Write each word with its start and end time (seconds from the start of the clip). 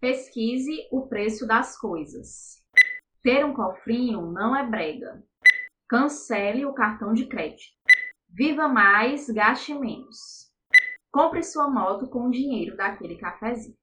Pesquise 0.00 0.86
o 0.92 1.08
preço 1.08 1.44
das 1.44 1.76
coisas. 1.76 2.62
Ter 3.20 3.44
um 3.44 3.52
cofrinho 3.52 4.30
não 4.30 4.54
é 4.54 4.64
brega. 4.64 5.20
Cancele 5.88 6.64
o 6.64 6.72
cartão 6.72 7.12
de 7.12 7.26
crédito. 7.26 7.72
Viva 8.28 8.68
mais, 8.68 9.28
gaste 9.28 9.74
menos. 9.74 10.52
Compre 11.10 11.42
sua 11.42 11.68
moto 11.68 12.08
com 12.08 12.28
o 12.28 12.30
dinheiro 12.30 12.76
daquele 12.76 13.18
cafezinho. 13.18 13.74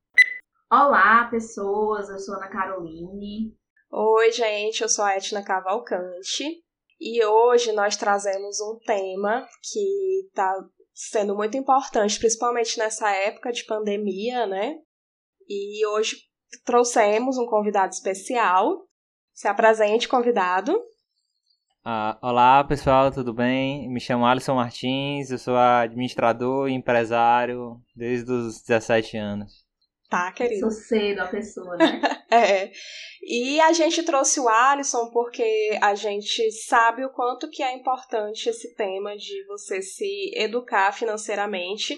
Olá, 0.71 1.27
pessoas, 1.29 2.07
eu 2.07 2.17
sou 2.17 2.35
Ana 2.35 2.47
Caroline. 2.47 3.53
Oi, 3.91 4.31
gente, 4.31 4.83
eu 4.83 4.87
sou 4.87 5.03
a 5.03 5.17
Etna 5.17 5.43
Cavalcante 5.43 6.45
e 6.97 7.25
hoje 7.25 7.73
nós 7.73 7.97
trazemos 7.97 8.61
um 8.61 8.79
tema 8.85 9.45
que 9.61 10.27
está 10.27 10.65
sendo 10.93 11.35
muito 11.35 11.57
importante, 11.57 12.17
principalmente 12.17 12.79
nessa 12.79 13.11
época 13.11 13.51
de 13.51 13.65
pandemia, 13.65 14.47
né? 14.47 14.79
E 15.47 15.85
hoje 15.87 16.17
trouxemos 16.65 17.37
um 17.37 17.45
convidado 17.45 17.93
especial. 17.93 18.87
Se 19.33 19.47
apresente, 19.47 20.07
convidado. 20.07 20.75
Ah, 21.83 22.17
olá 22.21 22.63
pessoal, 22.63 23.11
tudo 23.11 23.31
bem? 23.31 23.87
Me 23.89 23.99
chamo 23.99 24.25
Alisson 24.25 24.55
Martins, 24.55 25.29
eu 25.29 25.37
sou 25.37 25.55
administrador 25.55 26.67
e 26.67 26.73
empresário 26.73 27.79
desde 27.95 28.31
os 28.31 28.59
17 28.63 29.17
anos. 29.17 29.65
Tá, 30.09 30.31
querido. 30.31 30.61
Sou 30.61 30.71
cedo 30.71 31.19
a 31.19 31.27
pessoa, 31.27 31.75
né? 31.77 32.01
é. 32.31 32.71
E 33.21 33.59
a 33.61 33.73
gente 33.73 34.01
trouxe 34.03 34.39
o 34.39 34.47
Alisson 34.47 35.09
porque 35.11 35.77
a 35.81 35.93
gente 35.93 36.51
sabe 36.51 37.03
o 37.03 37.11
quanto 37.11 37.49
que 37.49 37.61
é 37.61 37.75
importante 37.75 38.49
esse 38.49 38.73
tema 38.75 39.15
de 39.15 39.45
você 39.45 39.81
se 39.81 40.31
educar 40.35 40.91
financeiramente. 40.91 41.97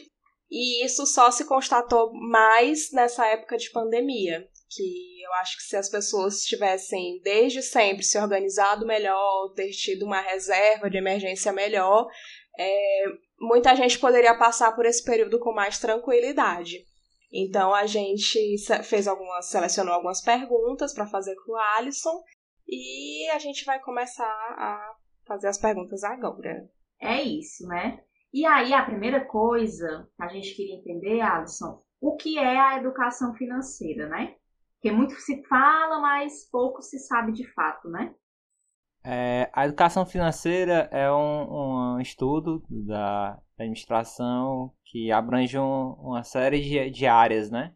E 0.50 0.86
isso 0.86 1.06
só 1.06 1.30
se 1.30 1.46
constatou 1.46 2.12
mais 2.14 2.92
nessa 2.92 3.26
época 3.28 3.58
de 3.58 3.70
pandemia 3.72 4.48
que 4.70 5.24
eu 5.24 5.34
acho 5.36 5.58
que 5.58 5.64
se 5.64 5.76
as 5.76 5.90
pessoas 5.90 6.44
tivessem 6.44 7.22
desde 7.24 7.62
sempre 7.62 8.04
se 8.04 8.18
organizado 8.18 8.86
melhor, 8.86 9.54
ter 9.56 9.70
tido 9.72 10.06
uma 10.06 10.22
reserva 10.22 10.90
de 10.90 10.98
emergência 10.98 11.54
melhor, 11.54 12.08
é, 12.58 13.04
muita 13.40 13.76
gente 13.76 14.00
poderia 14.00 14.38
passar 14.38 14.76
por 14.76 14.86
esse 14.86 15.04
período 15.04 15.40
com 15.40 15.54
mais 15.54 15.80
tranquilidade. 15.80 16.86
Então 17.32 17.74
a 17.74 17.86
gente 17.86 18.56
fez 18.84 19.08
algumas, 19.08 19.50
selecionou 19.50 19.94
algumas 19.94 20.22
perguntas 20.22 20.94
para 20.94 21.08
fazer 21.08 21.36
com 21.36 21.54
o 21.54 21.58
Alisson 21.78 22.24
e 22.68 23.30
a 23.30 23.40
gente 23.40 23.66
vai 23.66 23.80
começar 23.80 24.26
a 24.26 24.96
fazer 25.26 25.48
as 25.48 25.58
perguntas 25.58 26.04
agora. 26.04 26.70
É 27.02 27.22
isso, 27.22 27.66
né? 27.68 28.04
E 28.34 28.46
aí 28.46 28.74
a 28.74 28.86
primeira 28.86 29.24
coisa 29.26 30.08
que 30.16 30.24
a 30.24 30.28
gente 30.28 30.54
queria 30.56 30.76
entender, 30.76 31.22
Alisson, 31.22 31.82
o 32.00 32.16
que 32.16 32.38
é 32.38 32.60
a 32.60 32.78
educação 32.78 33.34
financeira, 33.34 34.08
né? 34.08 34.36
Porque 34.76 34.92
muito 34.92 35.14
se 35.14 35.44
fala, 35.48 36.00
mas 36.00 36.48
pouco 36.52 36.82
se 36.82 37.00
sabe 37.00 37.32
de 37.32 37.46
fato, 37.54 37.90
né? 37.90 38.14
É, 39.04 39.50
a 39.54 39.66
educação 39.66 40.06
financeira 40.06 40.90
é 40.92 41.12
um, 41.12 41.96
um 41.96 42.00
estudo 42.02 42.64
da 42.70 43.40
administração 43.58 44.74
que 44.84 45.12
abrange 45.12 45.58
um, 45.58 45.94
uma 45.94 46.24
série 46.24 46.60
de, 46.60 46.90
de, 46.92 47.08
áreas, 47.08 47.50
né? 47.50 47.74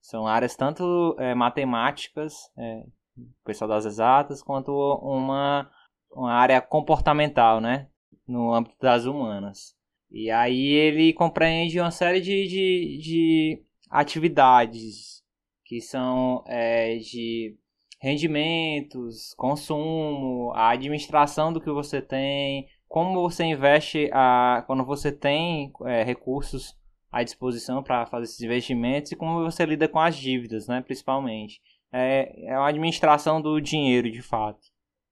São 0.00 0.26
áreas 0.26 0.54
tanto 0.54 1.16
é, 1.18 1.34
matemáticas, 1.34 2.34
é, 2.56 2.84
o 3.16 3.44
pessoal 3.44 3.68
das 3.68 3.84
exatas, 3.84 4.42
quanto 4.42 4.72
uma, 4.72 5.68
uma 6.12 6.32
área 6.32 6.62
comportamental, 6.62 7.60
né? 7.60 7.88
No 8.26 8.54
âmbito 8.54 8.76
das 8.80 9.04
humanas. 9.04 9.77
E 10.10 10.30
aí 10.30 10.72
ele 10.72 11.12
compreende 11.12 11.78
uma 11.78 11.90
série 11.90 12.20
de, 12.20 12.46
de, 12.48 12.98
de 12.98 13.62
atividades 13.90 15.22
que 15.64 15.80
são 15.80 16.42
é, 16.46 16.96
de 16.96 17.56
rendimentos, 18.00 19.34
consumo, 19.34 20.52
a 20.54 20.70
administração 20.70 21.52
do 21.52 21.60
que 21.60 21.70
você 21.70 22.00
tem, 22.00 22.66
como 22.86 23.20
você 23.20 23.44
investe 23.44 24.08
a, 24.12 24.64
quando 24.66 24.84
você 24.84 25.12
tem 25.12 25.70
é, 25.84 26.02
recursos 26.04 26.74
à 27.12 27.22
disposição 27.22 27.82
para 27.82 28.06
fazer 28.06 28.24
esses 28.24 28.40
investimentos 28.40 29.12
e 29.12 29.16
como 29.16 29.42
você 29.42 29.66
lida 29.66 29.88
com 29.88 29.98
as 29.98 30.16
dívidas, 30.16 30.68
né, 30.68 30.80
principalmente. 30.80 31.60
É, 31.92 32.46
é 32.46 32.54
a 32.54 32.66
administração 32.66 33.40
do 33.40 33.60
dinheiro, 33.60 34.10
de 34.10 34.22
fato. 34.22 34.60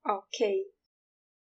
Ok. 0.06 0.75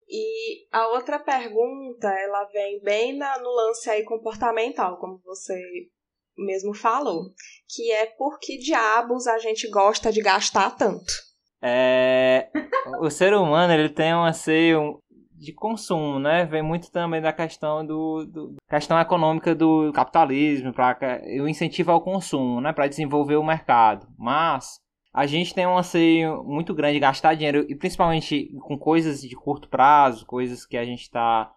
E 0.08 0.68
a 0.72 0.88
outra 0.90 1.20
pergunta, 1.20 2.08
ela 2.08 2.46
vem 2.46 2.80
bem 2.82 3.18
na, 3.18 3.40
no 3.40 3.50
lance 3.50 3.90
aí 3.90 4.04
comportamental, 4.04 4.98
como 4.98 5.20
você 5.26 5.60
mesmo 6.38 6.74
falou, 6.74 7.24
que 7.68 7.92
é 7.92 8.06
por 8.06 8.40
que 8.40 8.58
diabos 8.58 9.26
a 9.26 9.38
gente 9.40 9.70
gosta 9.70 10.12
de 10.12 10.22
gastar 10.22 10.76
tanto. 10.76 11.14
É, 11.62 12.50
o 13.00 13.10
ser 13.10 13.34
humano 13.34 13.74
ele 13.74 13.90
tem 13.90 14.14
um 14.14 14.26
anseio 14.26 15.00
de 15.32 15.54
consumo, 15.54 16.20
né? 16.20 16.46
Vem 16.46 16.62
muito 16.62 16.92
também 16.92 17.22
da 17.22 17.34
questão 17.34 17.86
do, 17.86 18.26
do 18.26 18.56
questão 18.70 19.00
econômica 19.00 19.54
do 19.56 19.92
capitalismo, 19.94 20.74
para 20.74 21.22
o 21.42 21.48
incentivo 21.48 21.92
ao 21.92 22.02
consumo, 22.02 22.62
né? 22.62 22.72
Para 22.74 22.88
desenvolver 22.88 23.36
o 23.36 23.44
mercado. 23.44 24.08
Mas 24.18 24.80
a 25.16 25.26
gente 25.26 25.54
tem 25.54 25.66
um 25.66 25.78
anseio 25.78 26.44
muito 26.44 26.74
grande 26.74 26.96
de 26.96 27.00
gastar 27.00 27.36
dinheiro 27.36 27.66
e 27.70 27.74
principalmente 27.74 28.52
com 28.60 28.78
coisas 28.78 29.22
de 29.22 29.34
curto 29.34 29.70
prazo, 29.70 30.26
coisas 30.26 30.66
que 30.66 30.76
a 30.76 30.84
gente 30.84 31.04
está 31.04 31.54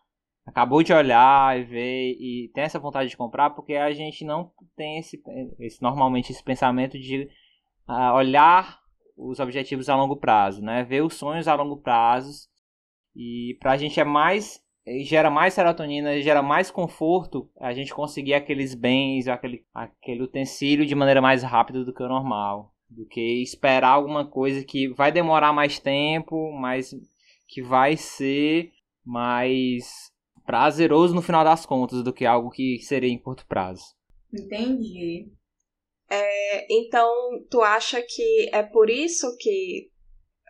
acabou 0.46 0.80
de 0.80 0.92
olhar 0.92 1.58
e 1.58 1.64
ver 1.64 2.16
e 2.20 2.52
tem 2.54 2.62
essa 2.62 2.78
vontade 2.78 3.10
de 3.10 3.16
comprar 3.16 3.50
porque 3.50 3.74
a 3.74 3.92
gente 3.92 4.24
não 4.24 4.52
tem 4.76 4.98
esse, 4.98 5.20
esse 5.58 5.82
normalmente 5.82 6.30
esse 6.30 6.42
pensamento 6.42 6.96
de 6.96 7.28
uh, 7.88 8.14
olhar 8.14 8.78
os 9.16 9.40
objetivos 9.40 9.88
a 9.88 9.96
longo 9.96 10.16
prazo, 10.16 10.62
né? 10.62 10.84
Ver 10.84 11.02
os 11.02 11.14
sonhos 11.14 11.48
a 11.48 11.54
longo 11.56 11.78
prazo 11.78 12.48
e 13.12 13.58
para 13.58 13.72
a 13.72 13.76
gente 13.76 13.98
é 13.98 14.04
mais 14.04 14.62
gera 15.02 15.30
mais 15.30 15.54
serotonina, 15.54 16.20
gera 16.22 16.42
mais 16.42 16.70
conforto 16.70 17.50
a 17.58 17.72
gente 17.72 17.92
conseguir 17.92 18.34
aqueles 18.34 18.72
bens, 18.72 19.26
aquele, 19.26 19.66
aquele 19.74 20.22
utensílio 20.22 20.86
de 20.86 20.94
maneira 20.94 21.20
mais 21.20 21.42
rápida 21.42 21.84
do 21.84 21.92
que 21.92 22.04
o 22.04 22.08
normal, 22.08 22.72
do 22.88 23.06
que 23.06 23.42
esperar 23.42 23.90
alguma 23.90 24.28
coisa 24.28 24.64
que 24.64 24.88
vai 24.88 25.12
demorar 25.12 25.52
mais 25.52 25.78
tempo, 25.78 26.52
mas 26.52 26.94
que 27.46 27.62
vai 27.62 27.96
ser 27.96 28.72
mais 29.04 30.12
prazeroso 30.44 31.14
no 31.14 31.22
final 31.22 31.44
das 31.44 31.66
contas 31.66 32.02
do 32.02 32.12
que 32.12 32.24
algo 32.24 32.50
que 32.50 32.78
seria 32.80 33.10
em 33.10 33.18
curto 33.18 33.46
prazo. 33.46 33.82
Entendi. 34.32 35.30
É, 36.10 36.66
então, 36.70 37.10
tu 37.50 37.60
acha 37.60 38.00
que 38.02 38.48
é 38.52 38.62
por 38.62 38.88
isso 38.88 39.36
que. 39.38 39.90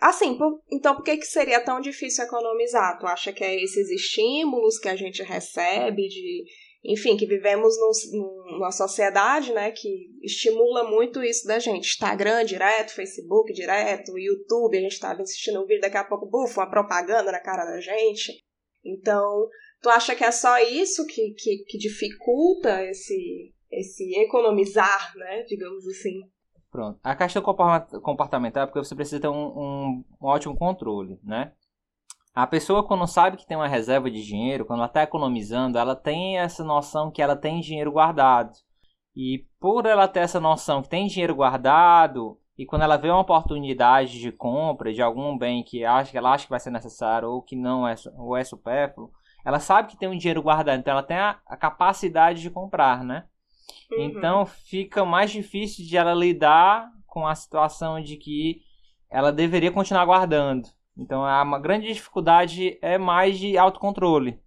Assim, 0.00 0.38
por... 0.38 0.62
então 0.70 0.94
por 0.94 1.02
que, 1.02 1.16
que 1.16 1.26
seria 1.26 1.64
tão 1.64 1.80
difícil 1.80 2.24
economizar? 2.24 2.96
Tu 3.00 3.06
acha 3.06 3.32
que 3.32 3.42
é 3.42 3.60
esses 3.60 3.90
estímulos 3.90 4.78
que 4.78 4.88
a 4.88 4.94
gente 4.94 5.22
recebe 5.22 6.06
de. 6.08 6.44
Enfim, 6.84 7.16
que 7.16 7.26
vivemos 7.26 7.74
num, 7.78 8.52
numa 8.52 8.70
sociedade, 8.70 9.52
né, 9.52 9.72
que 9.72 10.10
estimula 10.22 10.88
muito 10.88 11.22
isso 11.22 11.46
da 11.46 11.58
gente. 11.58 11.88
Instagram 11.88 12.44
direto, 12.44 12.94
Facebook 12.94 13.52
direto, 13.52 14.18
YouTube, 14.18 14.78
a 14.78 14.80
gente 14.80 15.00
tá 15.00 15.12
assistindo 15.12 15.60
um 15.60 15.66
vídeo, 15.66 15.80
daqui 15.80 15.96
a 15.96 16.04
pouco, 16.04 16.26
bufo, 16.26 16.60
uma 16.60 16.70
propaganda 16.70 17.32
na 17.32 17.40
cara 17.40 17.64
da 17.64 17.80
gente. 17.80 18.44
Então, 18.84 19.48
Tu 19.80 19.88
acha 19.88 20.14
que 20.16 20.24
é 20.24 20.32
só 20.32 20.58
isso 20.58 21.06
que, 21.06 21.34
que, 21.34 21.64
que 21.68 21.78
dificulta 21.78 22.82
esse, 22.84 23.54
esse 23.70 24.18
economizar, 24.18 25.16
né? 25.16 25.44
Digamos 25.44 25.86
assim. 25.86 26.22
Pronto. 26.70 26.98
A 27.02 27.14
questão 27.14 27.42
comportamental 27.42 28.64
é 28.64 28.66
porque 28.66 28.80
você 28.80 28.94
precisa 28.94 29.20
ter 29.20 29.28
um, 29.28 29.32
um, 29.34 30.04
um, 30.20 30.26
ótimo 30.26 30.56
controle, 30.56 31.18
né? 31.22 31.52
A 32.38 32.46
pessoa, 32.46 32.86
quando 32.86 33.04
sabe 33.04 33.36
que 33.36 33.44
tem 33.44 33.56
uma 33.56 33.66
reserva 33.66 34.08
de 34.08 34.24
dinheiro, 34.24 34.64
quando 34.64 34.78
ela 34.78 34.86
está 34.86 35.02
economizando, 35.02 35.76
ela 35.76 35.96
tem 35.96 36.38
essa 36.38 36.62
noção 36.62 37.10
que 37.10 37.20
ela 37.20 37.34
tem 37.34 37.58
dinheiro 37.58 37.90
guardado. 37.90 38.52
E 39.16 39.44
por 39.58 39.86
ela 39.86 40.06
ter 40.06 40.20
essa 40.20 40.38
noção 40.38 40.80
que 40.80 40.88
tem 40.88 41.08
dinheiro 41.08 41.34
guardado, 41.34 42.38
e 42.56 42.64
quando 42.64 42.82
ela 42.82 42.96
vê 42.96 43.10
uma 43.10 43.22
oportunidade 43.22 44.20
de 44.20 44.30
compra 44.30 44.92
de 44.92 45.02
algum 45.02 45.36
bem 45.36 45.64
que, 45.64 45.84
acha, 45.84 46.12
que 46.12 46.16
ela 46.16 46.32
acha 46.32 46.44
que 46.44 46.50
vai 46.50 46.60
ser 46.60 46.70
necessário 46.70 47.28
ou 47.28 47.42
que 47.42 47.56
não 47.56 47.88
é, 47.88 47.96
ou 48.16 48.36
é 48.36 48.44
supérfluo, 48.44 49.10
ela 49.44 49.58
sabe 49.58 49.88
que 49.88 49.98
tem 49.98 50.08
um 50.08 50.16
dinheiro 50.16 50.40
guardado, 50.40 50.78
então 50.78 50.92
ela 50.92 51.02
tem 51.02 51.16
a, 51.16 51.40
a 51.44 51.56
capacidade 51.56 52.40
de 52.40 52.50
comprar, 52.50 53.02
né? 53.02 53.24
Uhum. 53.90 54.04
Então 54.04 54.46
fica 54.46 55.04
mais 55.04 55.32
difícil 55.32 55.84
de 55.84 55.96
ela 55.96 56.14
lidar 56.14 56.88
com 57.04 57.26
a 57.26 57.34
situação 57.34 58.00
de 58.00 58.16
que 58.16 58.60
ela 59.10 59.32
deveria 59.32 59.72
continuar 59.72 60.04
guardando. 60.04 60.77
Então 60.98 61.24
a 61.24 61.42
uma 61.42 61.60
grande 61.60 61.92
dificuldade 61.92 62.78
é 62.82 62.98
mais 62.98 63.38
de 63.38 63.56
autocontrole. 63.56 64.40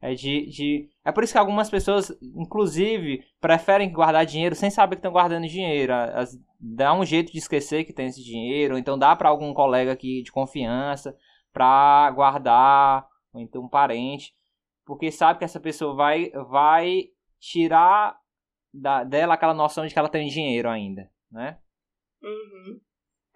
É 0.00 0.14
de, 0.14 0.46
de 0.46 0.88
é 1.04 1.10
por 1.10 1.24
isso 1.24 1.32
que 1.32 1.38
algumas 1.38 1.68
pessoas, 1.68 2.16
inclusive, 2.22 3.24
preferem 3.40 3.92
guardar 3.92 4.24
dinheiro 4.24 4.54
sem 4.54 4.70
saber 4.70 4.94
que 4.94 5.00
estão 5.00 5.10
guardando 5.10 5.48
dinheiro. 5.48 5.92
As, 5.92 6.38
dá 6.60 6.94
um 6.94 7.04
jeito 7.04 7.32
de 7.32 7.38
esquecer 7.38 7.84
que 7.84 7.92
tem 7.92 8.06
esse 8.06 8.22
dinheiro, 8.22 8.74
ou 8.74 8.78
então 8.78 8.96
dá 8.96 9.16
para 9.16 9.28
algum 9.28 9.52
colega 9.52 9.92
aqui 9.92 10.22
de 10.22 10.30
confiança 10.30 11.16
para 11.52 12.10
guardar 12.12 13.08
ou 13.32 13.40
então 13.40 13.62
um 13.62 13.68
parente, 13.68 14.32
porque 14.84 15.10
sabe 15.10 15.40
que 15.40 15.44
essa 15.44 15.58
pessoa 15.58 15.94
vai, 15.94 16.30
vai 16.48 17.04
tirar 17.40 18.16
da, 18.72 19.02
dela 19.02 19.34
aquela 19.34 19.54
noção 19.54 19.86
de 19.86 19.92
que 19.92 19.98
ela 19.98 20.08
tem 20.08 20.28
dinheiro 20.28 20.68
ainda, 20.68 21.10
né? 21.30 21.58
Uhum. 22.22 22.80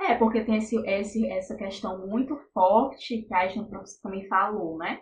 É, 0.08 0.14
porque 0.16 0.44
tem 0.44 0.56
esse, 0.56 0.76
esse, 0.86 1.26
essa 1.30 1.54
questão 1.54 2.06
muito 2.06 2.36
forte 2.52 3.22
que 3.22 3.34
a 3.34 3.46
gente 3.46 3.70
também 4.02 4.26
falou, 4.28 4.76
né? 4.78 5.00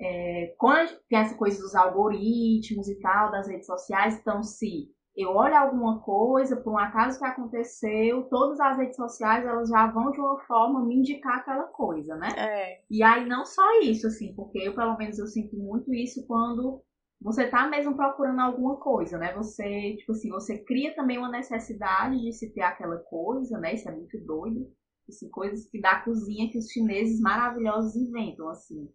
É, 0.00 0.54
quando 0.58 0.96
tem 1.08 1.18
essa 1.18 1.36
coisa 1.36 1.60
dos 1.60 1.74
algoritmos 1.74 2.88
e 2.88 3.00
tal, 3.00 3.30
das 3.32 3.48
redes 3.48 3.66
sociais, 3.66 4.18
então 4.18 4.42
se 4.42 4.88
eu 5.16 5.30
olho 5.30 5.56
alguma 5.56 6.00
coisa, 6.00 6.56
por 6.56 6.74
um 6.74 6.78
acaso 6.78 7.18
que 7.18 7.24
aconteceu, 7.24 8.22
todas 8.30 8.60
as 8.60 8.76
redes 8.76 8.94
sociais 8.94 9.44
elas 9.44 9.68
já 9.68 9.88
vão 9.88 10.12
de 10.12 10.20
uma 10.20 10.38
forma 10.42 10.84
me 10.84 10.94
indicar 10.94 11.38
aquela 11.38 11.64
coisa, 11.64 12.14
né? 12.16 12.28
É. 12.36 12.80
E 12.88 13.02
aí 13.02 13.26
não 13.26 13.44
só 13.44 13.80
isso, 13.82 14.06
assim, 14.06 14.32
porque 14.36 14.58
eu 14.58 14.74
pelo 14.74 14.96
menos 14.96 15.18
eu 15.18 15.26
sinto 15.26 15.56
muito 15.56 15.92
isso 15.92 16.24
quando 16.28 16.80
você 17.20 17.48
tá 17.48 17.68
mesmo 17.68 17.96
procurando 17.96 18.40
alguma 18.40 18.76
coisa, 18.76 19.18
né? 19.18 19.34
Você, 19.34 19.96
tipo 19.96 20.12
assim, 20.12 20.30
você 20.30 20.58
cria 20.64 20.94
também 20.94 21.18
uma 21.18 21.30
necessidade 21.30 22.20
de 22.20 22.32
se 22.32 22.52
ter 22.52 22.62
aquela 22.62 22.98
coisa, 22.98 23.58
né? 23.58 23.74
Isso 23.74 23.88
é 23.88 23.92
muito 23.92 24.18
doido. 24.24 24.70
Assim, 25.08 25.28
coisas 25.30 25.68
que 25.68 25.80
da 25.80 26.00
cozinha 26.00 26.50
que 26.50 26.58
os 26.58 26.70
chineses 26.70 27.20
maravilhosos 27.20 27.96
inventam, 27.96 28.48
assim. 28.48 28.88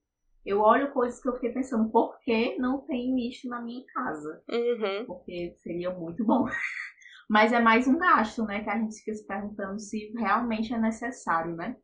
Eu 0.46 0.60
olho 0.60 0.94
coisas 0.94 1.22
que 1.22 1.28
eu 1.28 1.34
fiquei 1.34 1.52
pensando, 1.52 1.90
por 1.90 2.20
que 2.20 2.58
não 2.58 2.82
tenho 2.82 3.18
isso 3.18 3.48
na 3.48 3.62
minha 3.62 3.84
casa? 3.94 4.44
Uhum. 4.50 5.06
Porque 5.06 5.58
seria 5.64 5.90
muito 5.94 6.24
bom. 6.26 6.46
Mas 7.30 7.52
é 7.52 7.60
mais 7.60 7.88
um 7.88 7.98
gasto, 7.98 8.44
né? 8.44 8.64
Que 8.64 8.70
a 8.70 8.78
gente 8.78 8.96
fica 9.00 9.14
se 9.16 9.26
perguntando 9.26 9.80
se 9.80 10.14
realmente 10.18 10.74
é 10.74 10.80
necessário, 10.80 11.56
né? 11.56 11.76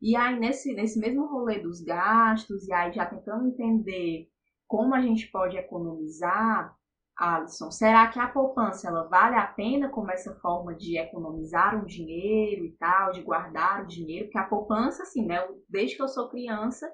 E 0.00 0.14
aí, 0.16 0.38
nesse, 0.38 0.74
nesse 0.74 0.98
mesmo 0.98 1.26
rolê 1.26 1.58
dos 1.60 1.80
gastos, 1.82 2.68
e 2.68 2.72
aí 2.72 2.92
já 2.92 3.06
tentando 3.06 3.48
entender 3.48 4.28
como 4.66 4.94
a 4.94 5.00
gente 5.00 5.30
pode 5.30 5.56
economizar, 5.56 6.74
Alisson, 7.16 7.70
será 7.70 8.08
que 8.08 8.18
a 8.18 8.28
poupança 8.28 8.88
ela 8.88 9.04
vale 9.04 9.36
a 9.36 9.46
pena 9.46 9.88
como 9.88 10.10
essa 10.10 10.34
forma 10.40 10.74
de 10.74 10.98
economizar 10.98 11.80
um 11.80 11.84
dinheiro 11.84 12.64
e 12.64 12.72
tal, 12.72 13.12
de 13.12 13.22
guardar 13.22 13.84
o 13.84 13.86
dinheiro? 13.86 14.26
Porque 14.26 14.38
a 14.38 14.48
poupança, 14.48 15.04
assim, 15.04 15.24
né? 15.24 15.46
Desde 15.68 15.96
que 15.96 16.02
eu 16.02 16.08
sou 16.08 16.28
criança, 16.28 16.90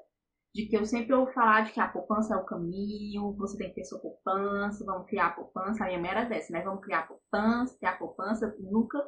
de 0.55 0.67
que 0.67 0.77
eu 0.77 0.85
sempre 0.85 1.15
ouvo 1.15 1.33
falar 1.33 1.63
de 1.63 1.73
que 1.73 1.81
a 1.81 1.89
poupança 1.89 2.35
é 2.35 2.37
o 2.37 2.45
caminho, 2.45 3.33
você 3.37 3.57
tem 3.57 3.69
que 3.69 3.77
ter 3.77 3.85
sua 3.85 4.01
poupança, 4.01 4.85
vamos 4.85 5.07
criar 5.07 5.29
a 5.29 5.33
poupança. 5.33 5.85
A 5.85 5.87
minha 5.87 6.01
mera 6.01 6.25
dessa, 6.25 6.53
né? 6.53 6.61
Vamos 6.63 6.85
criar 6.85 7.01
a 7.01 7.07
poupança, 7.07 7.79
ter 7.79 7.87
a 7.87 7.97
poupança. 7.97 8.55
Nunca. 8.59 8.99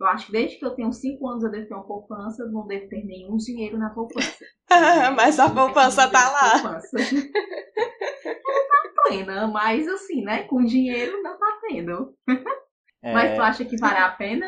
Eu 0.00 0.06
acho 0.06 0.26
que 0.26 0.32
desde 0.32 0.58
que 0.58 0.64
eu 0.64 0.74
tenho 0.74 0.92
5 0.92 1.28
anos 1.28 1.44
eu 1.44 1.50
devo 1.50 1.68
ter 1.68 1.74
uma 1.74 1.86
poupança, 1.86 2.46
não 2.46 2.66
devo 2.66 2.88
ter 2.88 3.04
nenhum 3.04 3.36
dinheiro 3.36 3.78
na 3.78 3.90
poupança. 3.90 4.44
mas 5.16 5.38
a 5.38 5.50
poupança 5.50 6.08
tá 6.08 6.30
lá. 6.30 6.60
Poupança. 6.60 6.98
tá 6.98 8.92
plena, 9.06 9.46
mas 9.46 9.88
assim, 9.88 10.22
né? 10.22 10.44
Com 10.44 10.64
dinheiro 10.64 11.22
não 11.22 11.38
tá 11.38 11.58
tendo. 11.68 12.14
É... 13.02 13.12
Mas 13.12 13.34
tu 13.34 13.42
acha 13.42 13.64
que 13.64 13.76
vale 13.76 13.98
a 13.98 14.10
pena? 14.10 14.46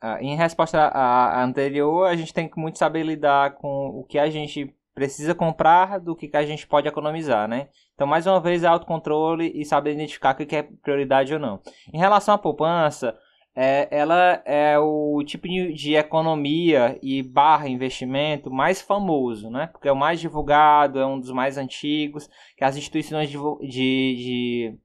Ah, 0.00 0.22
em 0.22 0.36
resposta 0.36 0.78
à 0.78 1.42
anterior, 1.42 2.06
a 2.06 2.14
gente 2.14 2.32
tem 2.32 2.48
que 2.48 2.58
muito 2.58 2.78
saber 2.78 3.02
lidar 3.02 3.56
com 3.56 3.88
o 3.88 4.04
que 4.04 4.18
a 4.18 4.30
gente 4.30 4.72
precisa 4.94 5.34
comprar 5.34 6.00
do 6.00 6.14
que, 6.14 6.30
a 6.32 6.44
gente 6.44 6.66
pode 6.66 6.88
economizar, 6.88 7.48
né? 7.48 7.68
Então, 7.94 8.06
mais 8.06 8.26
uma 8.26 8.40
vez, 8.40 8.64
é 8.64 8.66
autocontrole 8.66 9.52
e 9.54 9.64
saber 9.64 9.92
identificar 9.92 10.34
o 10.34 10.46
que 10.46 10.56
é 10.56 10.62
prioridade 10.62 11.34
ou 11.34 11.40
não. 11.40 11.60
Em 11.92 11.98
relação 11.98 12.34
à 12.34 12.38
poupança, 12.38 13.16
é, 13.60 13.88
ela 13.90 14.40
é 14.44 14.78
o 14.78 15.20
tipo 15.24 15.48
de, 15.48 15.96
economia 15.96 16.96
e 17.02 17.24
barra 17.24 17.68
investimento 17.68 18.52
mais 18.52 18.80
famoso, 18.80 19.50
né? 19.50 19.66
Porque 19.66 19.88
é 19.88 19.92
o 19.92 19.96
mais 19.96 20.20
divulgado, 20.20 21.00
é 21.00 21.04
um 21.04 21.18
dos 21.18 21.32
mais 21.32 21.58
antigos, 21.58 22.30
que 22.56 22.62
as 22.62 22.76
instituições 22.76 23.28
de, 23.28 23.36
de, 23.62 24.14
de 24.16 24.78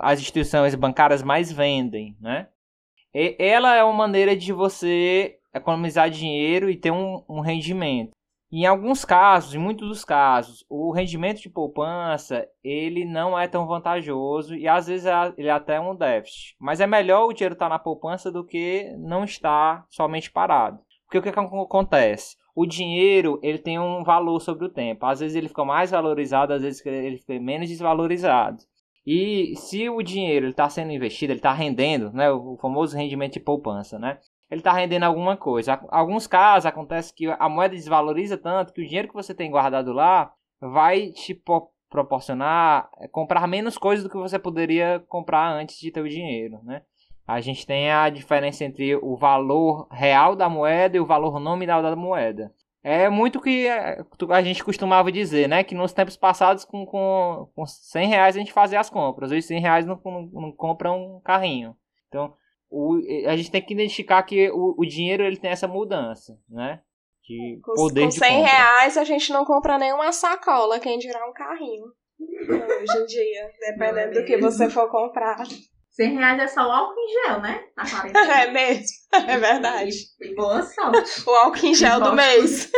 as 0.00 0.18
instituições 0.18 0.74
bancárias 0.74 1.22
mais 1.22 1.52
vendem, 1.52 2.16
né? 2.18 2.48
E 3.14 3.36
ela 3.38 3.76
é 3.76 3.84
uma 3.84 3.92
maneira 3.92 4.34
de 4.34 4.50
você 4.50 5.38
economizar 5.54 6.08
dinheiro 6.08 6.70
e 6.70 6.76
ter 6.76 6.90
um, 6.90 7.22
um 7.28 7.40
rendimento. 7.40 8.12
Em 8.52 8.66
alguns 8.66 9.04
casos, 9.04 9.54
em 9.54 9.58
muitos 9.58 9.88
dos 9.88 10.04
casos, 10.04 10.64
o 10.68 10.90
rendimento 10.90 11.40
de 11.40 11.48
poupança 11.48 12.48
ele 12.64 13.04
não 13.04 13.38
é 13.38 13.46
tão 13.46 13.64
vantajoso 13.64 14.56
e 14.56 14.66
às 14.66 14.88
vezes 14.88 15.06
é, 15.06 15.32
ele 15.38 15.46
é 15.46 15.52
até 15.52 15.80
um 15.80 15.94
déficit. 15.94 16.56
Mas 16.58 16.80
é 16.80 16.86
melhor 16.86 17.26
o 17.26 17.32
dinheiro 17.32 17.52
estar 17.52 17.68
na 17.68 17.78
poupança 17.78 18.30
do 18.32 18.44
que 18.44 18.92
não 18.98 19.22
estar 19.22 19.86
somente 19.88 20.32
parado. 20.32 20.80
Porque 21.04 21.18
o 21.18 21.22
que, 21.22 21.30
que 21.30 21.38
acontece? 21.38 22.36
O 22.52 22.66
dinheiro 22.66 23.38
ele 23.40 23.58
tem 23.58 23.78
um 23.78 24.02
valor 24.02 24.40
sobre 24.40 24.66
o 24.66 24.68
tempo. 24.68 25.06
Às 25.06 25.20
vezes 25.20 25.36
ele 25.36 25.48
fica 25.48 25.64
mais 25.64 25.92
valorizado, 25.92 26.52
às 26.52 26.62
vezes 26.62 26.84
ele 26.84 27.18
fica 27.18 27.38
menos 27.38 27.68
desvalorizado. 27.68 28.58
E 29.06 29.54
se 29.56 29.88
o 29.88 30.02
dinheiro 30.02 30.48
está 30.48 30.68
sendo 30.68 30.92
investido, 30.92 31.32
ele 31.32 31.38
está 31.38 31.52
rendendo, 31.52 32.12
né, 32.12 32.30
o 32.30 32.56
famoso 32.60 32.96
rendimento 32.96 33.34
de 33.34 33.40
poupança, 33.40 33.98
né? 33.98 34.18
Ele 34.50 34.60
está 34.60 34.72
rendendo 34.72 35.04
alguma 35.04 35.36
coisa. 35.36 35.80
Alguns 35.88 36.26
casos 36.26 36.66
acontece 36.66 37.14
que 37.14 37.26
a 37.26 37.48
moeda 37.48 37.74
desvaloriza 37.74 38.36
tanto 38.36 38.72
que 38.72 38.82
o 38.82 38.86
dinheiro 38.86 39.08
que 39.08 39.14
você 39.14 39.32
tem 39.32 39.50
guardado 39.50 39.92
lá 39.92 40.32
vai 40.60 41.10
te 41.12 41.40
proporcionar 41.88 42.88
é, 42.98 43.08
comprar 43.08 43.46
menos 43.46 43.78
coisas 43.78 44.04
do 44.04 44.10
que 44.10 44.16
você 44.16 44.38
poderia 44.38 45.04
comprar 45.08 45.50
antes 45.52 45.78
de 45.78 45.90
ter 45.90 46.00
o 46.00 46.08
dinheiro, 46.08 46.60
né? 46.62 46.82
A 47.26 47.40
gente 47.40 47.64
tem 47.64 47.90
a 47.92 48.10
diferença 48.10 48.64
entre 48.64 48.96
o 48.96 49.16
valor 49.16 49.86
real 49.90 50.34
da 50.34 50.48
moeda 50.48 50.96
e 50.96 51.00
o 51.00 51.06
valor 51.06 51.38
nominal 51.38 51.80
da 51.80 51.94
moeda. 51.94 52.52
É 52.82 53.08
muito 53.08 53.40
que 53.40 53.66
é, 53.68 54.02
a 54.30 54.42
gente 54.42 54.64
costumava 54.64 55.12
dizer, 55.12 55.48
né? 55.48 55.62
Que 55.62 55.74
nos 55.74 55.92
tempos 55.92 56.16
passados, 56.16 56.64
com, 56.64 56.84
com, 56.86 57.48
com 57.54 57.66
100 57.66 58.08
reais 58.08 58.36
a 58.36 58.38
gente 58.38 58.52
fazia 58.52 58.80
as 58.80 58.90
compras. 58.90 59.30
Hoje 59.30 59.42
100 59.42 59.60
reais 59.60 59.86
não, 59.86 60.00
não, 60.04 60.22
não 60.32 60.52
compra 60.52 60.90
um 60.90 61.20
carrinho. 61.20 61.76
Então, 62.08 62.34
o, 62.70 63.00
a 63.26 63.36
gente 63.36 63.50
tem 63.50 63.60
que 63.60 63.74
identificar 63.74 64.22
que 64.22 64.48
o, 64.50 64.76
o 64.78 64.86
dinheiro 64.86 65.24
ele 65.24 65.36
tem 65.36 65.50
essa 65.50 65.66
mudança, 65.66 66.38
né? 66.48 66.80
De 67.24 67.60
com, 67.62 67.74
poder 67.74 68.04
com 68.04 68.10
100 68.10 68.30
de 68.30 68.48
reais 68.48 68.96
a 68.96 69.04
gente 69.04 69.32
não 69.32 69.44
compra 69.44 69.76
nenhuma 69.76 70.12
sacola, 70.12 70.78
quem 70.78 70.98
dirá 70.98 71.28
um 71.28 71.32
carrinho. 71.32 71.86
Hoje 72.20 73.02
em 73.02 73.06
dia, 73.06 73.50
dependendo 73.60 74.20
do 74.20 74.24
que 74.24 74.38
você 74.38 74.70
for 74.70 74.88
comprar. 74.88 75.42
100 75.90 76.14
reais 76.16 76.40
é 76.40 76.46
só 76.46 76.60
o 76.60 76.70
álcool 76.70 77.00
em 77.00 77.26
gel, 77.26 77.40
né? 77.40 77.64
é 78.44 78.50
mesmo, 78.52 78.86
é 79.28 79.38
verdade. 79.38 79.96
E, 80.20 80.34
boa 80.34 80.62
sorte. 80.62 81.28
O 81.28 81.30
álcool 81.30 81.66
em 81.66 81.74
gel 81.74 82.00
do 82.00 82.14
mês. 82.14 82.70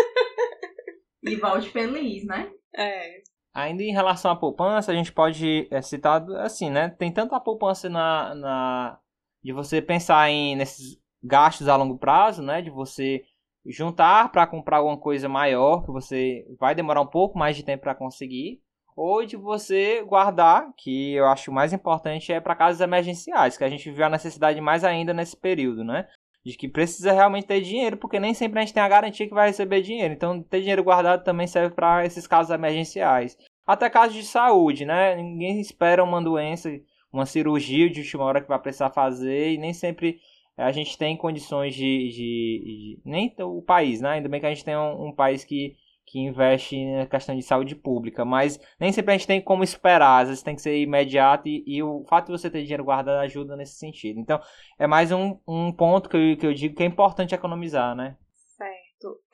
e 1.23 1.37
volte 1.37 1.71
feliz, 1.71 2.25
né? 2.25 2.51
É. 2.75 3.21
Ainda 3.55 3.83
em 3.83 3.93
relação 3.93 4.31
à 4.31 4.37
poupança, 4.37 4.91
a 4.91 4.95
gente 4.95 5.13
pode 5.13 5.69
é, 5.71 5.83
citar 5.83 6.25
assim, 6.39 6.71
né? 6.71 6.89
Tem 6.89 7.13
tanto 7.13 7.35
a 7.35 7.41
poupança 7.41 7.91
na, 7.91 8.35
na 8.35 8.99
de 9.43 9.53
você 9.53 9.83
pensar 9.83 10.31
em 10.31 10.57
nesses 10.57 10.99
gastos 11.23 11.69
a 11.69 11.77
longo 11.77 11.99
prazo, 11.99 12.43
né? 12.43 12.63
De 12.63 12.71
você 12.71 13.23
juntar 13.67 14.31
para 14.33 14.47
comprar 14.47 14.79
alguma 14.79 14.99
coisa 14.99 15.29
maior 15.29 15.85
que 15.85 15.93
você 15.93 16.45
vai 16.59 16.75
demorar 16.75 17.01
um 17.01 17.07
pouco 17.07 17.39
mais 17.39 17.57
de 17.57 17.63
tempo 17.63 17.83
para 17.83 17.95
conseguir, 17.95 18.61
ou 18.97 19.25
de 19.25 19.37
você 19.37 20.03
guardar, 20.03 20.67
que 20.77 21.15
eu 21.15 21.27
acho 21.27 21.53
mais 21.53 21.73
importante 21.73 22.33
é 22.33 22.41
para 22.41 22.57
casos 22.57 22.81
emergenciais, 22.81 23.57
que 23.57 23.65
a 23.65 23.69
gente 23.69 23.91
viu 23.91 24.05
a 24.05 24.11
necessidade 24.11 24.61
mais 24.61 24.85
ainda 24.85 25.15
nesse 25.15 25.37
período, 25.37 25.85
né? 25.85 26.09
De 26.45 26.57
que 26.57 26.69
precisa 26.69 27.13
realmente 27.13 27.47
ter 27.47 27.61
dinheiro, 27.61 27.97
porque 27.97 28.19
nem 28.19 28.35
sempre 28.35 28.59
a 28.59 28.63
gente 28.63 28.75
tem 28.75 28.83
a 28.83 28.89
garantia 28.89 29.29
que 29.29 29.35
vai 29.35 29.47
receber 29.49 29.81
dinheiro. 29.81 30.13
Então, 30.13 30.43
ter 30.43 30.61
dinheiro 30.61 30.83
guardado 30.83 31.23
também 31.23 31.47
serve 31.47 31.75
para 31.75 32.05
esses 32.05 32.27
casos 32.27 32.51
emergenciais. 32.53 33.37
Até 33.65 33.89
casos 33.89 34.17
de 34.17 34.25
saúde, 34.25 34.85
né? 34.85 35.15
Ninguém 35.15 35.61
espera 35.61 36.03
uma 36.03 36.21
doença 36.21 36.69
uma 37.13 37.27
cirurgia 37.27 37.91
de 37.91 38.01
última 38.01 38.25
hora 38.25 38.41
que 38.41 38.49
vai 38.49 38.59
precisar 38.59 38.91
fazer 38.91 39.53
e 39.53 39.59
nem 39.59 39.73
sempre 39.73 40.19
a 40.57 40.71
gente 40.71 40.99
tem 40.99 41.17
condições 41.17 41.75
de, 41.75 42.09
de, 42.09 42.15
de 42.15 43.03
nem 43.05 43.35
o 43.41 43.63
país, 43.63 44.01
né? 44.01 44.11
Ainda 44.11 44.29
bem 44.29 44.41
que 44.41 44.47
a 44.47 44.51
gente 44.51 44.65
tem 44.65 44.77
um, 44.77 45.09
um, 45.09 45.13
país 45.15 45.45
que, 45.45 45.77
que 46.07 46.19
investe 46.19 46.85
na 46.85 47.07
questão 47.07 47.35
de 47.35 47.43
saúde 47.43 47.75
pública, 47.75 48.25
mas 48.25 48.61
nem 48.79 48.93
sempre 48.93 49.15
a 49.15 49.17
gente 49.17 49.27
tem 49.27 49.41
como 49.41 49.65
esperar, 49.65 50.23
às 50.23 50.29
vezes 50.29 50.43
tem 50.43 50.55
que 50.55 50.63
ser 50.63 50.77
imediato 50.79 51.49
e, 51.49 51.65
e 51.67 51.83
o 51.83 52.05
fato 52.09 52.27
de 52.27 52.33
você 52.33 52.51
ter 52.51 52.63
dinheiro 52.63 52.85
guardado 52.85 53.21
ajuda 53.21 53.57
nesse 53.57 53.77
sentido. 53.77 54.21
Então, 54.21 54.41
é 54.79 54.87
mais 54.87 55.11
um, 55.11 55.39
um 55.49 55.73
ponto 55.73 56.09
que 56.09 56.17
eu, 56.17 56.37
que 56.37 56.47
eu 56.47 56.53
digo 56.53 56.77
que 56.77 56.83
é 56.83 56.87
importante 56.87 57.35
economizar, 57.35 57.95
né? 57.97 58.17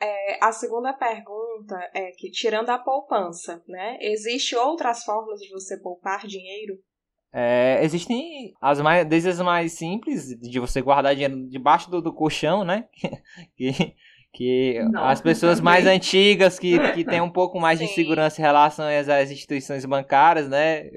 É, 0.01 0.43
a 0.43 0.51
segunda 0.51 0.93
pergunta 0.93 1.77
é 1.93 2.11
que, 2.11 2.31
tirando 2.31 2.69
a 2.69 2.79
poupança, 2.79 3.63
né? 3.67 3.97
Existe 4.01 4.55
outras 4.55 5.03
formas 5.03 5.39
de 5.39 5.49
você 5.51 5.77
poupar 5.77 6.25
dinheiro? 6.25 6.79
É, 7.31 7.79
existem 7.83 8.53
as 8.59 8.81
mais, 8.81 9.05
desde 9.05 9.29
as 9.29 9.39
mais 9.39 9.73
simples, 9.73 10.35
de 10.39 10.59
você 10.59 10.81
guardar 10.81 11.13
dinheiro 11.13 11.47
debaixo 11.47 11.89
do, 11.89 12.01
do 12.01 12.13
colchão, 12.13 12.63
né? 12.63 12.85
que, 13.55 13.93
que 14.33 14.79
as 14.95 15.21
pessoas 15.21 15.59
mais 15.59 15.85
antigas 15.85 16.57
que, 16.57 16.79
que 16.93 17.03
têm 17.03 17.21
um 17.21 17.29
pouco 17.29 17.59
mais 17.59 17.77
Sim. 17.79 17.85
de 17.85 17.93
segurança 17.93 18.41
em 18.41 18.43
relação 18.43 18.85
às 18.85 19.29
instituições 19.29 19.85
bancárias, 19.85 20.49
né? 20.49 20.89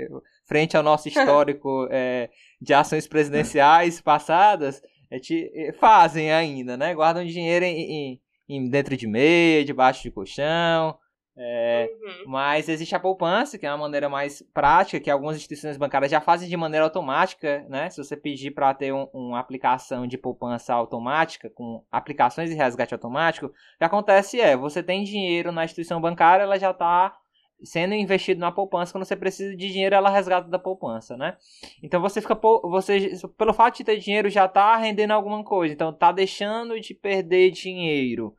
Frente 0.46 0.76
ao 0.76 0.82
nosso 0.82 1.08
histórico 1.08 1.86
é, 1.90 2.30
de 2.60 2.72
ações 2.72 3.06
presidenciais 3.06 4.00
passadas, 4.00 4.80
é, 5.10 5.18
te, 5.18 5.50
é, 5.54 5.72
fazem 5.72 6.32
ainda, 6.32 6.78
né? 6.78 6.94
Guardam 6.94 7.26
dinheiro 7.26 7.66
em, 7.66 7.76
em, 7.78 8.20
em, 8.48 8.70
dentro 8.70 8.96
de 8.96 9.06
meia, 9.06 9.64
debaixo 9.64 10.02
de 10.02 10.10
colchão. 10.10 10.96
É, 11.34 11.88
uhum. 11.90 12.30
Mas 12.30 12.68
existe 12.68 12.94
a 12.94 13.00
poupança, 13.00 13.56
que 13.56 13.64
é 13.64 13.70
uma 13.70 13.78
maneira 13.78 14.08
mais 14.08 14.42
prática, 14.52 15.00
que 15.00 15.10
algumas 15.10 15.36
instituições 15.36 15.78
bancárias 15.78 16.10
já 16.10 16.20
fazem 16.20 16.48
de 16.48 16.56
maneira 16.56 16.84
automática, 16.84 17.64
né? 17.70 17.88
Se 17.88 18.02
você 18.02 18.16
pedir 18.16 18.50
para 18.50 18.74
ter 18.74 18.92
um, 18.92 19.08
uma 19.14 19.40
aplicação 19.40 20.06
de 20.06 20.18
poupança 20.18 20.74
automática, 20.74 21.48
com 21.48 21.82
aplicações 21.90 22.50
de 22.50 22.56
resgate 22.56 22.92
automático, 22.92 23.46
o 23.46 23.50
que 23.78 23.84
acontece 23.84 24.40
é, 24.40 24.56
você 24.56 24.82
tem 24.82 25.04
dinheiro 25.04 25.50
na 25.50 25.64
instituição 25.64 26.00
bancária, 26.00 26.42
ela 26.42 26.58
já 26.58 26.70
está 26.70 27.16
sendo 27.64 27.94
investido 27.94 28.40
na 28.40 28.50
poupança, 28.50 28.92
quando 28.92 29.04
você 29.04 29.16
precisa 29.16 29.56
de 29.56 29.68
dinheiro, 29.70 29.94
ela 29.94 30.10
resgata 30.10 30.48
da 30.48 30.58
poupança, 30.58 31.16
né? 31.16 31.36
Então 31.82 32.00
você 32.00 32.20
fica, 32.20 32.34
você, 32.34 33.12
pelo 33.38 33.54
fato 33.54 33.78
de 33.78 33.84
ter 33.84 33.98
dinheiro, 33.98 34.28
já 34.28 34.46
está 34.46 34.76
rendendo 34.76 35.12
alguma 35.12 35.42
coisa, 35.44 35.72
então 35.72 35.90
está 35.90 36.12
deixando 36.12 36.78
de 36.78 36.92
perder 36.92 37.52
dinheiro 37.52 38.34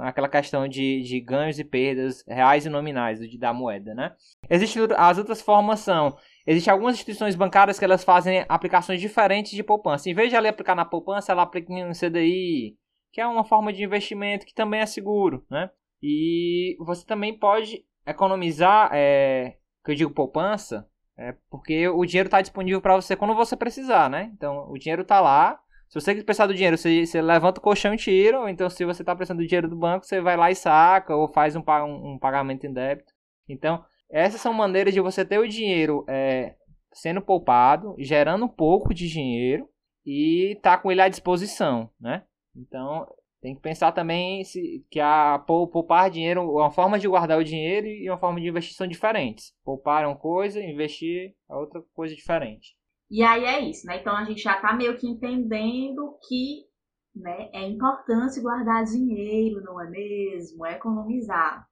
aquela 0.00 0.28
questão 0.28 0.68
de, 0.68 1.02
de 1.02 1.20
ganhos 1.20 1.58
e 1.58 1.64
perdas 1.64 2.24
reais 2.26 2.66
e 2.66 2.68
nominais 2.68 3.18
da 3.38 3.52
moeda, 3.52 3.94
né? 3.94 4.14
Existem 4.48 4.82
as 4.96 5.18
outras 5.18 5.40
formas 5.40 5.80
são, 5.80 6.16
existem 6.46 6.72
algumas 6.72 6.94
instituições 6.94 7.34
bancárias 7.34 7.78
que 7.78 7.84
elas 7.84 8.04
fazem 8.04 8.44
aplicações 8.48 9.00
diferentes 9.00 9.52
de 9.52 9.62
poupança. 9.62 10.08
Em 10.08 10.14
vez 10.14 10.30
de 10.30 10.36
ela 10.36 10.48
aplicar 10.48 10.74
na 10.74 10.84
poupança, 10.84 11.32
ela 11.32 11.42
aplica 11.42 11.72
em 11.72 11.84
um 11.84 11.92
CDI, 11.92 12.76
que 13.12 13.20
é 13.20 13.26
uma 13.26 13.44
forma 13.44 13.72
de 13.72 13.82
investimento 13.82 14.46
que 14.46 14.54
também 14.54 14.80
é 14.80 14.86
seguro, 14.86 15.44
né? 15.50 15.70
E 16.02 16.76
você 16.80 17.04
também 17.04 17.36
pode 17.36 17.84
economizar, 18.06 18.90
é, 18.92 19.56
que 19.84 19.90
eu 19.90 19.94
digo 19.94 20.14
poupança, 20.14 20.88
é 21.16 21.34
porque 21.50 21.88
o 21.88 22.04
dinheiro 22.04 22.28
está 22.28 22.40
disponível 22.40 22.80
para 22.80 22.94
você 22.94 23.16
quando 23.16 23.34
você 23.34 23.56
precisar, 23.56 24.08
né? 24.08 24.30
Então 24.34 24.70
o 24.70 24.78
dinheiro 24.78 25.02
está 25.02 25.20
lá, 25.20 25.60
se 25.88 25.94
você 25.94 26.22
precisar 26.22 26.46
do 26.46 26.54
dinheiro, 26.54 26.76
você, 26.76 27.06
você, 27.06 27.22
levanta 27.22 27.60
o 27.60 27.62
colchão 27.62 27.94
e 27.94 27.96
tira. 27.96 28.40
Ou 28.40 28.48
então, 28.48 28.68
se 28.68 28.84
você 28.84 29.02
está 29.02 29.16
precisando 29.16 29.38
do 29.38 29.46
dinheiro 29.46 29.68
do 29.68 29.76
banco, 29.76 30.04
você 30.04 30.20
vai 30.20 30.36
lá 30.36 30.50
e 30.50 30.54
saca. 30.54 31.16
Ou 31.16 31.28
faz 31.28 31.56
um, 31.56 31.62
um, 31.66 32.12
um 32.12 32.18
pagamento 32.18 32.66
em 32.66 32.72
débito. 32.72 33.12
Então, 33.48 33.82
essas 34.10 34.40
são 34.40 34.52
maneiras 34.52 34.92
de 34.92 35.00
você 35.00 35.24
ter 35.24 35.38
o 35.38 35.48
dinheiro 35.48 36.04
é, 36.08 36.54
sendo 36.92 37.22
poupado, 37.22 37.94
gerando 37.98 38.44
um 38.44 38.48
pouco 38.48 38.92
de 38.92 39.08
dinheiro 39.08 39.68
e 40.04 40.58
tá 40.62 40.76
com 40.76 40.90
ele 40.90 41.00
à 41.00 41.08
disposição, 41.08 41.90
né? 42.00 42.24
Então, 42.54 43.06
tem 43.40 43.54
que 43.54 43.60
pensar 43.60 43.92
também 43.92 44.42
se, 44.44 44.84
que 44.90 44.98
a 44.98 45.38
poupar 45.38 46.10
dinheiro, 46.10 46.42
uma 46.50 46.70
forma 46.70 46.98
de 46.98 47.06
guardar 47.06 47.38
o 47.38 47.44
dinheiro 47.44 47.86
e 47.86 48.08
uma 48.10 48.18
forma 48.18 48.40
de 48.40 48.48
investir 48.48 48.74
são 48.74 48.86
diferentes. 48.86 49.54
Poupar 49.64 50.04
é 50.04 50.06
uma 50.06 50.16
coisa, 50.16 50.62
investir 50.62 51.34
é 51.48 51.54
outra 51.54 51.82
coisa 51.94 52.14
diferente. 52.14 52.77
E 53.10 53.22
aí 53.22 53.44
é 53.44 53.60
isso, 53.60 53.86
né? 53.86 54.00
Então 54.00 54.16
a 54.16 54.24
gente 54.24 54.42
já 54.42 54.56
está 54.56 54.72
meio 54.74 54.96
que 54.98 55.06
entendendo 55.08 56.18
que 56.28 56.68
né, 57.14 57.50
é 57.52 57.62
importante 57.66 58.40
guardar 58.40 58.84
dinheiro, 58.84 59.62
não 59.62 59.80
é 59.80 59.88
mesmo? 59.88 60.64
É 60.66 60.74
economizar. 60.74 61.66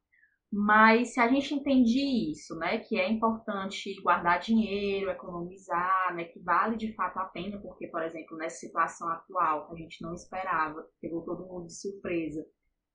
Mas 0.51 1.13
se 1.13 1.21
a 1.21 1.29
gente 1.29 1.55
entende 1.55 1.99
isso, 2.31 2.57
né, 2.57 2.79
que 2.79 2.99
é 2.99 3.11
importante 3.11 4.01
guardar 4.01 4.39
dinheiro, 4.39 5.11
economizar, 5.11 6.15
né, 6.15 6.25
que 6.25 6.41
vale 6.41 6.77
de 6.77 6.95
fato 6.95 7.19
a 7.19 7.25
pena, 7.25 7.59
porque, 7.61 7.89
por 7.89 8.03
exemplo, 8.03 8.37
nessa 8.37 8.57
situação 8.57 9.09
atual 9.09 9.67
que 9.67 9.75
a 9.75 9.77
gente 9.77 10.01
não 10.03 10.15
esperava, 10.15 10.87
pegou 11.01 11.23
todo 11.25 11.47
mundo 11.47 11.67
de 11.67 11.79
surpresa, 11.79 12.47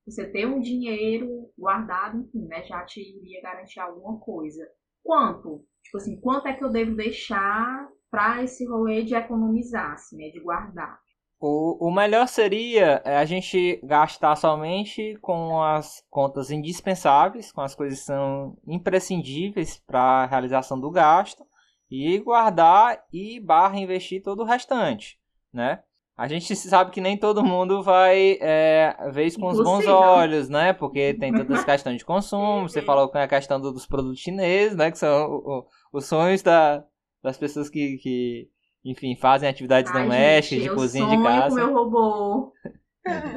você 0.06 0.32
ter 0.32 0.48
um 0.48 0.60
dinheiro 0.60 1.52
guardado, 1.58 2.20
enfim, 2.20 2.48
né, 2.48 2.64
já 2.64 2.84
te 2.86 3.02
iria 3.02 3.42
garantir 3.42 3.80
alguma 3.80 4.20
coisa. 4.20 4.68
Quanto? 5.04 5.66
Tipo 5.84 5.98
assim, 5.98 6.20
quanto 6.20 6.48
é 6.48 6.54
que 6.54 6.64
eu 6.64 6.72
devo 6.72 6.96
deixar 6.96 7.88
para 8.12 8.44
esse 8.44 8.68
rolê 8.68 9.04
de 9.04 9.16
economizar, 9.16 9.94
assim, 9.94 10.18
né, 10.18 10.30
de 10.30 10.40
guardar. 10.42 11.00
O, 11.40 11.88
o 11.88 11.92
melhor 11.92 12.28
seria 12.28 13.02
é, 13.04 13.18
a 13.18 13.26
gente 13.26 13.80
gastar 13.84 14.36
somente 14.36 15.18
com 15.22 15.64
as 15.64 16.04
contas 16.08 16.52
indispensáveis, 16.52 17.52
com 17.52 17.62
as 17.62 17.74
coisas 17.74 18.00
que 18.00 18.06
são 18.06 18.56
imprescindíveis 18.68 19.82
para 19.88 20.00
a 20.00 20.26
realização 20.28 20.80
do 20.80 20.92
gasto, 20.92 21.44
e 21.90 22.20
guardar 22.20 23.04
e 23.12 23.40
barra 23.40 23.80
investir 23.80 24.22
todo 24.22 24.44
o 24.44 24.46
restante, 24.46 25.18
né? 25.52 25.82
A 26.16 26.28
gente 26.28 26.56
sabe 26.56 26.92
que 26.92 27.02
nem 27.02 27.18
todo 27.18 27.44
mundo 27.44 27.82
vai 27.82 28.38
é, 28.40 28.96
ver 29.12 29.26
isso 29.26 29.40
com 29.40 29.48
os 29.48 29.58
bons 29.58 29.88
olhos, 29.88 30.48
né? 30.48 30.72
Porque 30.72 31.16
tem 31.16 31.34
todas 31.34 31.60
as 31.60 31.66
questões 31.66 31.98
de 31.98 32.06
consumo. 32.06 32.70
Você 32.70 32.82
falou 32.84 33.10
com 33.10 33.18
a 33.18 33.28
questão 33.28 33.60
dos 33.60 33.88
produtos 33.88 34.20
chineses, 34.20 34.78
né? 34.78 34.92
Que 34.92 35.00
são 35.00 35.66
os 35.92 36.06
sonhos 36.06 36.44
da, 36.44 36.86
das 37.24 37.38
pessoas 37.38 37.70
que, 37.70 37.98
que 37.98 38.50
enfim, 38.84 39.16
fazem 39.16 39.48
atividades 39.48 39.92
Ai, 39.92 40.04
domésticas, 40.04 40.64
gente, 40.64 40.70
de 40.70 40.76
cozinha 40.76 41.08
de 41.08 41.24
casa. 41.24 41.60
Eu 41.62 41.68
sonho 41.68 41.74
com 41.74 41.74
meu 41.74 41.84
robô. 41.84 42.54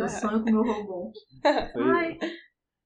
Eu 0.00 0.08
sonho 0.08 0.44
com 0.44 0.50
meu 0.50 0.62
robô. 0.62 1.12
Ai. 1.44 2.18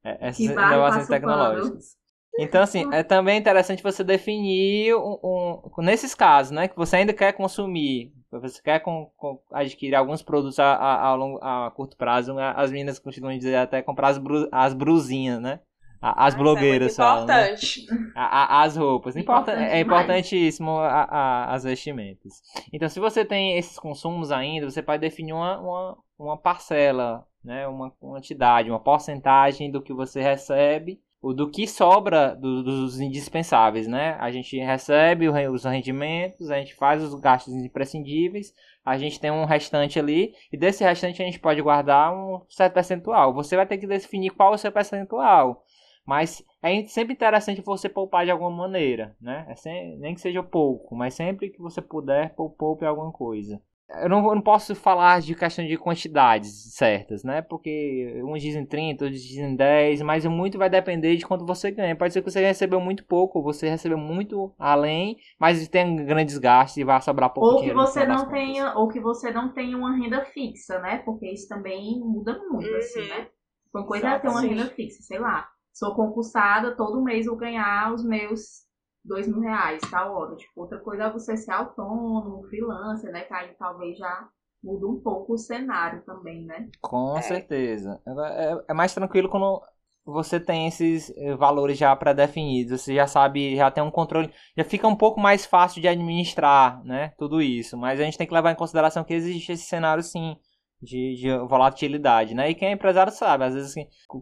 É, 0.04 0.28
essas 0.28 0.40
inovações 0.40 1.08
tecnológicas. 1.08 1.96
Então, 2.38 2.62
assim, 2.62 2.88
é 2.92 3.02
também 3.02 3.36
interessante 3.36 3.82
você 3.82 4.04
definir 4.04 4.94
um, 4.94 5.18
um, 5.24 5.82
nesses 5.82 6.14
casos, 6.14 6.52
né, 6.52 6.68
que 6.68 6.76
você 6.76 6.96
ainda 6.96 7.12
quer 7.12 7.32
consumir, 7.32 8.12
você 8.30 8.62
quer 8.62 8.78
com, 8.78 9.10
com, 9.16 9.42
adquirir 9.50 9.96
alguns 9.96 10.22
produtos 10.22 10.60
a, 10.60 10.72
a, 10.74 11.06
a, 11.08 11.14
longo, 11.16 11.38
a 11.42 11.72
curto 11.74 11.96
prazo, 11.96 12.34
né, 12.34 12.52
as 12.56 12.70
meninas 12.70 13.00
continuam 13.00 13.36
dizer 13.36 13.56
até 13.56 13.82
comprar 13.82 14.08
as, 14.08 14.18
bru, 14.18 14.48
as 14.52 14.72
brusinhas, 14.72 15.40
né? 15.40 15.60
As 16.00 16.34
ah, 16.34 16.38
blogueiras 16.38 16.98
é 16.98 17.02
importante. 17.02 17.86
Né? 17.90 18.12
as 18.14 18.76
roupas. 18.76 19.16
Importa, 19.16 19.52
é 19.52 19.80
importantíssimo 19.80 20.78
a, 20.78 21.52
as 21.52 21.64
vestimentas. 21.64 22.40
Então, 22.72 22.88
se 22.88 23.00
você 23.00 23.24
tem 23.24 23.58
esses 23.58 23.78
consumos 23.78 24.30
ainda, 24.30 24.70
você 24.70 24.82
pode 24.82 25.00
definir 25.00 25.32
uma, 25.32 25.58
uma, 25.58 25.98
uma 26.18 26.36
parcela, 26.36 27.26
né? 27.42 27.66
uma 27.66 27.90
quantidade, 27.90 28.70
uma 28.70 28.80
porcentagem 28.80 29.70
do 29.70 29.82
que 29.82 29.92
você 29.92 30.22
recebe 30.22 31.00
o 31.20 31.32
do 31.32 31.50
que 31.50 31.66
sobra 31.66 32.34
do, 32.34 32.62
dos 32.62 33.00
indispensáveis, 33.00 33.88
né? 33.88 34.16
A 34.20 34.30
gente 34.30 34.56
recebe 34.56 35.28
os 35.28 35.64
rendimentos, 35.64 36.50
a 36.50 36.58
gente 36.58 36.74
faz 36.76 37.02
os 37.02 37.14
gastos 37.14 37.54
imprescindíveis, 37.54 38.54
a 38.84 38.96
gente 38.96 39.18
tem 39.18 39.30
um 39.30 39.44
restante 39.44 39.98
ali, 39.98 40.32
e 40.52 40.56
desse 40.56 40.84
restante 40.84 41.20
a 41.20 41.24
gente 41.24 41.40
pode 41.40 41.60
guardar 41.60 42.14
um 42.14 42.40
certo 42.48 42.74
percentual. 42.74 43.34
Você 43.34 43.56
vai 43.56 43.66
ter 43.66 43.78
que 43.78 43.86
definir 43.86 44.30
qual 44.30 44.52
é 44.52 44.54
o 44.54 44.58
seu 44.58 44.70
percentual. 44.70 45.64
Mas 46.08 46.42
é 46.62 46.86
sempre 46.86 47.12
interessante 47.12 47.60
você 47.60 47.86
poupar 47.86 48.24
de 48.24 48.30
alguma 48.30 48.50
maneira, 48.50 49.14
né? 49.20 49.44
É 49.46 49.54
sempre, 49.54 49.98
nem 49.98 50.14
que 50.14 50.22
seja 50.22 50.42
pouco, 50.42 50.96
mas 50.96 51.12
sempre 51.12 51.50
que 51.50 51.60
você 51.60 51.82
puder, 51.82 52.34
poupe 52.34 52.86
alguma 52.86 53.12
coisa. 53.12 53.60
Eu 54.00 54.08
não, 54.08 54.26
eu 54.26 54.34
não, 54.34 54.40
posso 54.40 54.74
falar 54.74 55.20
de 55.20 55.34
questão 55.34 55.66
de 55.66 55.76
quantidades 55.76 56.74
certas, 56.74 57.22
né? 57.22 57.42
Porque 57.42 58.22
uns 58.24 58.40
dizem 58.40 58.64
30, 58.64 59.04
outros 59.04 59.22
dizem 59.22 59.54
10, 59.54 60.00
mas 60.00 60.24
muito 60.24 60.56
vai 60.56 60.70
depender 60.70 61.14
de 61.14 61.26
quanto 61.26 61.44
você 61.44 61.70
ganha. 61.70 61.94
Pode 61.94 62.14
ser 62.14 62.22
que 62.22 62.30
você 62.30 62.40
recebeu 62.40 62.80
muito 62.80 63.04
pouco, 63.04 63.42
você 63.42 63.68
recebeu 63.68 63.98
muito 63.98 64.54
além, 64.58 65.18
mas 65.38 65.68
tem 65.68 65.94
grandes 66.06 66.38
gastos 66.38 66.78
e 66.78 66.84
vai 66.84 67.02
sobrar 67.02 67.34
pouco 67.34 67.56
ou 67.56 67.62
que 67.62 67.72
você 67.74 68.06
não 68.06 68.30
tenha 68.30 68.74
Ou 68.78 68.88
que 68.88 68.98
você 69.00 69.30
não 69.30 69.52
tenha 69.52 69.76
uma 69.76 69.94
renda 69.94 70.24
fixa, 70.24 70.78
né? 70.80 71.02
Porque 71.04 71.30
isso 71.30 71.46
também 71.46 72.00
muda 72.00 72.38
muito, 72.48 72.74
assim, 72.76 73.00
uhum. 73.00 73.04
assim, 73.04 73.08
né? 73.10 73.28
Uma 73.74 73.86
coisa 73.86 74.08
é 74.08 74.18
ter 74.18 74.28
uma 74.28 74.40
renda 74.40 74.66
fixa, 74.70 75.02
sei 75.02 75.18
lá 75.18 75.46
sou 75.78 75.94
concursada, 75.94 76.76
todo 76.76 77.02
mês 77.02 77.26
vou 77.26 77.36
ganhar 77.36 77.94
os 77.94 78.04
meus 78.04 78.66
dois 79.04 79.28
mil 79.28 79.40
reais, 79.40 79.80
tal 79.88 80.12
hora. 80.12 80.34
Tipo, 80.34 80.62
outra 80.62 80.78
coisa 80.80 81.04
é 81.04 81.12
você 81.12 81.36
ser 81.36 81.52
autônomo, 81.52 82.46
freelancer, 82.48 83.12
né? 83.12 83.22
Que 83.22 83.32
aí 83.32 83.54
talvez 83.56 83.96
já 83.96 84.28
muda 84.62 84.88
um 84.88 85.00
pouco 85.00 85.34
o 85.34 85.38
cenário 85.38 86.02
também, 86.04 86.44
né? 86.44 86.68
Com 86.80 87.16
é. 87.16 87.22
certeza. 87.22 88.00
É, 88.06 88.64
é, 88.68 88.74
mais 88.74 88.92
tranquilo 88.92 89.28
quando 89.28 89.62
você 90.04 90.40
tem 90.40 90.66
esses 90.66 91.10
eh, 91.16 91.36
valores 91.36 91.78
já 91.78 91.94
pré-definidos, 91.94 92.80
você 92.80 92.94
já 92.94 93.06
sabe, 93.06 93.54
já 93.54 93.70
tem 93.70 93.84
um 93.84 93.90
controle, 93.90 94.32
já 94.56 94.64
fica 94.64 94.88
um 94.88 94.96
pouco 94.96 95.20
mais 95.20 95.46
fácil 95.46 95.80
de 95.80 95.86
administrar, 95.86 96.82
né? 96.82 97.12
Tudo 97.18 97.40
isso. 97.40 97.76
Mas 97.76 98.00
a 98.00 98.04
gente 98.04 98.18
tem 98.18 98.26
que 98.26 98.34
levar 98.34 98.50
em 98.50 98.56
consideração 98.56 99.04
que 99.04 99.14
existe 99.14 99.52
esse 99.52 99.64
cenário 99.64 100.02
sim 100.02 100.36
de, 100.80 101.16
de 101.16 101.38
volatilidade, 101.48 102.34
né? 102.34 102.50
E 102.50 102.54
quem 102.54 102.68
é 102.68 102.72
empresário 102.72 103.12
sabe, 103.12 103.44
às 103.44 103.54
vezes 103.54 103.74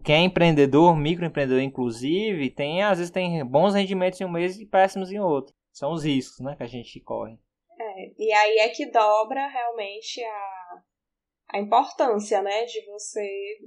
quem 0.03 0.15
é 0.15 0.19
empreendedor, 0.19 0.95
microempreendedor 0.95 1.61
inclusive, 1.61 2.49
tem 2.49 2.83
às 2.83 2.97
vezes 2.97 3.11
tem 3.11 3.45
bons 3.45 3.73
rendimentos 3.73 4.19
em 4.19 4.25
um 4.25 4.31
mês 4.31 4.59
e 4.59 4.65
péssimos 4.65 5.11
em 5.11 5.19
outro. 5.19 5.53
São 5.71 5.91
os 5.91 6.03
riscos, 6.03 6.39
né, 6.39 6.55
que 6.55 6.63
a 6.63 6.67
gente 6.67 6.99
corre. 7.01 7.37
É, 7.79 8.11
e 8.17 8.33
aí 8.33 8.57
é 8.59 8.69
que 8.69 8.89
dobra 8.89 9.47
realmente 9.47 10.23
a, 10.23 10.81
a 11.53 11.59
importância, 11.59 12.41
né, 12.41 12.65
de 12.65 12.83
você 12.85 13.57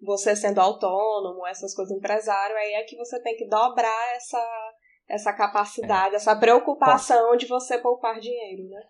você 0.00 0.34
sendo 0.34 0.60
autônomo, 0.60 1.46
essas 1.46 1.74
coisas 1.74 1.96
empresário, 1.96 2.56
aí 2.56 2.72
é 2.72 2.82
que 2.82 2.96
você 2.96 3.22
tem 3.22 3.36
que 3.36 3.46
dobrar 3.46 4.16
essa 4.16 4.72
essa 5.08 5.32
capacidade, 5.32 6.14
é. 6.14 6.16
essa 6.16 6.34
preocupação 6.34 7.36
de 7.36 7.46
você 7.46 7.78
poupar 7.78 8.18
dinheiro, 8.18 8.68
né? 8.68 8.82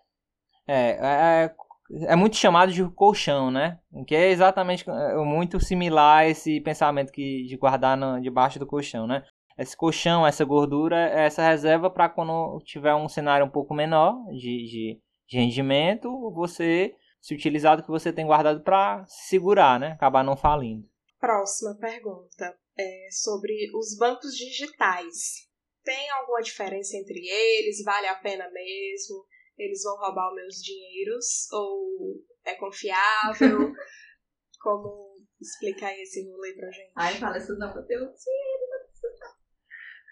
É, 0.65 1.43
é, 1.43 1.55
é 1.91 2.13
é 2.13 2.15
muito 2.15 2.35
chamado 2.35 2.71
de 2.71 2.83
colchão, 2.91 3.51
né? 3.51 3.79
Que 4.07 4.15
é 4.15 4.29
exatamente 4.29 4.89
é, 4.89 5.15
muito 5.17 5.59
similar 5.59 6.19
a 6.19 6.29
esse 6.29 6.59
pensamento 6.61 7.11
que 7.11 7.43
de 7.43 7.57
guardar 7.57 7.97
no, 7.97 8.21
debaixo 8.21 8.59
do 8.59 8.67
colchão, 8.67 9.05
né? 9.07 9.23
Esse 9.57 9.77
colchão, 9.77 10.25
essa 10.25 10.43
gordura, 10.43 10.97
essa 10.97 11.43
reserva 11.43 11.89
para 11.89 12.09
quando 12.09 12.59
tiver 12.65 12.95
um 12.95 13.07
cenário 13.07 13.45
um 13.45 13.49
pouco 13.49 13.73
menor 13.73 14.15
de, 14.31 14.39
de, 14.39 15.01
de 15.27 15.37
rendimento, 15.37 16.31
você 16.31 16.95
se 17.21 17.33
utilizar 17.35 17.77
do 17.77 17.83
que 17.83 17.89
você 17.89 18.11
tem 18.11 18.25
guardado 18.25 18.61
para 18.61 19.05
segurar, 19.07 19.79
né? 19.79 19.91
Acabar 19.91 20.23
não 20.23 20.35
falindo. 20.35 20.87
Próxima 21.19 21.75
pergunta 21.79 22.53
é 22.77 23.07
sobre 23.11 23.53
os 23.77 23.95
bancos 23.97 24.35
digitais. 24.35 25.47
Tem 25.83 26.09
alguma 26.11 26.41
diferença 26.41 26.97
entre 26.97 27.19
eles? 27.19 27.83
Vale 27.83 28.07
a 28.07 28.15
pena 28.15 28.49
mesmo? 28.49 29.23
Eles 29.57 29.83
vão 29.83 29.97
roubar 29.97 30.29
os 30.29 30.35
meus 30.35 30.55
dinheiros? 30.55 31.51
Ou 31.51 32.23
é 32.45 32.55
confiável? 32.55 33.73
Como 34.61 35.17
explicar 35.41 35.93
esse 35.99 36.25
rolê 36.29 36.53
pra 36.53 36.71
gente? 36.71 36.91
Ai, 36.95 37.13
fala 37.15 37.37
isso 37.37 37.57
não, 37.57 37.67
eu 37.75 37.85
tenho 37.85 37.99
dinheiro. 37.99 38.63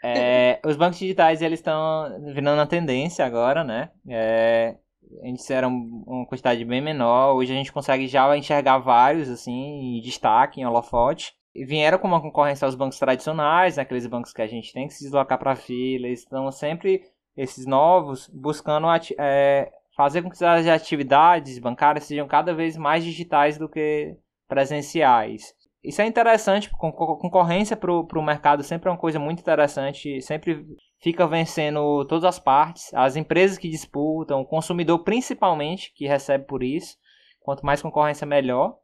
É, 0.04 0.60
os 0.66 0.76
bancos 0.76 0.98
digitais 0.98 1.42
eles 1.42 1.60
estão 1.60 2.20
virando 2.34 2.60
a 2.60 2.68
tendência 2.68 3.24
agora, 3.24 3.64
né? 3.64 3.92
É, 4.10 4.76
antes 5.24 5.50
era 5.50 5.68
uma 5.68 6.26
quantidade 6.26 6.64
bem 6.66 6.82
menor, 6.82 7.36
hoje 7.36 7.52
a 7.52 7.56
gente 7.56 7.72
consegue 7.72 8.08
já 8.08 8.36
enxergar 8.36 8.80
vários 8.80 9.30
assim 9.30 9.52
em 9.52 10.02
destaque, 10.02 10.60
em 10.60 10.66
holofote. 10.66 11.34
E 11.54 11.66
vieram 11.66 12.00
com 12.00 12.08
uma 12.08 12.22
concorrência 12.22 12.66
aos 12.66 12.76
bancos 12.76 12.98
tradicionais, 12.98 13.76
né, 13.76 13.84
aqueles 13.84 14.08
bancos 14.08 14.32
que 14.32 14.42
a 14.42 14.48
gente 14.48 14.72
tem 14.72 14.88
que 14.88 14.94
se 14.94 15.04
deslocar 15.04 15.38
para 15.38 15.52
a 15.52 15.56
fila, 15.56 16.08
eles 16.08 16.22
estão 16.22 16.50
sempre, 16.50 17.04
esses 17.36 17.66
novos, 17.66 18.30
buscando 18.34 18.88
é, 19.18 19.72
fazer 19.96 20.22
com 20.22 20.30
que 20.30 20.44
as 20.44 20.68
atividades 20.68 21.60
bancárias 21.60 22.06
sejam 22.06 22.28
cada 22.28 22.54
vez 22.54 22.78
mais 22.78 23.04
digitais 23.04 23.58
do 23.58 23.70
que 23.70 24.16
presenciais. 24.48 25.54
Isso 25.84 26.02
é 26.02 26.06
interessante, 26.06 26.70
concorrência 26.70 27.76
para 27.76 27.92
o 27.92 28.22
mercado 28.22 28.62
sempre 28.64 28.88
é 28.88 28.92
uma 28.92 28.98
coisa 28.98 29.18
muito 29.18 29.40
interessante, 29.40 30.22
sempre 30.22 30.64
fica 31.02 31.26
vencendo 31.26 32.06
todas 32.06 32.24
as 32.24 32.38
partes, 32.38 32.94
as 32.94 33.16
empresas 33.16 33.58
que 33.58 33.68
disputam, 33.68 34.42
o 34.42 34.46
consumidor 34.46 35.00
principalmente, 35.04 35.92
que 35.96 36.08
recebe 36.08 36.46
por 36.46 36.62
isso. 36.62 36.98
Quanto 37.40 37.66
mais 37.66 37.82
concorrência, 37.82 38.28
melhor, 38.28 38.78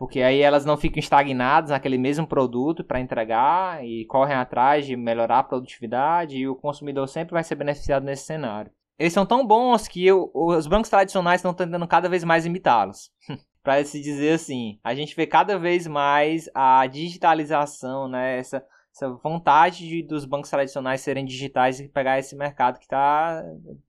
porque 0.00 0.22
aí 0.22 0.40
elas 0.40 0.64
não 0.64 0.78
ficam 0.78 0.98
estagnadas 0.98 1.68
naquele 1.68 1.98
mesmo 1.98 2.26
produto 2.26 2.82
para 2.82 2.98
entregar 2.98 3.84
e 3.84 4.06
correm 4.06 4.34
atrás 4.34 4.86
de 4.86 4.96
melhorar 4.96 5.40
a 5.40 5.44
produtividade 5.44 6.38
e 6.38 6.48
o 6.48 6.56
consumidor 6.56 7.06
sempre 7.06 7.34
vai 7.34 7.44
ser 7.44 7.54
beneficiado 7.54 8.02
nesse 8.02 8.24
cenário. 8.24 8.72
Eles 8.98 9.12
são 9.12 9.26
tão 9.26 9.46
bons 9.46 9.86
que 9.86 10.10
os 10.10 10.66
bancos 10.66 10.88
tradicionais 10.88 11.40
estão 11.40 11.52
tentando 11.52 11.86
cada 11.86 12.08
vez 12.08 12.24
mais 12.24 12.46
imitá-los. 12.46 13.12
para 13.62 13.84
se 13.84 14.00
dizer 14.00 14.32
assim, 14.32 14.80
a 14.82 14.94
gente 14.94 15.14
vê 15.14 15.26
cada 15.26 15.58
vez 15.58 15.86
mais 15.86 16.48
a 16.54 16.86
digitalização, 16.86 18.08
né, 18.08 18.38
essa, 18.38 18.64
essa 18.96 19.10
vontade 19.22 19.86
de, 19.86 20.02
dos 20.02 20.24
bancos 20.24 20.48
tradicionais 20.48 21.02
serem 21.02 21.26
digitais 21.26 21.78
e 21.78 21.90
pegar 21.90 22.18
esse 22.18 22.34
mercado 22.34 22.80
que 22.80 22.88
tá, 22.88 23.44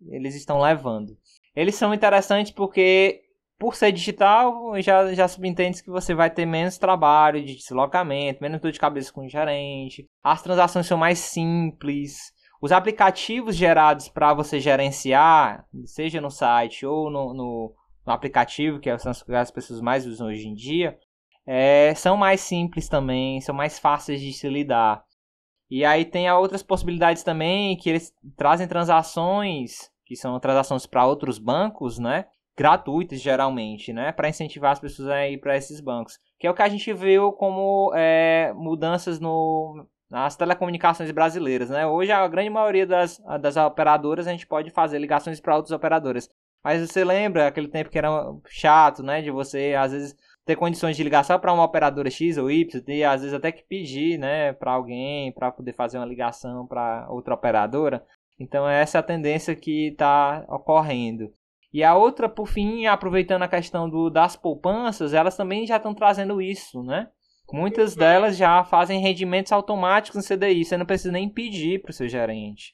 eles 0.09 0.35
estão 0.35 0.59
levando. 0.59 1.17
Eles 1.55 1.75
são 1.75 1.93
interessantes 1.93 2.51
porque, 2.51 3.21
por 3.61 3.75
ser 3.75 3.91
digital, 3.91 4.73
já, 4.81 5.13
já 5.13 5.27
subentende 5.27 5.83
que 5.83 5.91
você 5.91 6.15
vai 6.15 6.31
ter 6.31 6.47
menos 6.47 6.79
trabalho 6.79 7.45
de 7.45 7.55
deslocamento, 7.55 8.41
menos 8.41 8.59
dor 8.59 8.71
de 8.71 8.79
cabeça 8.79 9.13
com 9.13 9.23
o 9.23 9.29
gerente, 9.29 10.09
as 10.23 10.41
transações 10.41 10.87
são 10.87 10.97
mais 10.97 11.19
simples, 11.19 12.33
os 12.59 12.71
aplicativos 12.71 13.55
gerados 13.55 14.09
para 14.09 14.33
você 14.33 14.59
gerenciar, 14.59 15.63
seja 15.85 16.19
no 16.19 16.31
site 16.31 16.87
ou 16.87 17.11
no, 17.11 17.35
no 17.35 17.75
no 18.03 18.13
aplicativo, 18.13 18.79
que 18.79 18.89
são 18.97 19.11
as 19.11 19.51
pessoas 19.51 19.79
mais 19.79 20.07
usam 20.07 20.25
hoje 20.25 20.47
em 20.47 20.55
dia, 20.55 20.97
é, 21.45 21.93
são 21.93 22.17
mais 22.17 22.41
simples 22.41 22.89
também, 22.89 23.39
são 23.41 23.53
mais 23.53 23.77
fáceis 23.77 24.19
de 24.19 24.33
se 24.33 24.49
lidar. 24.49 25.03
E 25.69 25.85
aí 25.85 26.03
tem 26.03 26.31
outras 26.31 26.63
possibilidades 26.63 27.21
também 27.21 27.77
que 27.77 27.91
eles 27.91 28.11
trazem 28.35 28.67
transações, 28.67 29.91
que 30.03 30.15
são 30.15 30.39
transações 30.39 30.87
para 30.87 31.05
outros 31.05 31.37
bancos, 31.37 31.99
né? 31.99 32.25
Gratuitas 32.61 33.19
geralmente, 33.19 33.91
né? 33.91 34.11
Para 34.11 34.29
incentivar 34.29 34.71
as 34.71 34.79
pessoas 34.79 35.09
a 35.09 35.27
ir 35.27 35.39
para 35.39 35.57
esses 35.57 35.81
bancos. 35.81 36.19
Que 36.39 36.45
é 36.45 36.51
o 36.51 36.53
que 36.53 36.61
a 36.61 36.69
gente 36.69 36.93
viu 36.93 37.31
como 37.31 37.91
é, 37.95 38.53
mudanças 38.53 39.19
no, 39.19 39.83
nas 40.07 40.35
telecomunicações 40.35 41.09
brasileiras, 41.09 41.71
né? 41.71 41.87
Hoje 41.87 42.11
a 42.11 42.27
grande 42.27 42.51
maioria 42.51 42.85
das, 42.85 43.19
das 43.41 43.57
operadoras 43.57 44.27
a 44.27 44.31
gente 44.31 44.45
pode 44.45 44.69
fazer 44.69 44.99
ligações 44.99 45.39
para 45.39 45.55
outras 45.55 45.71
operadoras. 45.71 46.29
Mas 46.63 46.87
você 46.87 47.03
lembra 47.03 47.47
aquele 47.47 47.67
tempo 47.67 47.89
que 47.89 47.97
era 47.97 48.09
chato, 48.47 49.01
né? 49.01 49.23
De 49.23 49.31
você, 49.31 49.73
às 49.75 49.91
vezes, 49.91 50.15
ter 50.45 50.55
condições 50.55 50.95
de 50.95 51.03
ligar 51.03 51.25
só 51.25 51.39
para 51.39 51.51
uma 51.51 51.63
operadora 51.63 52.11
X 52.11 52.37
ou 52.37 52.51
Y, 52.51 52.83
e 52.87 53.03
às 53.03 53.21
vezes 53.21 53.33
até 53.33 53.51
que 53.51 53.63
pedir, 53.63 54.19
né, 54.19 54.53
para 54.53 54.73
alguém 54.73 55.31
para 55.31 55.51
poder 55.51 55.73
fazer 55.73 55.97
uma 55.97 56.05
ligação 56.05 56.67
para 56.67 57.07
outra 57.09 57.33
operadora. 57.33 58.05
Então 58.39 58.67
essa 58.69 58.97
é 58.97 58.99
a 58.99 59.03
tendência 59.03 59.55
que 59.55 59.87
está 59.87 60.45
ocorrendo. 60.47 61.33
E 61.73 61.83
a 61.83 61.95
outra, 61.95 62.27
por 62.27 62.47
fim, 62.47 62.85
aproveitando 62.85 63.43
a 63.43 63.47
questão 63.47 63.89
do, 63.89 64.09
das 64.09 64.35
poupanças, 64.35 65.13
elas 65.13 65.37
também 65.37 65.65
já 65.65 65.77
estão 65.77 65.93
trazendo 65.93 66.41
isso, 66.41 66.83
né? 66.83 67.07
Muitas 67.51 67.95
delas 67.95 68.37
já 68.37 68.63
fazem 68.63 69.01
rendimentos 69.01 69.51
automáticos 69.51 70.17
no 70.17 70.37
CDI, 70.37 70.63
você 70.63 70.77
não 70.77 70.85
precisa 70.85 71.11
nem 71.11 71.29
pedir 71.29 71.81
para 71.81 71.91
o 71.91 71.93
seu 71.93 72.07
gerente 72.07 72.73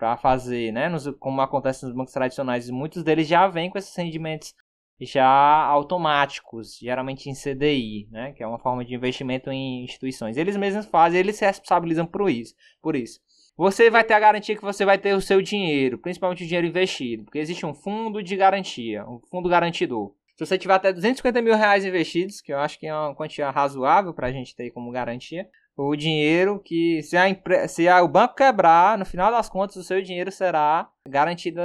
para 0.00 0.16
fazer, 0.16 0.72
né? 0.72 0.88
Nos, 0.88 1.06
como 1.18 1.42
acontece 1.42 1.84
nos 1.84 1.94
bancos 1.94 2.14
tradicionais, 2.14 2.70
muitos 2.70 3.02
deles 3.04 3.28
já 3.28 3.46
vêm 3.46 3.68
com 3.68 3.76
esses 3.76 3.94
rendimentos 3.94 4.54
já 4.98 5.26
automáticos, 5.26 6.78
geralmente 6.78 7.28
em 7.28 7.34
CDI, 7.34 8.08
né? 8.10 8.32
Que 8.32 8.42
é 8.42 8.46
uma 8.46 8.58
forma 8.58 8.82
de 8.82 8.94
investimento 8.94 9.50
em 9.50 9.84
instituições. 9.84 10.38
Eles 10.38 10.56
mesmos 10.56 10.86
fazem, 10.86 11.20
eles 11.20 11.36
se 11.36 11.44
responsabilizam 11.44 12.06
por 12.06 12.30
isso. 12.30 12.54
Por 12.80 12.96
isso. 12.96 13.20
Você 13.60 13.90
vai 13.90 14.02
ter 14.02 14.14
a 14.14 14.18
garantia 14.18 14.56
que 14.56 14.62
você 14.62 14.86
vai 14.86 14.96
ter 14.96 15.14
o 15.14 15.20
seu 15.20 15.42
dinheiro, 15.42 15.98
principalmente 15.98 16.42
o 16.42 16.46
dinheiro 16.46 16.66
investido, 16.66 17.24
porque 17.24 17.38
existe 17.38 17.66
um 17.66 17.74
fundo 17.74 18.22
de 18.22 18.34
garantia, 18.34 19.04
um 19.06 19.20
fundo 19.30 19.50
garantidor. 19.50 20.14
Se 20.34 20.46
você 20.46 20.56
tiver 20.56 20.72
até 20.72 20.90
250 20.90 21.42
mil 21.42 21.54
reais 21.54 21.84
investidos, 21.84 22.40
que 22.40 22.54
eu 22.54 22.58
acho 22.58 22.80
que 22.80 22.86
é 22.86 22.94
uma 22.94 23.14
quantia 23.14 23.50
razoável 23.50 24.14
para 24.14 24.28
a 24.28 24.32
gente 24.32 24.56
ter 24.56 24.70
como 24.70 24.90
garantia, 24.90 25.46
o 25.76 25.94
dinheiro 25.94 26.58
que 26.58 27.02
se, 27.02 27.18
a, 27.18 27.68
se 27.68 27.86
a, 27.86 28.02
o 28.02 28.08
banco 28.08 28.34
quebrar, 28.34 28.96
no 28.96 29.04
final 29.04 29.30
das 29.30 29.50
contas 29.50 29.76
o 29.76 29.84
seu 29.84 30.00
dinheiro 30.00 30.32
será 30.32 30.90
garantido 31.06 31.60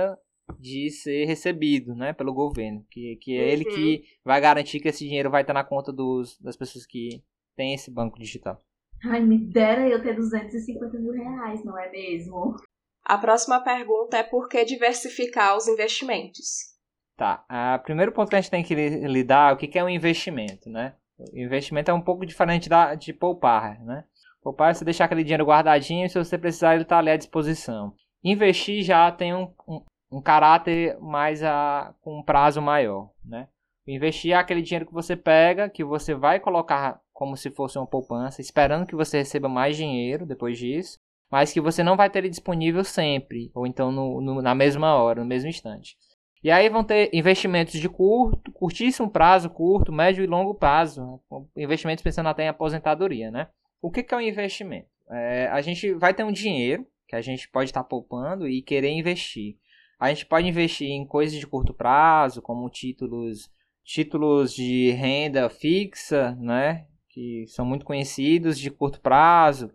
de 0.59 0.89
ser 0.89 1.23
recebido, 1.23 1.95
né, 1.95 2.11
pelo 2.11 2.33
governo, 2.33 2.85
que, 2.91 3.15
que 3.21 3.37
é 3.37 3.41
uhum. 3.41 3.47
ele 3.47 3.63
que 3.63 4.03
vai 4.21 4.41
garantir 4.41 4.81
que 4.81 4.89
esse 4.89 5.05
dinheiro 5.05 5.31
vai 5.31 5.43
estar 5.43 5.53
na 5.53 5.63
conta 5.63 5.93
dos, 5.93 6.37
das 6.41 6.57
pessoas 6.57 6.85
que 6.85 7.23
têm 7.55 7.73
esse 7.73 7.89
banco 7.89 8.19
digital. 8.19 8.61
Ai, 9.03 9.21
me 9.21 9.37
dera 9.37 9.87
eu 9.87 10.01
ter 10.01 10.15
250 10.15 10.97
mil 10.99 11.11
reais, 11.11 11.63
não 11.63 11.77
é 11.77 11.89
mesmo? 11.91 12.55
A 13.03 13.17
próxima 13.17 13.63
pergunta 13.63 14.17
é 14.17 14.23
por 14.23 14.49
que 14.49 14.65
diversificar 14.65 15.55
os 15.55 15.67
investimentos? 15.67 16.75
Tá, 17.15 17.45
o 17.79 17.83
primeiro 17.83 18.11
ponto 18.11 18.29
que 18.29 18.35
a 18.35 18.41
gente 18.41 18.51
tem 18.51 18.63
que 18.63 18.75
lidar 18.75 19.51
é 19.51 19.53
o 19.53 19.57
que 19.57 19.77
é 19.77 19.83
um 19.83 19.89
investimento, 19.89 20.69
né? 20.69 20.95
Investimento 21.33 21.89
é 21.89 21.93
um 21.93 22.01
pouco 22.01 22.25
diferente 22.25 22.67
da, 22.67 22.95
de 22.95 23.13
poupar, 23.13 23.81
né? 23.83 24.03
Poupar 24.41 24.71
é 24.71 24.73
você 24.73 24.83
deixar 24.83 25.05
aquele 25.05 25.23
dinheiro 25.23 25.45
guardadinho 25.45 26.05
e 26.05 26.09
se 26.09 26.17
você 26.17 26.37
precisar 26.37 26.73
ele 26.73 26.83
está 26.83 26.97
ali 26.97 27.09
à 27.09 27.17
disposição. 27.17 27.93
Investir 28.23 28.83
já 28.83 29.09
tem 29.11 29.33
um, 29.33 29.53
um, 29.67 29.81
um 30.11 30.21
caráter 30.21 30.99
mais 30.99 31.41
a, 31.41 31.95
com 32.01 32.19
um 32.19 32.23
prazo 32.23 32.61
maior, 32.61 33.11
né? 33.23 33.47
Investir 33.87 34.31
é 34.31 34.35
aquele 34.35 34.61
dinheiro 34.61 34.85
que 34.85 34.93
você 34.93 35.15
pega, 35.15 35.69
que 35.69 35.83
você 35.83 36.13
vai 36.13 36.39
colocar 36.39 36.99
como 37.15 37.37
se 37.37 37.49
fosse 37.49 37.77
uma 37.77 37.87
poupança, 37.87 38.41
esperando 38.41 38.85
que 38.85 38.93
você 38.93 39.19
receba 39.19 39.47
mais 39.47 39.77
dinheiro 39.77 40.25
depois 40.25 40.57
disso, 40.57 40.99
mas 41.31 41.53
que 41.53 41.61
você 41.61 41.81
não 41.81 41.95
vai 41.95 42.09
ter 42.09 42.19
ele 42.19 42.29
disponível 42.29 42.83
sempre, 42.83 43.49
ou 43.55 43.65
então 43.65 43.89
no, 43.89 44.19
no, 44.19 44.41
na 44.41 44.53
mesma 44.53 44.93
hora, 44.95 45.21
no 45.21 45.25
mesmo 45.25 45.49
instante. 45.49 45.95
E 46.43 46.51
aí 46.51 46.69
vão 46.69 46.83
ter 46.83 47.09
investimentos 47.13 47.79
de 47.79 47.87
curto, 47.87 48.51
curtíssimo 48.51 49.09
prazo, 49.09 49.49
curto, 49.49 49.93
médio 49.93 50.23
e 50.23 50.27
longo 50.27 50.53
prazo. 50.53 51.21
Né? 51.31 51.63
Investimentos 51.63 52.03
pensando 52.03 52.27
até 52.27 52.43
em 52.43 52.49
aposentadoria, 52.49 53.31
né? 53.31 53.47
O 53.81 53.89
que, 53.89 54.03
que 54.03 54.13
é 54.13 54.17
um 54.17 54.21
investimento? 54.21 54.87
É, 55.09 55.47
a 55.47 55.61
gente 55.61 55.93
vai 55.93 56.13
ter 56.13 56.23
um 56.23 56.31
dinheiro 56.31 56.85
que 57.07 57.15
a 57.15 57.21
gente 57.21 57.49
pode 57.49 57.69
estar 57.69 57.83
poupando 57.83 58.47
e 58.47 58.61
querer 58.61 58.89
investir. 58.89 59.55
A 59.97 60.09
gente 60.09 60.25
pode 60.25 60.47
investir 60.47 60.89
em 60.89 61.07
coisas 61.07 61.39
de 61.39 61.47
curto 61.47 61.73
prazo, 61.73 62.41
como 62.41 62.69
títulos, 62.69 63.49
títulos 63.83 64.53
de 64.53 64.91
renda 64.91 65.49
fixa, 65.49 66.35
né? 66.35 66.85
Que 67.15 67.45
são 67.47 67.65
muito 67.65 67.85
conhecidos 67.85 68.59
de 68.59 68.69
curto 68.69 68.99
prazo, 68.99 69.71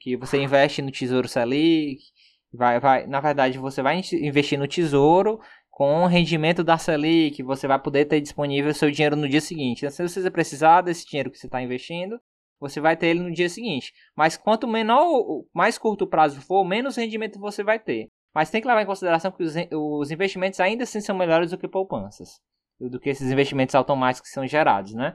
que 0.00 0.16
você 0.16 0.42
investe 0.42 0.82
no 0.82 0.90
Tesouro 0.90 1.28
Selic, 1.28 2.02
vai, 2.52 2.80
vai, 2.80 3.06
na 3.06 3.20
verdade 3.20 3.58
você 3.58 3.80
vai 3.80 4.02
investir 4.12 4.58
no 4.58 4.66
Tesouro 4.66 5.38
com 5.70 6.02
o 6.02 6.06
rendimento 6.06 6.64
da 6.64 6.76
Selic, 6.76 7.44
você 7.44 7.68
vai 7.68 7.78
poder 7.80 8.06
ter 8.06 8.20
disponível 8.20 8.74
seu 8.74 8.90
dinheiro 8.90 9.14
no 9.14 9.28
dia 9.28 9.40
seguinte. 9.40 9.86
Então, 9.86 10.08
se 10.08 10.20
você 10.20 10.30
precisar 10.32 10.80
desse 10.80 11.06
dinheiro 11.06 11.30
que 11.30 11.38
você 11.38 11.46
está 11.46 11.62
investindo, 11.62 12.20
você 12.58 12.80
vai 12.80 12.96
ter 12.96 13.06
ele 13.06 13.20
no 13.20 13.32
dia 13.32 13.48
seguinte. 13.48 13.92
Mas 14.16 14.36
quanto 14.36 14.66
menor, 14.66 15.06
mais 15.54 15.78
curto 15.78 16.02
o 16.04 16.08
prazo 16.08 16.40
for, 16.42 16.64
menos 16.64 16.96
rendimento 16.96 17.38
você 17.38 17.62
vai 17.62 17.78
ter. 17.78 18.08
Mas 18.34 18.50
tem 18.50 18.60
que 18.60 18.66
levar 18.66 18.82
em 18.82 18.86
consideração 18.86 19.30
que 19.30 19.44
os, 19.44 19.54
os 19.72 20.10
investimentos 20.10 20.58
ainda 20.58 20.82
assim 20.82 21.00
são 21.00 21.16
melhores 21.16 21.52
do 21.52 21.58
que 21.58 21.68
poupanças, 21.68 22.40
do 22.80 22.98
que 22.98 23.10
esses 23.10 23.30
investimentos 23.30 23.76
automáticos 23.76 24.28
que 24.28 24.34
são 24.34 24.46
gerados, 24.46 24.92
né? 24.92 25.14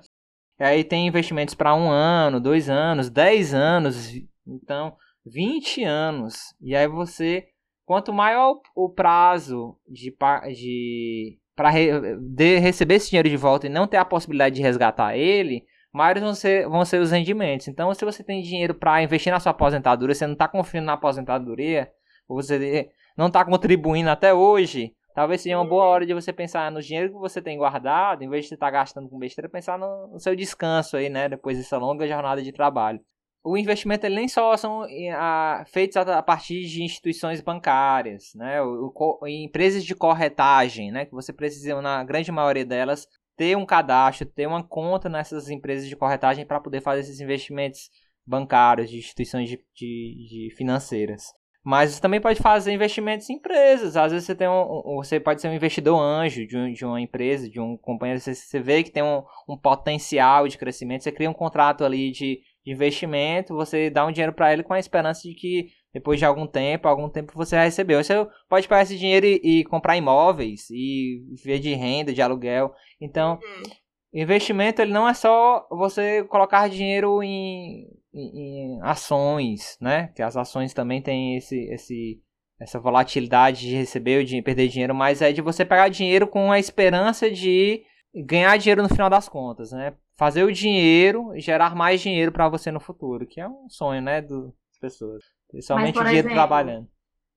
E 0.60 0.64
aí 0.64 0.84
tem 0.84 1.08
investimentos 1.08 1.54
para 1.54 1.76
um 1.76 1.90
ano, 1.90 2.40
dois 2.40 2.70
anos, 2.70 3.10
dez 3.10 3.54
anos, 3.54 4.12
então 4.48 4.96
20 5.26 5.84
anos. 5.84 6.56
E 6.62 6.76
aí 6.76 6.88
você 6.88 7.48
Quanto 7.86 8.12
maior 8.12 8.60
o 8.76 8.90
prazo 8.90 9.78
de, 9.88 10.14
de 10.52 11.38
para 11.56 11.70
re, 11.70 11.92
receber 12.60 12.96
esse 12.96 13.10
dinheiro 13.10 13.30
de 13.30 13.38
volta 13.38 13.68
e 13.68 13.70
não 13.70 13.88
ter 13.88 13.98
a 13.98 14.04
possibilidade 14.04 14.56
de 14.56 14.62
resgatar 14.62 15.16
ele, 15.16 15.64
maiores 15.94 16.24
vão 16.24 16.34
ser, 16.34 16.68
vão 16.68 16.84
ser 16.84 17.00
os 17.00 17.12
rendimentos. 17.12 17.68
Então, 17.68 17.94
se 17.94 18.04
você 18.04 18.24
tem 18.24 18.42
dinheiro 18.42 18.74
para 18.74 19.04
investir 19.04 19.32
na 19.32 19.40
sua 19.40 19.52
aposentadoria, 19.52 20.16
você 20.16 20.26
não 20.26 20.34
está 20.34 20.48
confiando 20.48 20.88
na 20.88 20.94
aposentadoria, 20.94 21.92
você 22.28 22.90
não 23.16 23.28
está 23.28 23.46
contribuindo 23.46 24.10
até 24.10 24.34
hoje, 24.34 24.92
talvez 25.16 25.42
seja 25.42 25.58
uma 25.58 25.66
boa 25.66 25.86
hora 25.86 26.06
de 26.06 26.14
você 26.14 26.34
pensar 26.34 26.70
no 26.70 26.82
dinheiro 26.82 27.14
que 27.14 27.18
você 27.18 27.42
tem 27.42 27.58
guardado, 27.58 28.22
em 28.22 28.30
vez 28.30 28.44
de 28.44 28.50
você 28.50 28.56
estar 28.56 28.68
tá 28.68 28.72
gastando 28.72 29.10
com 29.10 29.18
besteira, 29.18 29.50
pensar 29.50 29.80
no, 29.80 30.08
no, 30.08 30.20
seu 30.20 30.36
descanso 30.36 30.98
aí, 30.98 31.10
né, 31.10 31.30
depois 31.30 31.58
dessa 31.58 31.78
longa 31.78 32.06
jornada 32.06 32.44
de 32.44 32.52
trabalho. 32.52 33.00
O 33.42 33.58
investimento 33.58 34.06
ele 34.06 34.16
nem 34.16 34.28
só 34.28 34.58
são 34.58 34.86
a, 35.16 35.64
feitos 35.68 35.96
a, 35.96 36.18
a, 36.18 36.22
partir 36.22 36.66
de 36.66 36.84
instituições 36.84 37.40
bancárias, 37.40 38.34
né, 38.36 38.62
o, 38.62 38.92
o, 38.94 39.28
empresas 39.28 39.86
de 39.86 39.96
corretagem, 39.96 40.92
né, 40.92 41.06
que 41.06 41.14
você 41.14 41.32
precisa, 41.32 41.82
na 41.82 42.04
grande 42.04 42.32
maioria 42.32 42.66
delas, 42.66 43.08
ter 43.38 43.56
um 43.56 43.66
cadastro, 43.66 44.28
ter 44.28 44.48
uma 44.48 44.64
conta 44.64 45.08
nessas 45.08 45.50
empresas 45.50 45.88
de 45.88 45.96
corretagem 45.96 46.46
para 46.46 46.60
poder 46.60 46.82
fazer 46.82 47.02
esses 47.02 47.22
investimentos 47.22 47.90
bancários, 48.28 48.90
de 48.90 48.98
instituições 48.98 49.48
de, 49.48 49.64
de, 49.74 50.50
de 50.50 50.56
financeiras. 50.58 51.34
Mas 51.66 51.94
você 51.94 52.02
também 52.02 52.22
pode 52.22 52.40
fazer 52.40 52.72
investimentos 52.72 53.28
em 53.28 53.34
empresas. 53.34 53.98
Às 53.98 54.12
vezes 54.12 54.28
você 54.28 54.36
tem 54.36 54.48
um, 54.48 54.98
você 54.98 55.20
pode 55.20 55.42
ser 55.42 55.48
um 55.48 55.54
investidor 55.54 56.00
anjo 56.00 56.46
de, 56.46 56.56
um, 56.56 56.72
de 56.72 56.86
uma 56.86 57.02
empresa, 57.02 57.50
de 57.50 57.60
um 57.60 57.76
companheiro. 57.76 58.22
Você, 58.22 58.36
você 58.36 58.60
vê 58.60 58.84
que 58.84 58.92
tem 58.92 59.02
um, 59.02 59.24
um, 59.50 59.58
potencial 59.58 60.48
de 60.48 60.60
crescimento. 60.60 61.04
Você 61.04 61.12
cria 61.12 61.28
um 61.28 61.34
contrato 61.34 61.84
ali 61.84 62.12
de, 62.12 62.40
de 62.64 62.72
investimento. 62.72 63.56
Você 63.56 63.90
dá 63.90 64.06
um 64.06 64.12
dinheiro 64.12 64.32
para 64.32 64.54
ele 64.54 64.62
com 64.62 64.76
a 64.76 64.80
esperança 64.80 65.24
de 65.28 65.34
que 65.34 65.70
depois 65.92 66.20
de 66.20 66.26
algum 66.26 66.46
tempo, 66.46 66.88
algum 66.88 67.10
tempo 67.10 67.34
você 67.34 67.56
vai 67.56 67.66
receber. 67.66 67.96
Você 67.96 68.14
pode 68.48 68.68
pegar 68.68 68.84
esse 68.84 68.96
dinheiro 68.96 69.26
e, 69.26 69.42
e 69.44 69.64
comprar 69.64 69.98
imóveis 69.98 70.70
e 70.70 71.24
viver 71.32 71.58
de 71.58 71.74
renda, 71.74 72.14
de 72.14 72.22
aluguel. 72.22 72.76
Então, 73.02 73.40
uhum. 73.42 73.72
investimento 74.14 74.84
ele 74.84 74.94
não 74.94 75.10
é 75.10 75.16
só 75.16 75.68
você 75.72 76.24
colocar 76.26 76.70
dinheiro 76.70 77.24
em 77.24 77.88
em, 78.16 78.80
ações, 78.82 79.78
né? 79.82 80.08
Que 80.16 80.22
as 80.22 80.38
ações 80.38 80.74
também 80.74 81.02
têm 81.02 81.36
esse, 81.36 81.58
esse, 81.72 82.22
essa 82.60 82.80
volatilidade 82.80 83.62
de 83.62 83.76
receber 83.76 84.20
ou 84.20 84.24
de 84.24 84.42
perder 84.42 84.68
dinheiro, 84.70 84.96
mas 84.96 85.22
é 85.22 85.32
de 85.32 85.42
você 85.42 85.66
pegar 85.66 85.90
dinheiro 85.90 86.28
com 86.28 86.52
a 86.52 86.60
esperança 86.60 87.30
de 87.30 87.84
ganhar 88.24 88.58
dinheiro 88.58 88.82
no 88.82 88.90
final 88.90 89.10
das 89.10 89.28
contas, 89.28 89.72
né? 89.72 89.96
Fazer 90.18 90.44
o 90.44 90.52
dinheiro, 90.52 91.34
gerar 91.36 91.76
mais 91.76 92.00
dinheiro 92.00 92.32
para 92.32 92.48
você 92.48 92.72
no 92.72 92.80
futuro, 92.80 93.28
que 93.28 93.42
é 93.42 93.48
um 93.48 93.68
sonho, 93.70 94.02
né, 94.02 94.22
das 94.22 94.54
pessoas. 94.80 95.22
Principalmente 95.50 96.00
o 96.00 96.04
dinheiro 96.04 96.28
exemplo, 96.28 96.36
trabalhando. 96.36 96.88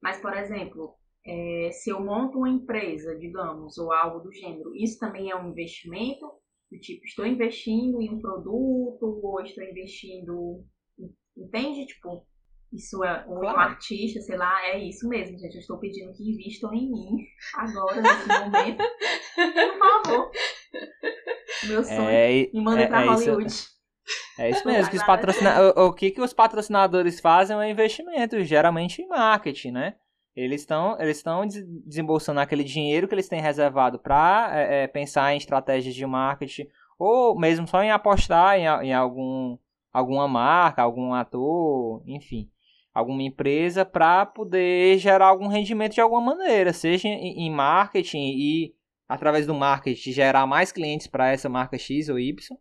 Mas, 0.01 0.21
por 0.21 0.33
exemplo, 0.37 0.95
é, 1.27 1.71
se 1.73 1.91
eu 1.91 2.01
monto 2.01 2.39
uma 2.39 2.49
empresa, 2.49 3.17
digamos, 3.19 3.77
ou 3.79 3.93
algo 3.93 4.21
do 4.21 4.33
gênero, 4.33 4.75
isso 4.77 4.99
também 4.99 5.31
é 5.31 5.37
um 5.37 5.51
investimento? 5.51 6.31
Do 6.71 6.79
tipo, 6.79 7.05
estou 7.05 7.27
investindo 7.27 8.01
em 8.03 8.11
um 8.11 8.21
produto 8.21 9.21
ou 9.23 9.41
estou 9.41 9.65
investindo. 9.65 10.65
Entende? 11.37 11.87
Tipo, 11.87 12.27
isso 12.73 13.03
é 13.03 13.25
um 13.27 13.41
claro. 13.41 13.59
artista, 13.59 14.21
sei 14.21 14.37
lá, 14.37 14.61
é 14.67 14.79
isso 14.79 15.09
mesmo, 15.09 15.39
gente. 15.39 15.55
Eu 15.55 15.61
estou 15.61 15.79
pedindo 15.79 16.13
que 16.13 16.31
invistam 16.31 16.73
em 16.75 16.91
mim 16.91 17.27
agora, 17.55 18.03
nesse 18.03 18.29
momento. 18.45 18.85
Por 19.35 19.79
favor. 19.79 20.31
Meu 21.67 21.85
sonho. 21.85 22.09
É, 22.09 22.51
me 22.53 22.61
manda 22.61 22.83
é, 22.83 22.87
pra 22.87 23.03
é 23.03 23.07
Hollywood. 23.07 23.47
Isso. 23.47 23.79
É 24.39 24.51
isso 24.51 24.67
mesmo, 24.67 24.91
que 24.91 24.97
os 24.97 25.03
patrocina... 25.03 25.73
o, 25.77 25.87
o 25.87 25.93
que, 25.93 26.11
que 26.11 26.21
os 26.21 26.33
patrocinadores 26.33 27.21
fazem 27.21 27.61
é 27.61 27.71
investimento, 27.71 28.41
geralmente 28.43 29.03
em 29.03 29.09
marketing, 29.09 29.73
né? 29.73 29.97
Eles 30.35 30.63
estão 30.63 31.01
eles 31.01 31.17
estão 31.17 31.47
desembolsando 31.47 32.41
aquele 32.41 32.63
dinheiro 32.63 33.09
que 33.09 33.15
eles 33.15 33.29
têm 33.29 33.41
reservado 33.41 33.99
para 33.99 34.51
é, 34.53 34.85
é, 34.85 34.87
pensar 34.87 35.35
em 35.35 35.37
estratégias 35.37 35.95
de 35.95 36.07
marketing 36.07 36.69
ou 36.99 37.39
mesmo 37.39 37.67
só 37.67 37.83
em 37.83 37.91
apostar 37.91 38.59
em, 38.59 38.65
em 38.87 38.93
algum, 38.93 39.57
alguma 39.93 40.27
marca, 40.27 40.83
algum 40.83 41.13
ator, 41.15 42.03
enfim, 42.07 42.51
alguma 42.93 43.23
empresa 43.23 43.85
para 43.85 44.27
poder 44.27 44.99
gerar 44.99 45.27
algum 45.27 45.47
rendimento 45.47 45.95
de 45.95 46.01
alguma 46.01 46.21
maneira, 46.21 46.73
seja 46.73 47.09
em, 47.09 47.47
em 47.47 47.51
marketing 47.51 48.33
e 48.37 48.75
através 49.09 49.47
do 49.47 49.55
marketing 49.55 50.13
gerar 50.13 50.47
mais 50.47 50.73
clientes 50.73 51.07
para 51.07 51.31
essa 51.31 51.49
marca 51.49 51.79
X 51.79 52.09
ou 52.09 52.19
Y 52.19 52.57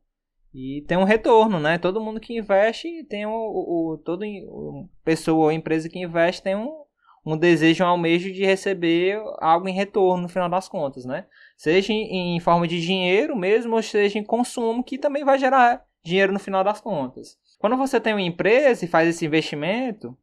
e 0.54 0.84
tem 0.88 0.98
um 0.98 1.04
retorno, 1.04 1.60
né? 1.60 1.78
Todo 1.78 2.02
mundo 2.02 2.20
que 2.20 2.38
investe 2.38 3.04
tem 3.04 3.26
o, 3.26 3.32
o, 3.32 3.98
todo 4.04 4.24
o, 4.24 4.90
pessoa 5.04 5.46
ou 5.46 5.52
empresa 5.52 5.90
que 5.90 6.00
investe 6.00 6.42
tem 6.42 6.56
um 6.56 6.87
um 7.28 7.38
desejo, 7.38 7.84
um 7.84 7.88
almejo 7.88 8.32
de 8.32 8.46
receber 8.46 9.22
algo 9.40 9.68
em 9.68 9.74
retorno 9.74 10.24
no 10.24 10.30
final 10.30 10.48
das 10.48 10.70
contas, 10.70 11.04
né? 11.04 11.26
Seja 11.58 11.92
em, 11.92 12.38
em 12.38 12.40
forma 12.40 12.66
de 12.66 12.80
dinheiro 12.80 13.36
mesmo, 13.36 13.76
ou 13.76 13.84
seja 13.84 14.18
em 14.18 14.24
consumo, 14.24 14.84
que 14.84 14.98
também 14.98 15.26
vai 15.26 15.38
gerar 15.38 15.84
dinheiro 16.04 16.32
no 16.32 16.40
final 16.40 16.64
das 16.64 16.80
contas. 16.80 17.38
Quando 17.60 17.76
você 17.76 18.00
tem 18.00 18.14
uma 18.14 18.22
empresa 18.22 18.86
e 18.86 18.88
faz 18.88 19.10
esse 19.10 19.26
investimento, 19.26 20.18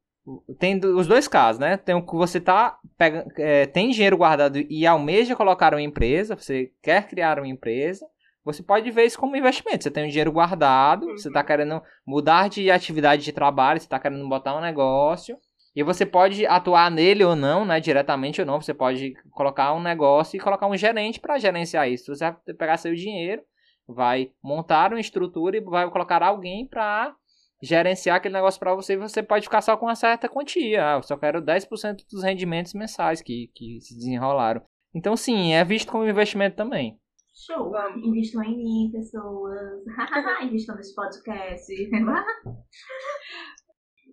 tem 0.59 0.81
os 0.83 1.07
dois 1.07 1.29
casos, 1.29 1.59
né? 1.61 1.77
Tem 1.77 1.95
o 1.95 2.01
que 2.01 2.15
você 2.15 2.41
tá 2.41 2.79
pega, 2.97 3.27
é, 3.37 3.67
tem 3.67 3.91
dinheiro 3.91 4.17
guardado 4.17 4.59
e 4.59 4.87
almeja 4.87 5.37
colocar 5.37 5.75
uma 5.75 5.83
empresa, 5.83 6.35
você 6.35 6.73
quer 6.83 7.07
criar 7.07 7.39
uma 7.39 7.49
empresa, 7.49 8.07
você 8.43 8.63
pode 8.63 8.91
ver 8.91 9.05
isso 9.05 9.19
como 9.19 9.37
investimento. 9.37 9.85
Você 9.85 9.91
tem 9.91 10.05
um 10.05 10.09
dinheiro 10.09 10.33
guardado, 10.33 11.07
você 11.09 11.29
está 11.29 11.45
querendo 11.45 11.83
mudar 12.07 12.49
de 12.49 12.71
atividade 12.71 13.25
de 13.25 13.33
trabalho, 13.33 13.79
você 13.79 13.87
está 13.87 13.99
querendo 13.99 14.27
botar 14.27 14.57
um 14.57 14.61
negócio, 14.63 15.37
e 15.75 15.83
você 15.83 16.07
pode 16.07 16.47
atuar 16.47 16.91
nele 16.91 17.25
ou 17.25 17.35
não, 17.35 17.65
né? 17.65 17.81
Diretamente 17.81 18.41
ou 18.41 18.47
não. 18.47 18.61
Você 18.61 18.73
pode 18.73 19.15
colocar 19.31 19.75
um 19.75 19.83
negócio 19.83 20.37
e 20.37 20.41
colocar 20.41 20.69
um 20.69 20.77
gerente 20.77 21.19
para 21.19 21.39
gerenciar 21.39 21.89
isso. 21.89 22.15
Você 22.15 22.25
vai 22.25 22.37
pegar 22.57 22.77
seu 22.77 22.95
dinheiro, 22.95 23.43
vai 23.87 24.31
montar 24.43 24.93
uma 24.93 25.01
estrutura 25.01 25.57
e 25.57 25.61
vai 25.61 25.91
colocar 25.91 26.23
alguém 26.23 26.67
para 26.67 27.15
gerenciar 27.61 28.17
aquele 28.17 28.35
negócio 28.35 28.61
para 28.61 28.75
você 28.75 28.93
e 28.93 28.99
você 28.99 29.23
pode 29.23 29.45
ficar 29.45 29.63
só 29.63 29.77
com 29.77 29.87
uma 29.87 29.97
certa 29.97 30.29
quantia. 30.29 30.93
Ah, 30.93 30.97
eu 30.97 31.03
só 31.03 31.17
quero 31.17 31.43
10% 31.43 32.05
dos 32.11 32.23
rendimentos 32.23 32.73
mensais 32.75 33.21
que, 33.21 33.51
que 33.55 33.81
se 33.81 33.97
desenrolaram. 33.97 34.63
Então, 34.95 35.17
sim, 35.17 35.55
é 35.55 35.65
visto 35.65 35.91
como 35.91 36.09
investimento 36.09 36.57
também. 36.57 37.01
Show! 37.35 37.73
Invistam 37.97 38.45
em 38.45 38.57
mim, 38.57 38.91
pessoas. 38.93 39.83
Invistam 40.45 40.77
nesse 40.77 40.95
podcast. 40.95 41.73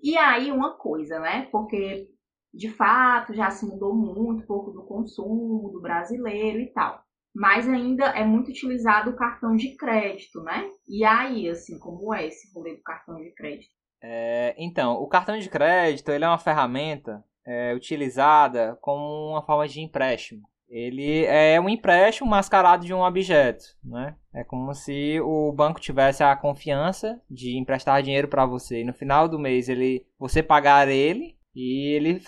E 0.02 0.18
aí, 0.18 0.52
uma 0.52 0.78
coisa, 0.78 1.20
né? 1.20 1.48
Porque, 1.52 2.08
de 2.54 2.70
fato, 2.70 3.34
já 3.34 3.50
se 3.50 3.66
mudou 3.66 3.96
muito 3.96 4.46
pouco 4.46 4.72
do 4.72 4.86
consumo 4.86 5.70
do 5.72 5.82
brasileiro 5.82 6.60
e 6.60 6.68
tal. 6.74 7.04
Mas 7.34 7.68
ainda 7.68 8.06
é 8.08 8.26
muito 8.26 8.50
utilizado 8.50 9.12
o 9.12 9.16
cartão 9.16 9.56
de 9.56 9.76
crédito, 9.76 10.42
né? 10.44 10.70
E 10.88 11.06
aí, 11.06 11.50
assim, 11.50 11.80
como 11.80 12.14
é 12.14 12.28
esse 12.28 12.52
rolê 12.54 12.76
do 12.76 12.84
cartão 12.84 13.16
de 13.16 13.32
crédito? 13.34 13.72
É, 14.04 14.56
então, 14.58 14.96
o 14.96 15.08
cartão 15.08 15.38
de 15.38 15.50
crédito 15.50 16.12
ele 16.12 16.26
é 16.26 16.28
uma 16.28 16.38
ferramenta 16.38 17.24
é, 17.46 17.74
utilizada 17.74 18.78
como 18.82 19.30
uma 19.30 19.42
forma 19.44 19.68
de 19.68 19.80
empréstimo 19.80 20.52
ele 20.72 21.26
é 21.26 21.60
um 21.60 21.68
empréstimo 21.68 22.30
mascarado 22.30 22.86
de 22.86 22.94
um 22.94 23.02
objeto, 23.02 23.66
né? 23.84 24.16
É 24.34 24.44
como 24.44 24.74
se 24.74 25.20
o 25.20 25.52
banco 25.52 25.80
tivesse 25.80 26.24
a 26.24 26.36
confiança 26.36 27.22
de 27.30 27.58
emprestar 27.58 28.02
dinheiro 28.02 28.28
para 28.28 28.46
você 28.46 28.82
e 28.82 28.86
no 28.86 28.94
final 28.94 29.28
do 29.28 29.38
mês 29.38 29.68
ele 29.68 30.06
você 30.18 30.42
pagar 30.42 30.88
ele 30.88 31.36
e 31.54 31.94
ele 31.94 32.22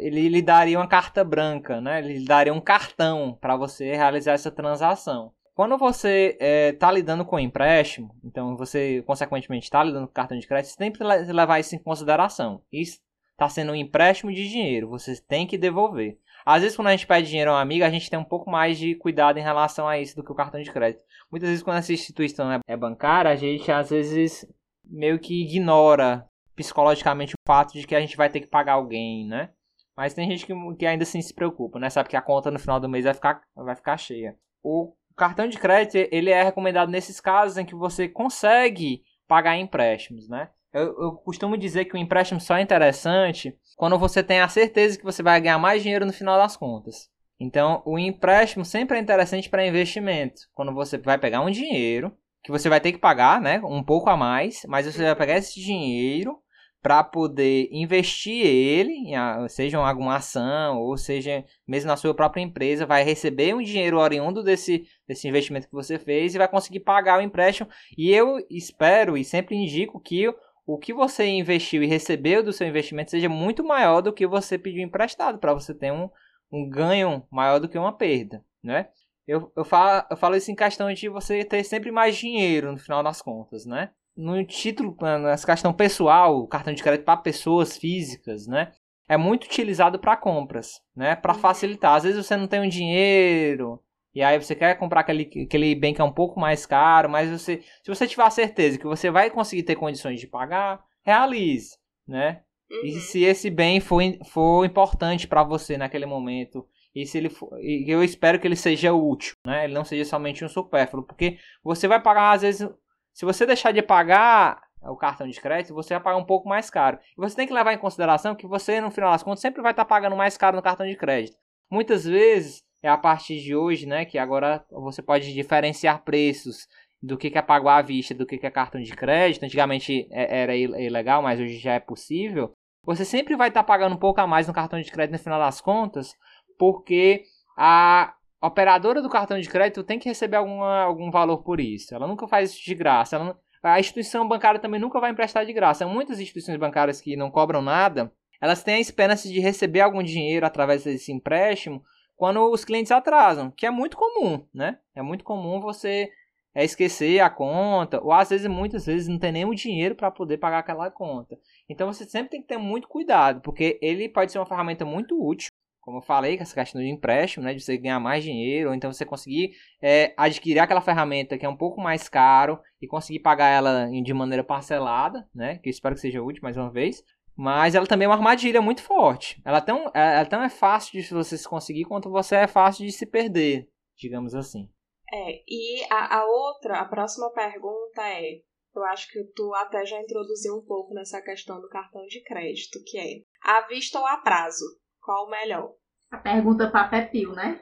ele 0.00 0.28
lhe 0.28 0.42
daria 0.42 0.78
uma 0.78 0.86
carta 0.86 1.24
branca, 1.24 1.80
né? 1.80 1.98
Ele 1.98 2.18
lhe 2.18 2.24
daria 2.24 2.54
um 2.54 2.60
cartão 2.60 3.36
para 3.40 3.56
você 3.56 3.96
realizar 3.96 4.32
essa 4.32 4.50
transação. 4.50 5.32
Quando 5.54 5.76
você 5.76 6.38
está 6.72 6.88
é, 6.88 6.92
lidando 6.94 7.24
com 7.24 7.38
empréstimo, 7.38 8.14
então 8.24 8.56
você 8.56 9.02
consequentemente 9.02 9.64
está 9.64 9.82
lidando 9.82 10.06
com 10.06 10.12
cartão 10.12 10.38
de 10.38 10.46
crédito, 10.46 10.70
você 10.70 10.78
tem 10.78 10.92
que 10.92 11.02
levar 11.02 11.58
isso 11.58 11.74
em 11.74 11.78
consideração. 11.78 12.62
Isso 12.72 13.00
está 13.32 13.48
sendo 13.48 13.72
um 13.72 13.74
empréstimo 13.74 14.32
de 14.32 14.48
dinheiro, 14.48 14.88
você 14.88 15.20
tem 15.20 15.46
que 15.46 15.58
devolver. 15.58 16.18
Às 16.44 16.62
vezes, 16.62 16.76
quando 16.76 16.88
a 16.88 16.92
gente 16.92 17.06
pede 17.06 17.28
dinheiro 17.28 17.50
a 17.50 17.54
um 17.54 17.58
amigo, 17.58 17.84
a 17.84 17.90
gente 17.90 18.08
tem 18.08 18.18
um 18.18 18.24
pouco 18.24 18.50
mais 18.50 18.78
de 18.78 18.94
cuidado 18.94 19.38
em 19.38 19.42
relação 19.42 19.86
a 19.86 19.98
isso 19.98 20.16
do 20.16 20.24
que 20.24 20.32
o 20.32 20.34
cartão 20.34 20.62
de 20.62 20.72
crédito. 20.72 21.02
Muitas 21.30 21.48
vezes, 21.48 21.62
quando 21.62 21.78
essa 21.78 21.92
instituição 21.92 22.50
é, 22.50 22.58
é 22.66 22.76
bancária, 22.76 23.30
a 23.30 23.36
gente 23.36 23.70
às 23.70 23.90
vezes 23.90 24.46
meio 24.84 25.18
que 25.18 25.42
ignora 25.42 26.26
psicologicamente 26.56 27.34
o 27.34 27.46
fato 27.46 27.72
de 27.72 27.86
que 27.86 27.94
a 27.94 28.00
gente 28.00 28.16
vai 28.16 28.28
ter 28.28 28.40
que 28.40 28.46
pagar 28.46 28.74
alguém, 28.74 29.26
né? 29.26 29.50
Mas 29.96 30.14
tem 30.14 30.28
gente 30.28 30.46
que, 30.46 30.52
que 30.76 30.86
ainda 30.86 31.04
assim 31.04 31.20
se 31.22 31.34
preocupa, 31.34 31.78
né? 31.78 31.88
Sabe 31.88 32.08
que 32.08 32.16
a 32.16 32.22
conta 32.22 32.50
no 32.50 32.58
final 32.58 32.80
do 32.80 32.88
mês 32.88 33.04
vai 33.04 33.14
ficar, 33.14 33.42
vai 33.54 33.76
ficar 33.76 33.96
cheia. 33.96 34.36
O 34.62 34.94
cartão 35.16 35.46
de 35.46 35.58
crédito, 35.58 36.08
ele 36.10 36.30
é 36.30 36.42
recomendado 36.42 36.90
nesses 36.90 37.20
casos 37.20 37.58
em 37.58 37.64
que 37.64 37.74
você 37.74 38.08
consegue 38.08 39.02
pagar 39.28 39.56
empréstimos, 39.56 40.28
né? 40.28 40.50
Eu, 40.72 41.02
eu 41.02 41.12
costumo 41.12 41.56
dizer 41.56 41.84
que 41.84 41.94
o 41.94 41.98
empréstimo 41.98 42.40
só 42.40 42.56
é 42.56 42.62
interessante 42.62 43.56
quando 43.76 43.98
você 43.98 44.22
tem 44.22 44.40
a 44.40 44.48
certeza 44.48 44.98
que 44.98 45.04
você 45.04 45.22
vai 45.22 45.40
ganhar 45.40 45.58
mais 45.58 45.82
dinheiro 45.82 46.06
no 46.06 46.12
final 46.12 46.38
das 46.38 46.56
contas. 46.56 47.10
Então, 47.40 47.82
o 47.86 47.98
empréstimo 47.98 48.64
sempre 48.66 48.98
é 48.98 49.00
interessante 49.00 49.48
para 49.48 49.66
investimento. 49.66 50.42
Quando 50.52 50.74
você 50.74 50.98
vai 50.98 51.16
pegar 51.16 51.40
um 51.40 51.50
dinheiro, 51.50 52.14
que 52.44 52.50
você 52.50 52.68
vai 52.68 52.80
ter 52.80 52.92
que 52.92 52.98
pagar, 52.98 53.40
né, 53.40 53.60
um 53.64 53.82
pouco 53.82 54.10
a 54.10 54.16
mais, 54.16 54.62
mas 54.68 54.84
você 54.84 55.02
vai 55.02 55.16
pegar 55.16 55.38
esse 55.38 55.58
dinheiro 55.58 56.38
para 56.82 57.04
poder 57.04 57.68
investir 57.70 58.46
ele, 58.46 59.10
seja 59.48 59.76
em 59.76 59.80
alguma 59.80 60.16
ação 60.16 60.78
ou 60.78 60.96
seja 60.96 61.44
mesmo 61.68 61.88
na 61.88 61.96
sua 61.96 62.14
própria 62.14 62.40
empresa, 62.40 62.86
vai 62.86 63.02
receber 63.02 63.54
um 63.54 63.62
dinheiro 63.62 63.98
oriundo 63.98 64.42
desse, 64.42 64.86
desse 65.06 65.28
investimento 65.28 65.66
que 65.66 65.74
você 65.74 65.98
fez 65.98 66.34
e 66.34 66.38
vai 66.38 66.48
conseguir 66.48 66.80
pagar 66.80 67.18
o 67.18 67.22
empréstimo. 67.22 67.68
E 67.96 68.10
eu 68.10 68.38
espero 68.50 69.16
e 69.16 69.24
sempre 69.24 69.56
indico 69.56 70.00
que 70.00 70.32
o 70.66 70.78
que 70.78 70.94
você 70.94 71.26
investiu 71.26 71.82
e 71.82 71.86
recebeu 71.86 72.42
do 72.42 72.52
seu 72.52 72.66
investimento 72.66 73.10
seja 73.10 73.28
muito 73.28 73.62
maior 73.62 74.00
do 74.00 74.12
que 74.12 74.26
você 74.26 74.56
pediu 74.56 74.82
emprestado, 74.82 75.38
para 75.38 75.52
você 75.52 75.74
ter 75.74 75.92
um, 75.92 76.08
um 76.50 76.68
ganho 76.68 77.26
maior 77.30 77.58
do 77.58 77.68
que 77.68 77.78
uma 77.78 77.92
perda, 77.92 78.44
né? 78.62 78.88
Eu, 79.26 79.52
eu, 79.56 79.64
falo, 79.64 80.06
eu 80.10 80.16
falo 80.16 80.36
isso 80.36 80.50
em 80.50 80.56
questão 80.56 80.92
de 80.92 81.08
você 81.08 81.44
ter 81.44 81.62
sempre 81.64 81.90
mais 81.90 82.16
dinheiro 82.16 82.72
no 82.72 82.78
final 82.78 83.02
das 83.02 83.22
contas, 83.22 83.64
né? 83.64 83.90
No 84.16 84.44
título, 84.44 84.96
nessa 85.00 85.46
questão 85.46 85.72
pessoal, 85.72 86.46
cartão 86.48 86.74
de 86.74 86.82
crédito 86.82 87.04
para 87.04 87.16
pessoas 87.16 87.76
físicas, 87.76 88.46
né? 88.46 88.72
É 89.08 89.16
muito 89.16 89.44
utilizado 89.44 89.98
para 89.98 90.16
compras, 90.16 90.80
né? 90.94 91.14
Para 91.14 91.34
uhum. 91.34 91.38
facilitar. 91.38 91.94
Às 91.94 92.02
vezes 92.02 92.26
você 92.26 92.36
não 92.36 92.48
tem 92.48 92.60
um 92.60 92.68
dinheiro, 92.68 93.80
e 94.14 94.22
aí 94.22 94.40
você 94.40 94.54
quer 94.56 94.76
comprar 94.76 95.00
aquele, 95.00 95.30
aquele 95.44 95.74
bem 95.74 95.94
que 95.94 96.00
é 96.00 96.04
um 96.04 96.12
pouco 96.12 96.40
mais 96.40 96.66
caro, 96.66 97.08
mas 97.08 97.30
você, 97.30 97.62
se 97.82 97.88
você 97.88 98.08
tiver 98.08 98.24
a 98.24 98.30
certeza 98.30 98.78
que 98.78 98.86
você 98.86 99.10
vai 99.10 99.30
conseguir 99.30 99.62
ter 99.62 99.76
condições 99.76 100.18
de 100.18 100.26
pagar, 100.26 100.82
realize, 101.02 101.78
né? 102.06 102.42
Uhum. 102.70 102.84
E 102.84 102.92
se 103.00 103.24
esse 103.24 103.50
bem 103.50 103.80
for, 103.80 104.00
for 104.30 104.64
importante 104.64 105.26
para 105.26 105.42
você 105.42 105.76
naquele 105.76 106.06
momento, 106.06 106.66
e 106.94 107.04
se 107.06 107.18
ele 107.18 107.28
for, 107.28 107.50
eu 107.60 108.02
espero 108.02 108.38
que 108.38 108.46
ele 108.46 108.56
seja 108.56 108.92
útil, 108.92 109.34
né? 109.46 109.64
Ele 109.64 109.74
não 109.74 109.84
seja 109.84 110.04
somente 110.04 110.44
um 110.44 110.48
supérfluo, 110.48 111.04
porque 111.04 111.38
você 111.62 111.88
vai 111.88 112.00
pagar 112.00 112.32
às 112.32 112.42
vezes, 112.42 112.68
se 113.12 113.24
você 113.24 113.44
deixar 113.46 113.72
de 113.72 113.82
pagar 113.82 114.60
o 114.82 114.96
cartão 114.96 115.28
de 115.28 115.40
crédito, 115.40 115.74
você 115.74 115.94
vai 115.94 116.02
pagar 116.02 116.16
um 116.16 116.24
pouco 116.24 116.48
mais 116.48 116.70
caro. 116.70 116.98
E 117.12 117.16
você 117.16 117.36
tem 117.36 117.46
que 117.46 117.52
levar 117.52 117.72
em 117.72 117.78
consideração 117.78 118.34
que 118.34 118.46
você 118.46 118.80
no 118.80 118.90
final 118.90 119.12
das 119.12 119.22
contas 119.22 119.40
sempre 119.40 119.62
vai 119.62 119.72
estar 119.72 119.84
pagando 119.84 120.16
mais 120.16 120.36
caro 120.36 120.56
no 120.56 120.62
cartão 120.62 120.86
de 120.86 120.96
crédito. 120.96 121.36
Muitas 121.70 122.04
vezes 122.04 122.62
é 122.82 122.88
a 122.88 122.96
partir 122.96 123.40
de 123.40 123.54
hoje, 123.54 123.86
né, 123.86 124.04
que 124.04 124.18
agora 124.18 124.64
você 124.70 125.02
pode 125.02 125.32
diferenciar 125.32 126.02
preços 126.02 126.66
do 127.02 127.16
que, 127.16 127.30
é 127.34 127.42
pago 127.42 127.68
à 127.68 127.80
vista 127.82 128.14
do 128.14 128.26
que, 128.26 128.44
é 128.44 128.50
cartão 128.50 128.80
de 128.80 128.92
crédito. 128.92 129.44
Antigamente 129.44 130.08
é, 130.10 130.42
era 130.42 130.56
ilegal, 130.56 131.22
mas 131.22 131.38
hoje 131.38 131.58
já 131.58 131.74
é 131.74 131.80
possível. 131.80 132.54
Você 132.84 133.04
sempre 133.04 133.36
vai 133.36 133.48
estar 133.48 133.62
tá 133.62 133.66
pagando 133.66 133.94
um 133.94 133.98
pouco 133.98 134.20
a 134.20 134.26
mais 134.26 134.46
no 134.46 134.54
cartão 134.54 134.80
de 134.80 134.90
crédito 134.90 135.12
no 135.12 135.22
final 135.22 135.38
das 135.38 135.60
contas, 135.60 136.14
porque 136.58 137.24
a 137.56 138.14
operadora 138.42 139.02
do 139.02 139.10
cartão 139.10 139.38
de 139.38 139.48
crédito 139.48 139.84
tem 139.84 139.98
que 139.98 140.08
receber 140.08 140.36
alguma, 140.36 140.82
algum 140.82 141.10
valor 141.10 141.38
por 141.42 141.60
isso. 141.60 141.94
Ela 141.94 142.06
nunca 142.06 142.26
faz 142.26 142.50
isso 142.50 142.64
de 142.64 142.74
graça. 142.74 143.36
A 143.62 143.78
instituição 143.78 144.26
bancária 144.26 144.58
também 144.58 144.80
nunca 144.80 144.98
vai 144.98 145.10
emprestar 145.10 145.44
de 145.44 145.52
graça. 145.52 145.86
Muitas 145.86 146.18
instituições 146.18 146.58
bancárias 146.58 147.00
que 147.00 147.16
não 147.16 147.30
cobram 147.30 147.60
nada, 147.60 148.10
elas 148.40 148.62
têm 148.62 148.76
a 148.76 148.80
esperança 148.80 149.28
de 149.28 149.38
receber 149.38 149.80
algum 149.80 150.02
dinheiro 150.02 150.46
através 150.46 150.84
desse 150.84 151.12
empréstimo 151.12 151.84
quando 152.16 152.50
os 152.50 152.64
clientes 152.64 152.92
atrasam, 152.92 153.50
que 153.50 153.64
é 153.64 153.70
muito 153.70 153.96
comum, 153.96 154.46
né? 154.52 154.78
É 154.94 155.00
muito 155.00 155.24
comum 155.24 155.58
você 155.58 156.10
é, 156.54 156.64
esquecer 156.64 157.20
a 157.20 157.30
conta, 157.30 157.98
ou 158.02 158.12
às 158.12 158.28
vezes, 158.28 158.46
muitas 158.46 158.84
vezes, 158.84 159.08
não 159.08 159.18
tem 159.18 159.32
nem 159.32 159.44
o 159.44 159.54
dinheiro 159.54 159.94
para 159.94 160.10
poder 160.10 160.36
pagar 160.36 160.58
aquela 160.58 160.90
conta. 160.90 161.38
Então 161.70 161.86
você 161.86 162.04
sempre 162.04 162.30
tem 162.30 162.42
que 162.42 162.48
ter 162.48 162.58
muito 162.58 162.88
cuidado, 162.88 163.40
porque 163.40 163.78
ele 163.80 164.08
pode 164.08 164.32
ser 164.32 164.40
uma 164.40 164.46
ferramenta 164.46 164.84
muito 164.84 165.16
útil, 165.24 165.48
como 165.80 165.98
eu 165.98 166.02
falei, 166.02 166.36
com 166.36 166.42
essa 166.42 166.54
questão 166.54 166.80
de 166.80 166.88
empréstimo, 166.88 167.44
né? 167.44 167.54
De 167.54 167.62
você 167.62 167.78
ganhar 167.78 168.00
mais 168.00 168.24
dinheiro, 168.24 168.70
ou 168.70 168.74
então 168.74 168.92
você 168.92 169.06
conseguir 169.06 169.52
é, 169.80 170.12
adquirir 170.16 170.58
aquela 170.58 170.80
ferramenta 170.80 171.38
que 171.38 171.46
é 171.46 171.48
um 171.48 171.56
pouco 171.56 171.80
mais 171.80 172.08
caro 172.08 172.60
e 172.82 172.88
conseguir 172.88 173.20
pagar 173.20 173.48
ela 173.48 173.88
de 173.88 174.12
maneira 174.12 174.42
parcelada, 174.42 175.28
né? 175.32 175.58
Que 175.58 175.68
eu 175.68 175.70
espero 175.70 175.94
que 175.94 176.00
seja 176.00 176.20
útil 176.20 176.42
mais 176.42 176.56
uma 176.56 176.70
vez. 176.70 177.04
Mas 177.36 177.76
ela 177.76 177.86
também 177.86 178.04
é 178.04 178.08
uma 178.08 178.16
armadilha 178.16 178.60
muito 178.60 178.82
forte. 178.82 179.40
Ela 179.44 179.60
tão, 179.60 179.86
é, 179.94 180.16
ela 180.16 180.26
tão 180.26 180.42
é 180.42 180.50
fácil 180.50 181.00
de 181.00 181.08
você 181.08 181.38
se 181.38 181.48
conseguir 181.48 181.84
quanto 181.84 182.10
você 182.10 182.34
é 182.34 182.46
fácil 182.48 182.84
de 182.84 182.92
se 182.92 183.06
perder, 183.06 183.68
digamos 183.96 184.34
assim. 184.34 184.68
É, 185.12 185.40
e 185.48 185.84
a, 185.88 186.18
a 186.18 186.26
outra, 186.26 186.80
a 186.80 186.84
próxima 186.84 187.32
pergunta 187.32 188.02
é: 188.02 188.40
eu 188.74 188.84
acho 188.84 189.08
que 189.10 189.22
tu 189.34 189.52
até 189.54 189.84
já 189.84 190.00
introduziu 190.00 190.54
um 190.56 190.64
pouco 190.64 190.94
nessa 190.94 191.20
questão 191.20 191.60
do 191.60 191.68
cartão 191.68 192.04
de 192.06 192.22
crédito, 192.22 192.78
que 192.86 192.98
é 192.98 193.22
à 193.42 193.66
vista 193.66 193.98
ou 193.98 194.06
a 194.06 194.16
prazo? 194.18 194.64
Qual 195.00 195.26
o 195.26 195.30
melhor? 195.30 195.72
A 196.10 196.18
pergunta 196.18 196.70
papepil, 196.70 197.32
né? 197.32 197.60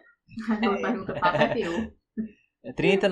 A 0.51 0.55
é. 0.55 0.83
pergunta 0.83 1.15
papepil. 1.15 1.93
30, 2.75 3.09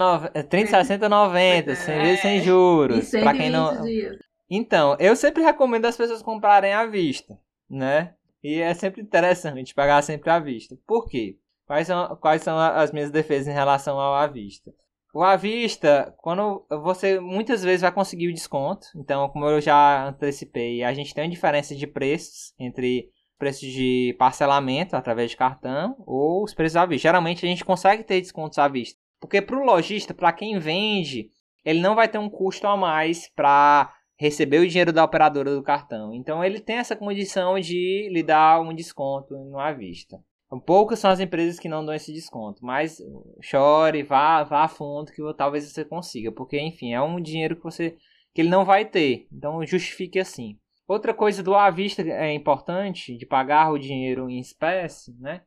30, 0.48 0.84
60, 0.84 1.08
90, 1.08 1.74
sem 1.76 2.00
vezes 2.00 2.20
sem 2.20 2.40
juros. 2.42 3.10
Para 3.10 3.34
quem 3.34 3.50
não. 3.50 3.82
Dias. 3.82 4.16
Então, 4.50 4.96
eu 5.00 5.16
sempre 5.16 5.42
recomendo 5.42 5.86
as 5.86 5.96
pessoas 5.96 6.22
comprarem 6.22 6.72
à 6.72 6.86
vista, 6.86 7.38
né? 7.68 8.14
E 8.42 8.60
é 8.60 8.74
sempre 8.74 9.02
interessante 9.02 9.74
pagar 9.74 10.02
sempre 10.02 10.30
à 10.30 10.38
vista. 10.38 10.76
Por 10.86 11.06
quê? 11.08 11.38
Quais 11.66 11.86
são, 11.86 12.16
quais 12.16 12.42
são 12.42 12.56
as 12.58 12.92
minhas 12.92 13.10
defesas 13.10 13.48
em 13.48 13.52
relação 13.52 13.98
ao 13.98 14.14
à 14.14 14.26
vista? 14.26 14.72
O 15.16 15.22
à 15.22 15.34
vista, 15.34 16.14
quando 16.18 16.66
você 16.68 17.18
muitas 17.18 17.62
vezes 17.62 17.80
vai 17.80 17.90
conseguir 17.90 18.28
o 18.28 18.34
desconto, 18.34 18.88
então, 18.94 19.30
como 19.30 19.46
eu 19.46 19.62
já 19.62 20.08
antecipei, 20.08 20.82
a 20.82 20.92
gente 20.92 21.14
tem 21.14 21.24
uma 21.24 21.30
diferença 21.30 21.74
de 21.74 21.86
preços 21.86 22.52
entre 22.58 23.08
preços 23.38 23.66
de 23.66 24.14
parcelamento 24.18 24.94
através 24.94 25.30
de 25.30 25.36
cartão 25.38 25.96
ou 26.06 26.44
os 26.44 26.52
preços 26.52 26.76
à 26.76 26.84
vista. 26.84 27.08
Geralmente 27.08 27.46
a 27.46 27.48
gente 27.48 27.64
consegue 27.64 28.04
ter 28.04 28.20
descontos 28.20 28.58
à 28.58 28.68
vista, 28.68 29.00
porque 29.18 29.40
para 29.40 29.56
o 29.58 29.64
lojista, 29.64 30.12
para 30.12 30.34
quem 30.34 30.58
vende, 30.58 31.30
ele 31.64 31.80
não 31.80 31.94
vai 31.94 32.08
ter 32.08 32.18
um 32.18 32.28
custo 32.28 32.66
a 32.66 32.76
mais 32.76 33.26
para 33.34 33.90
receber 34.18 34.58
o 34.58 34.68
dinheiro 34.68 34.92
da 34.92 35.02
operadora 35.02 35.54
do 35.54 35.62
cartão. 35.62 36.12
Então 36.12 36.44
ele 36.44 36.60
tem 36.60 36.76
essa 36.76 36.94
condição 36.94 37.58
de 37.58 38.10
lhe 38.12 38.22
dar 38.22 38.60
um 38.60 38.74
desconto 38.74 39.32
no 39.32 39.58
à 39.58 39.72
vista. 39.72 40.18
Poucas 40.64 40.98
são 40.98 41.10
as 41.10 41.20
empresas 41.20 41.58
que 41.58 41.68
não 41.68 41.84
dão 41.84 41.94
esse 41.94 42.12
desconto, 42.12 42.64
mas 42.64 42.98
chore, 43.40 44.02
vá, 44.02 44.44
vá 44.44 44.64
a 44.64 44.68
fundo 44.68 45.10
que 45.10 45.20
talvez 45.36 45.64
você 45.64 45.84
consiga, 45.84 46.30
porque 46.30 46.58
enfim, 46.60 46.92
é 46.92 47.02
um 47.02 47.20
dinheiro 47.20 47.56
que 47.56 47.64
você 47.64 47.96
que 48.32 48.42
ele 48.42 48.48
não 48.48 48.64
vai 48.64 48.84
ter. 48.84 49.26
Então 49.32 49.64
justifique 49.66 50.18
assim. 50.18 50.58
Outra 50.88 51.12
coisa 51.12 51.42
do 51.42 51.52
à 51.56 51.68
vista 51.68 52.00
é 52.02 52.32
importante, 52.32 53.16
de 53.16 53.26
pagar 53.26 53.72
o 53.72 53.78
dinheiro 53.78 54.30
em 54.30 54.38
espécie, 54.38 55.12
né? 55.18 55.42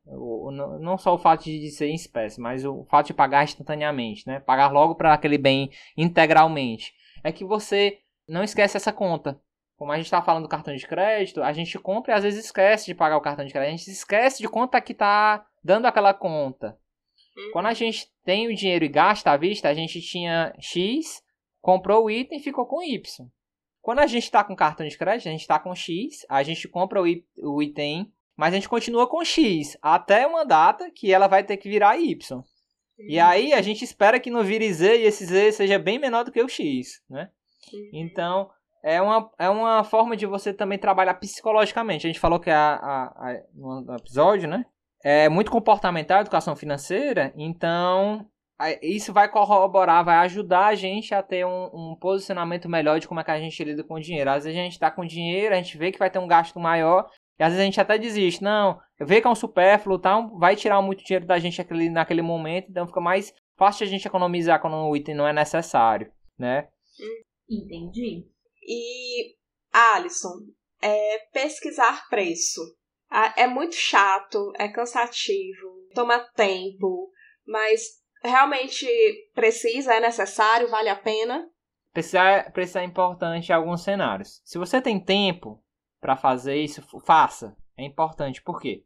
Não 0.81 0.97
só 0.97 1.13
o 1.15 1.17
fato 1.17 1.45
de 1.45 1.69
ser 1.69 1.87
em 1.87 1.95
espécie, 1.95 2.41
mas 2.41 2.65
o 2.65 2.83
fato 2.89 3.07
de 3.07 3.13
pagar 3.13 3.45
instantaneamente, 3.45 4.27
né? 4.27 4.41
Pagar 4.41 4.69
logo 4.69 4.95
para 4.95 5.13
aquele 5.13 5.37
bem 5.37 5.71
integralmente. 5.95 6.91
É 7.23 7.31
que 7.31 7.45
você 7.45 7.99
não 8.27 8.43
esquece 8.43 8.75
essa 8.75 8.91
conta. 8.91 9.39
Como 9.79 9.93
a 9.93 9.95
gente 9.95 10.07
está 10.07 10.21
falando 10.21 10.43
do 10.43 10.49
cartão 10.49 10.75
de 10.75 10.85
crédito, 10.85 11.41
a 11.41 11.53
gente 11.53 11.79
compra 11.79 12.11
e 12.11 12.15
às 12.17 12.23
vezes 12.23 12.43
esquece 12.43 12.85
de 12.85 12.93
pagar 12.93 13.15
o 13.15 13.21
cartão 13.21 13.45
de 13.45 13.53
crédito. 13.53 13.73
A 13.73 13.77
gente 13.77 13.89
esquece 13.89 14.41
de 14.41 14.49
quanto 14.49 14.75
é 14.75 14.81
que 14.81 14.91
está 14.91 15.47
dando 15.63 15.85
aquela 15.85 16.13
conta. 16.13 16.77
Uhum. 17.37 17.51
Quando 17.53 17.67
a 17.67 17.73
gente 17.73 18.11
tem 18.25 18.49
o 18.49 18.53
dinheiro 18.53 18.83
e 18.83 18.89
gasta 18.89 19.31
à 19.31 19.37
vista, 19.37 19.69
a 19.69 19.73
gente 19.73 20.01
tinha 20.01 20.53
X, 20.59 21.23
comprou 21.61 22.03
o 22.03 22.11
item 22.11 22.39
e 22.39 22.43
ficou 22.43 22.65
com 22.65 22.83
Y. 22.83 23.01
Quando 23.81 23.99
a 23.99 24.05
gente 24.05 24.25
está 24.25 24.43
com 24.43 24.53
cartão 24.53 24.85
de 24.85 24.97
crédito, 24.97 25.29
a 25.29 25.31
gente 25.31 25.41
está 25.41 25.57
com 25.57 25.73
X, 25.73 26.25
a 26.27 26.43
gente 26.43 26.67
compra 26.67 27.01
o 27.01 27.61
item, 27.63 28.11
mas 28.35 28.53
a 28.53 28.57
gente 28.57 28.67
continua 28.67 29.07
com 29.07 29.23
X 29.23 29.77
até 29.81 30.27
uma 30.27 30.43
data 30.43 30.91
que 30.93 31.13
ela 31.13 31.27
vai 31.27 31.41
ter 31.41 31.55
que 31.55 31.69
virar 31.69 31.97
Y. 31.97 32.37
Uhum. 32.37 32.45
E 32.97 33.17
aí 33.17 33.53
a 33.53 33.61
gente 33.61 33.85
espera 33.85 34.19
que 34.19 34.29
no 34.29 34.43
vire 34.43 34.73
Z 34.73 34.97
e 34.97 35.03
esse 35.03 35.25
Z 35.25 35.53
seja 35.53 35.79
bem 35.79 35.97
menor 35.97 36.25
do 36.25 36.33
que 36.33 36.43
o 36.43 36.49
X, 36.49 37.01
né? 37.09 37.29
Então, 37.93 38.49
é 38.83 39.01
uma, 39.01 39.29
é 39.37 39.49
uma 39.49 39.83
forma 39.83 40.15
de 40.15 40.25
você 40.25 40.53
também 40.53 40.77
trabalhar 40.77 41.13
psicologicamente. 41.15 42.07
A 42.07 42.09
gente 42.09 42.19
falou 42.19 42.39
que 42.39 42.49
a, 42.49 42.75
a, 42.75 43.03
a, 43.05 43.41
no 43.53 43.95
episódio, 43.95 44.47
né? 44.47 44.65
É 45.03 45.29
muito 45.29 45.51
comportamental, 45.51 46.21
educação 46.21 46.55
financeira. 46.55 47.33
Então, 47.35 48.27
isso 48.81 49.13
vai 49.13 49.29
corroborar, 49.29 50.03
vai 50.03 50.17
ajudar 50.17 50.67
a 50.67 50.75
gente 50.75 51.13
a 51.15 51.23
ter 51.23 51.45
um, 51.45 51.69
um, 51.73 51.95
posicionamento 51.99 52.67
melhor 52.67 52.99
de 52.99 53.07
como 53.07 53.19
é 53.19 53.23
que 53.23 53.31
a 53.31 53.39
gente 53.39 53.63
lida 53.63 53.83
com 53.83 53.93
o 53.93 54.01
dinheiro. 54.01 54.29
Às 54.29 54.43
vezes 54.43 54.59
a 54.59 54.63
gente 54.63 54.73
está 54.73 54.91
com 54.91 55.05
dinheiro, 55.05 55.53
a 55.55 55.57
gente 55.57 55.77
vê 55.77 55.91
que 55.91 55.99
vai 55.99 56.09
ter 56.09 56.19
um 56.19 56.27
gasto 56.27 56.59
maior, 56.59 57.09
e 57.39 57.43
às 57.43 57.49
vezes 57.49 57.61
a 57.61 57.65
gente 57.65 57.79
até 57.79 57.97
desiste. 57.97 58.43
Não, 58.43 58.77
vê 58.99 59.21
que 59.21 59.27
é 59.27 59.29
um 59.29 59.35
supérfluo, 59.35 59.97
tá? 59.97 60.19
vai 60.37 60.57
tirar 60.57 60.81
muito 60.81 61.03
dinheiro 61.03 61.25
da 61.25 61.39
gente 61.39 61.57
naquele, 61.57 61.89
naquele 61.89 62.21
momento, 62.21 62.69
então 62.69 62.85
fica 62.85 62.99
mais 62.99 63.33
fácil 63.57 63.85
a 63.85 63.89
gente 63.89 64.05
economizar 64.05 64.59
quando 64.59 64.75
o 64.75 64.95
item 64.95 65.15
não 65.15 65.27
é 65.27 65.31
necessário, 65.31 66.11
né? 66.37 66.67
Entendi. 67.49 68.27
E, 68.69 69.35
Alisson, 69.73 70.45
é, 70.79 71.17
pesquisar 71.33 72.07
preço. 72.07 72.61
É 73.35 73.47
muito 73.47 73.73
chato, 73.73 74.53
é 74.55 74.67
cansativo, 74.67 75.87
toma 75.95 76.19
tempo, 76.35 77.11
mas 77.43 77.81
realmente 78.23 78.87
precisa, 79.33 79.95
é 79.95 79.99
necessário, 79.99 80.69
vale 80.69 80.89
a 80.89 80.95
pena? 80.95 81.49
Precisar, 81.91 82.51
precisar 82.51 82.81
é 82.81 82.85
importante 82.85 83.49
em 83.49 83.55
alguns 83.55 83.81
cenários. 83.81 84.39
Se 84.45 84.59
você 84.59 84.79
tem 84.79 85.03
tempo 85.03 85.59
para 85.99 86.15
fazer 86.15 86.55
isso, 86.55 86.83
faça. 87.03 87.57
É 87.75 87.83
importante. 87.83 88.43
Por 88.43 88.61
quê? 88.61 88.85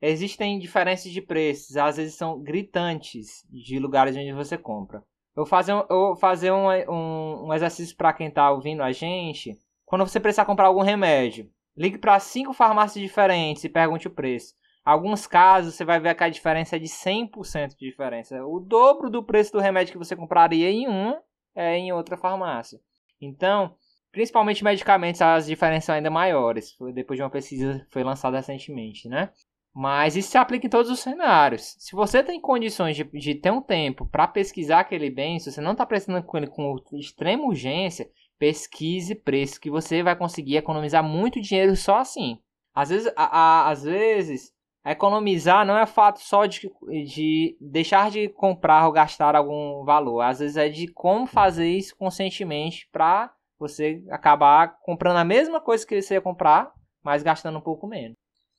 Existem 0.00 0.58
diferenças 0.60 1.10
de 1.10 1.20
preços, 1.20 1.76
às 1.76 1.96
vezes 1.96 2.14
são 2.14 2.40
gritantes 2.40 3.44
de 3.50 3.80
lugares 3.80 4.14
onde 4.14 4.32
você 4.32 4.56
compra. 4.56 5.02
Eu 5.36 5.44
vou 5.44 5.46
fazer, 5.46 5.72
eu 5.72 5.86
vou 5.88 6.16
fazer 6.16 6.50
um, 6.50 6.68
um, 6.90 7.48
um 7.48 7.54
exercício 7.54 7.94
para 7.94 8.12
quem 8.14 8.28
está 8.28 8.50
ouvindo 8.50 8.82
a 8.82 8.90
gente. 8.90 9.58
quando 9.84 10.06
você 10.06 10.18
precisar 10.18 10.46
comprar 10.46 10.66
algum 10.66 10.80
remédio, 10.80 11.50
ligue 11.76 11.98
para 11.98 12.18
cinco 12.18 12.54
farmácias 12.54 13.02
diferentes 13.02 13.62
e 13.62 13.68
pergunte 13.68 14.08
o 14.08 14.10
preço. 14.10 14.54
Alguns 14.82 15.26
casos 15.26 15.74
você 15.74 15.84
vai 15.84 16.00
ver 16.00 16.14
que 16.14 16.24
a 16.24 16.28
diferença 16.30 16.76
é 16.76 16.78
de 16.78 16.86
100% 16.86 17.76
de 17.76 17.86
diferença. 17.86 18.42
O 18.46 18.60
dobro 18.60 19.10
do 19.10 19.22
preço 19.22 19.52
do 19.52 19.60
remédio 19.60 19.92
que 19.92 19.98
você 19.98 20.16
compraria 20.16 20.70
em 20.70 20.86
uma 20.88 21.20
é 21.54 21.76
em 21.76 21.92
outra 21.92 22.16
farmácia. 22.16 22.80
Então, 23.20 23.74
principalmente 24.12 24.64
medicamentos, 24.64 25.20
as 25.20 25.46
diferenças 25.46 25.84
são 25.84 25.94
ainda 25.94 26.10
maiores. 26.10 26.76
Depois 26.94 27.18
de 27.18 27.22
uma 27.22 27.30
pesquisa 27.30 27.84
foi 27.90 28.02
lançada 28.02 28.38
recentemente, 28.38 29.08
né? 29.08 29.30
Mas 29.78 30.16
isso 30.16 30.30
se 30.30 30.38
aplica 30.38 30.66
em 30.66 30.70
todos 30.70 30.90
os 30.90 31.00
cenários. 31.00 31.76
Se 31.78 31.94
você 31.94 32.22
tem 32.22 32.40
condições 32.40 32.96
de, 32.96 33.04
de 33.04 33.34
ter 33.34 33.50
um 33.50 33.60
tempo 33.60 34.06
para 34.06 34.26
pesquisar 34.26 34.80
aquele 34.80 35.10
bem, 35.10 35.38
se 35.38 35.52
você 35.52 35.60
não 35.60 35.72
está 35.72 35.84
precisando 35.84 36.22
com 36.22 36.38
ele 36.38 36.46
com 36.46 36.78
extrema 36.94 37.44
urgência, 37.44 38.08
pesquise 38.38 39.14
preço, 39.14 39.60
que 39.60 39.70
você 39.70 40.02
vai 40.02 40.16
conseguir 40.16 40.56
economizar 40.56 41.04
muito 41.04 41.42
dinheiro 41.42 41.76
só 41.76 41.98
assim. 41.98 42.38
Às 42.74 42.88
vezes, 42.88 43.12
a, 43.14 43.24
a, 43.24 43.70
às 43.70 43.82
vezes 43.82 44.56
Economizar 44.86 45.66
não 45.66 45.76
é 45.76 45.84
fato 45.84 46.20
só 46.20 46.46
de, 46.46 46.70
de 47.04 47.58
deixar 47.60 48.08
de 48.08 48.28
comprar 48.28 48.86
ou 48.86 48.92
gastar 48.92 49.34
algum 49.34 49.84
valor. 49.84 50.20
Às 50.20 50.38
vezes 50.38 50.56
é 50.56 50.68
de 50.68 50.86
como 50.86 51.26
fazer 51.26 51.68
isso 51.68 51.96
conscientemente 51.96 52.88
para 52.92 53.34
você 53.58 54.00
acabar 54.10 54.78
comprando 54.82 55.16
a 55.16 55.24
mesma 55.24 55.60
coisa 55.60 55.84
que 55.84 56.00
você 56.00 56.14
ia 56.14 56.20
comprar, 56.20 56.72
mas 57.02 57.24
gastando 57.24 57.58
um 57.58 57.60
pouco 57.60 57.88
menos. 57.88 58.16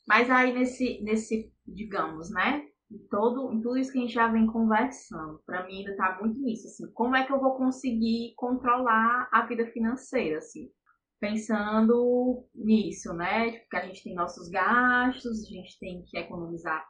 Mas 0.08 0.30
aí 0.30 0.54
nesse, 0.54 1.02
nesse 1.04 1.52
digamos, 1.66 2.32
né? 2.32 2.66
Em, 2.90 2.98
todo, 3.10 3.52
em 3.52 3.62
tudo 3.62 3.78
isso 3.78 3.92
que 3.92 3.98
a 3.98 4.02
gente 4.02 4.14
já 4.14 4.28
vem 4.30 4.48
conversando, 4.48 5.42
para 5.46 5.66
mim 5.68 5.80
ainda 5.80 5.98
tá 5.98 6.18
muito 6.22 6.40
nisso, 6.40 6.68
assim, 6.68 6.90
como 6.94 7.18
é 7.18 7.26
que 7.26 7.34
eu 7.34 7.40
vou 7.40 7.58
conseguir 7.58 8.34
controlar 8.38 9.28
a 9.30 9.46
vida 9.46 9.68
financeira, 9.68 10.38
assim? 10.38 10.72
pensando 11.20 12.48
nisso, 12.54 13.14
né? 13.14 13.52
Tipo, 13.52 13.70
que 13.70 13.78
a 13.78 13.86
gente 13.86 14.04
tem 14.04 14.16
nossos 14.16 14.50
gastos, 14.50 15.46
a 15.46 15.50
gente 15.50 15.80
tem 15.80 16.04
que 16.06 16.18
economizar, 16.18 16.86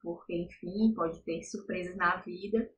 porque, 0.00 0.34
enfim, 0.34 0.94
pode 0.94 1.22
ter 1.24 1.42
surpresas 1.42 1.96
na 1.96 2.16
vida. 2.16 2.68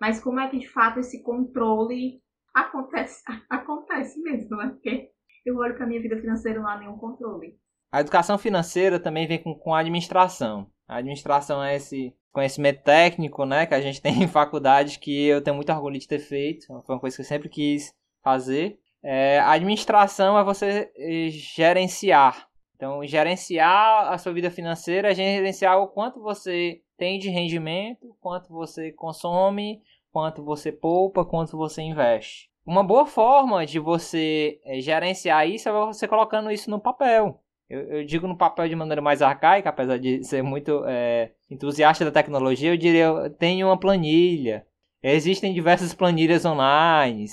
Mas 0.00 0.20
como 0.20 0.40
é 0.40 0.48
que 0.48 0.58
de 0.58 0.68
fato 0.68 1.00
esse 1.00 1.22
controle 1.22 2.22
acontece, 2.54 3.22
acontece 3.50 4.20
mesmo, 4.22 4.56
né? 4.56 4.68
Porque 4.70 5.10
eu 5.44 5.56
olho 5.56 5.76
para 5.76 5.86
minha 5.86 6.00
vida 6.00 6.20
financeira 6.20 6.60
não 6.60 6.68
há 6.68 6.78
nenhum 6.78 6.98
controle. 6.98 7.58
A 7.90 8.00
educação 8.00 8.36
financeira 8.36 9.00
também 9.00 9.26
vem 9.26 9.42
com, 9.42 9.54
com 9.54 9.74
a 9.74 9.80
administração. 9.80 10.66
A 10.86 10.96
administração 10.96 11.62
é 11.62 11.76
esse 11.76 12.14
conhecimento 12.32 12.82
técnico, 12.82 13.44
né, 13.44 13.66
que 13.66 13.74
a 13.74 13.80
gente 13.80 14.00
tem 14.02 14.22
em 14.22 14.28
faculdade, 14.28 14.98
que 14.98 15.26
eu 15.26 15.42
tenho 15.42 15.56
muito 15.56 15.72
orgulho 15.72 15.98
de 15.98 16.08
ter 16.08 16.18
feito. 16.18 16.66
Foi 16.66 16.94
uma 16.94 17.00
coisa 17.00 17.16
que 17.16 17.22
eu 17.22 17.26
sempre 17.26 17.48
quis 17.48 17.94
fazer. 18.22 18.78
É, 19.02 19.40
administração 19.40 20.38
é 20.38 20.44
você 20.44 20.90
eh, 20.96 21.28
gerenciar. 21.30 22.48
Então, 22.74 23.04
gerenciar 23.06 24.12
a 24.12 24.18
sua 24.18 24.32
vida 24.32 24.50
financeira 24.50 25.10
é 25.10 25.14
gerenciar 25.14 25.80
o 25.80 25.88
quanto 25.88 26.20
você 26.20 26.80
tem 26.96 27.18
de 27.18 27.28
rendimento, 27.28 28.16
quanto 28.20 28.48
você 28.52 28.92
consome, 28.92 29.82
quanto 30.12 30.44
você 30.44 30.70
poupa, 30.70 31.24
quanto 31.24 31.56
você 31.56 31.82
investe. 31.82 32.50
Uma 32.66 32.84
boa 32.84 33.06
forma 33.06 33.64
de 33.64 33.78
você 33.78 34.60
é, 34.64 34.80
gerenciar 34.80 35.48
isso 35.48 35.68
é 35.68 35.72
você 35.72 36.06
colocando 36.06 36.50
isso 36.50 36.70
no 36.70 36.78
papel. 36.78 37.40
Eu, 37.68 37.80
eu, 37.80 38.04
digo 38.04 38.26
no 38.26 38.36
papel 38.36 38.68
de 38.68 38.74
maneira 38.74 39.02
mais 39.02 39.20
arcaica, 39.20 39.68
apesar 39.68 39.98
de 39.98 40.24
ser 40.24 40.42
muito 40.42 40.84
é, 40.86 41.32
entusiasta 41.50 42.04
da 42.04 42.10
tecnologia, 42.10 42.70
eu 42.72 42.76
diria, 42.76 43.28
tenho 43.38 43.66
uma 43.66 43.78
planilha. 43.78 44.66
Existem 45.02 45.52
diversas 45.52 45.92
planilhas 45.94 46.44
online. 46.44 47.26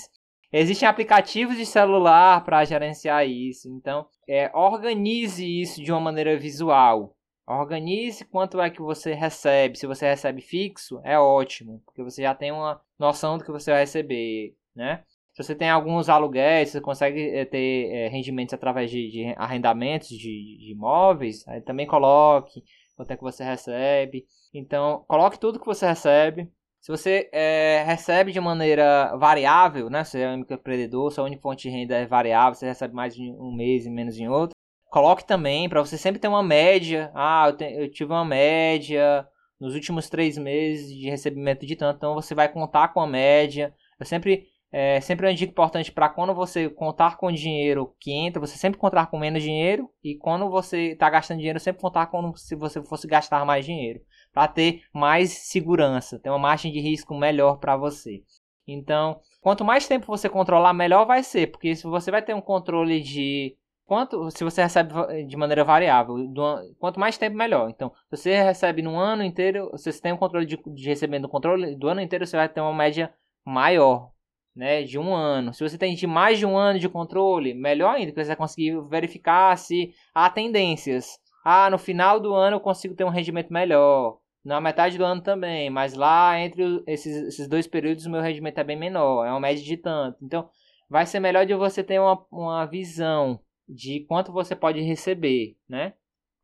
Existem 0.52 0.88
aplicativos 0.88 1.56
de 1.56 1.66
celular 1.66 2.44
para 2.44 2.64
gerenciar 2.64 3.26
isso. 3.26 3.68
Então, 3.68 4.06
é, 4.28 4.50
organize 4.54 5.44
isso 5.44 5.82
de 5.82 5.90
uma 5.90 6.00
maneira 6.00 6.38
visual. 6.38 7.16
Organize 7.46 8.24
quanto 8.24 8.60
é 8.60 8.68
que 8.68 8.82
você 8.82 9.14
recebe. 9.14 9.78
Se 9.78 9.86
você 9.86 10.06
recebe 10.08 10.40
fixo, 10.40 11.00
é 11.04 11.18
ótimo, 11.18 11.80
porque 11.84 12.02
você 12.02 12.22
já 12.22 12.34
tem 12.34 12.52
uma 12.52 12.80
noção 12.98 13.38
do 13.38 13.44
que 13.44 13.52
você 13.52 13.70
vai 13.70 13.80
receber, 13.80 14.54
né? 14.74 15.02
Se 15.36 15.42
você 15.44 15.54
tem 15.54 15.68
alguns 15.68 16.08
aluguéis, 16.08 16.70
você 16.70 16.80
consegue 16.80 17.28
é, 17.28 17.44
ter 17.44 17.92
é, 17.92 18.08
rendimentos 18.08 18.54
através 18.54 18.90
de, 18.90 19.10
de 19.10 19.34
arrendamentos 19.36 20.08
de, 20.08 20.16
de, 20.16 20.72
imóveis, 20.72 21.46
aí 21.46 21.60
também 21.60 21.86
coloque 21.86 22.64
quanto 22.96 23.10
é 23.10 23.16
que 23.18 23.22
você 23.22 23.44
recebe. 23.44 24.24
Então, 24.54 25.04
coloque 25.06 25.38
tudo 25.38 25.60
que 25.60 25.66
você 25.66 25.86
recebe. 25.86 26.50
Se 26.80 26.90
você 26.90 27.28
é, 27.34 27.84
recebe 27.86 28.32
de 28.32 28.40
maneira 28.40 29.14
variável, 29.18 29.90
né? 29.90 30.04
Você 30.04 30.22
é 30.22 30.30
um 30.30 30.38
microempreendedor, 30.38 31.10
sua 31.10 31.24
única 31.24 31.42
fonte 31.42 31.68
de 31.68 31.76
renda 31.76 31.96
é 31.96 32.06
variável, 32.06 32.54
você 32.54 32.64
recebe 32.64 32.94
mais 32.94 33.14
em 33.18 33.30
um 33.34 33.54
mês 33.54 33.84
e 33.84 33.90
menos 33.90 34.16
em 34.16 34.28
outro. 34.28 34.56
Coloque 34.88 35.26
também 35.26 35.68
para 35.68 35.84
você 35.84 35.98
sempre 35.98 36.18
ter 36.18 36.28
uma 36.28 36.42
média. 36.42 37.10
Ah, 37.14 37.48
eu, 37.48 37.56
te, 37.58 37.64
eu 37.64 37.90
tive 37.90 38.10
uma 38.10 38.24
média 38.24 39.28
nos 39.60 39.74
últimos 39.74 40.08
três 40.08 40.38
meses 40.38 40.88
de 40.96 41.10
recebimento 41.10 41.66
de 41.66 41.76
tanto, 41.76 41.98
então 41.98 42.14
você 42.14 42.34
vai 42.34 42.50
contar 42.50 42.88
com 42.88 43.00
a 43.00 43.06
média. 43.06 43.74
Eu 44.00 44.06
sempre 44.06 44.55
é 44.72 45.00
sempre 45.00 45.26
uma 45.26 45.34
dica 45.34 45.52
importante 45.52 45.92
para 45.92 46.08
quando 46.08 46.34
você 46.34 46.68
contar 46.68 47.16
com 47.16 47.30
dinheiro 47.30 47.94
que 48.00 48.12
entra, 48.12 48.40
você 48.40 48.56
sempre 48.56 48.78
contar 48.78 49.06
com 49.06 49.18
menos 49.18 49.42
dinheiro 49.42 49.90
e 50.02 50.16
quando 50.16 50.50
você 50.50 50.92
está 50.92 51.08
gastando 51.08 51.38
dinheiro, 51.38 51.60
sempre 51.60 51.80
contar 51.80 52.06
como 52.06 52.36
se 52.36 52.54
você 52.54 52.82
fosse 52.82 53.06
gastar 53.06 53.44
mais 53.44 53.64
dinheiro 53.64 54.00
para 54.32 54.48
ter 54.48 54.82
mais 54.92 55.30
segurança, 55.30 56.18
ter 56.18 56.28
uma 56.30 56.38
margem 56.38 56.72
de 56.72 56.80
risco 56.80 57.14
melhor 57.14 57.58
para 57.58 57.76
você. 57.76 58.22
Então, 58.66 59.20
quanto 59.40 59.64
mais 59.64 59.86
tempo 59.86 60.06
você 60.06 60.28
controlar, 60.28 60.74
melhor 60.74 61.06
vai 61.06 61.22
ser, 61.22 61.46
porque 61.50 61.74
se 61.76 61.84
você 61.84 62.10
vai 62.10 62.20
ter 62.20 62.34
um 62.34 62.40
controle 62.40 63.00
de 63.00 63.56
quanto 63.86 64.28
se 64.32 64.42
você 64.42 64.62
recebe 64.62 64.92
de 65.24 65.36
maneira 65.36 65.64
variável, 65.64 66.16
do, 66.28 66.74
quanto 66.78 66.98
mais 66.98 67.16
tempo 67.16 67.36
melhor. 67.36 67.70
Então, 67.70 67.92
se 68.10 68.16
você 68.16 68.42
recebe 68.42 68.82
no 68.82 68.96
ano 68.98 69.22
inteiro, 69.22 69.70
se 69.76 69.92
você 69.92 70.02
tem 70.02 70.12
um 70.12 70.16
controle 70.16 70.44
de, 70.44 70.58
de 70.74 70.88
recebendo 70.88 71.26
o 71.26 71.28
controle 71.28 71.76
do 71.76 71.88
ano 71.88 72.00
inteiro, 72.00 72.26
você 72.26 72.36
vai 72.36 72.48
ter 72.48 72.60
uma 72.60 72.74
média 72.74 73.14
maior, 73.44 74.10
né, 74.56 74.82
de 74.82 74.98
um 74.98 75.14
ano. 75.14 75.52
Se 75.52 75.62
você 75.62 75.76
tem 75.76 75.94
de 75.94 76.06
mais 76.06 76.38
de 76.38 76.46
um 76.46 76.56
ano 76.56 76.78
de 76.78 76.88
controle, 76.88 77.52
melhor 77.52 77.94
ainda, 77.94 78.10
porque 78.10 78.24
você 78.24 78.28
vai 78.28 78.36
conseguir 78.36 78.80
verificar 78.88 79.56
se 79.58 79.92
há 80.14 80.30
tendências. 80.30 81.18
Ah, 81.44 81.68
no 81.70 81.78
final 81.78 82.18
do 82.18 82.34
ano 82.34 82.56
eu 82.56 82.60
consigo 82.60 82.94
ter 82.94 83.04
um 83.04 83.10
rendimento 83.10 83.52
melhor 83.52 84.18
na 84.42 84.60
metade 84.60 84.96
do 84.96 85.04
ano 85.04 85.20
também, 85.20 85.68
mas 85.68 85.94
lá 85.94 86.40
entre 86.40 86.82
esses, 86.86 87.14
esses 87.28 87.48
dois 87.48 87.66
períodos 87.66 88.06
o 88.06 88.10
meu 88.10 88.22
rendimento 88.22 88.58
é 88.58 88.64
bem 88.64 88.76
menor, 88.76 89.26
é 89.26 89.30
uma 89.30 89.40
média 89.40 89.62
de 89.62 89.76
tanto. 89.76 90.24
Então, 90.24 90.48
vai 90.88 91.04
ser 91.04 91.20
melhor 91.20 91.44
de 91.44 91.54
você 91.54 91.84
ter 91.84 92.00
uma, 92.00 92.24
uma 92.30 92.64
visão 92.64 93.40
de 93.68 94.00
quanto 94.08 94.32
você 94.32 94.54
pode 94.54 94.80
receber, 94.80 95.56
né? 95.68 95.94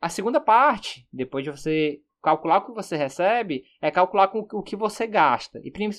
A 0.00 0.08
segunda 0.08 0.40
parte, 0.40 1.06
depois 1.12 1.44
de 1.44 1.50
você 1.50 2.00
calcular 2.22 2.58
o 2.58 2.66
que 2.66 2.72
você 2.72 2.96
recebe, 2.96 3.64
é 3.80 3.90
calcular 3.90 4.28
com 4.28 4.46
o 4.52 4.62
que 4.62 4.76
você 4.76 5.06
gasta. 5.06 5.60
E 5.64 5.70
prim 5.70 5.90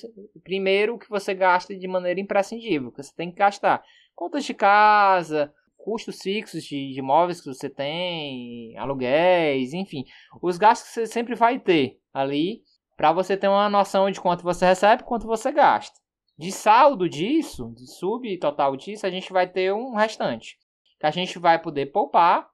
primeiro 0.42 0.94
o 0.94 0.98
que 0.98 1.08
você 1.08 1.34
gasta 1.34 1.76
de 1.76 1.86
maneira 1.86 2.20
imprescindível, 2.20 2.90
que 2.90 3.02
você 3.02 3.14
tem 3.14 3.30
que 3.30 3.36
gastar. 3.36 3.82
Contas 4.14 4.44
de 4.44 4.54
casa, 4.54 5.52
custos 5.76 6.22
fixos 6.22 6.64
de, 6.64 6.92
de 6.92 6.98
imóveis 6.98 7.40
que 7.40 7.52
você 7.52 7.68
tem, 7.68 8.76
aluguéis, 8.78 9.74
enfim, 9.74 10.04
os 10.40 10.56
gastos 10.56 10.88
que 10.88 10.94
você 10.94 11.06
sempre 11.06 11.34
vai 11.34 11.58
ter 11.58 12.00
ali 12.12 12.62
para 12.96 13.12
você 13.12 13.36
ter 13.36 13.48
uma 13.48 13.68
noção 13.68 14.10
de 14.10 14.20
quanto 14.20 14.42
você 14.42 14.64
recebe 14.64 15.02
e 15.02 15.04
quanto 15.04 15.26
você 15.26 15.52
gasta. 15.52 16.00
De 16.38 16.50
saldo 16.50 17.08
disso, 17.08 17.72
de 17.76 17.86
subtotal 17.86 18.76
disso, 18.76 19.06
a 19.06 19.10
gente 19.10 19.32
vai 19.32 19.46
ter 19.46 19.72
um 19.72 19.94
restante 19.94 20.56
que 20.98 21.06
a 21.06 21.10
gente 21.10 21.38
vai 21.38 21.60
poder 21.60 21.86
poupar, 21.86 22.48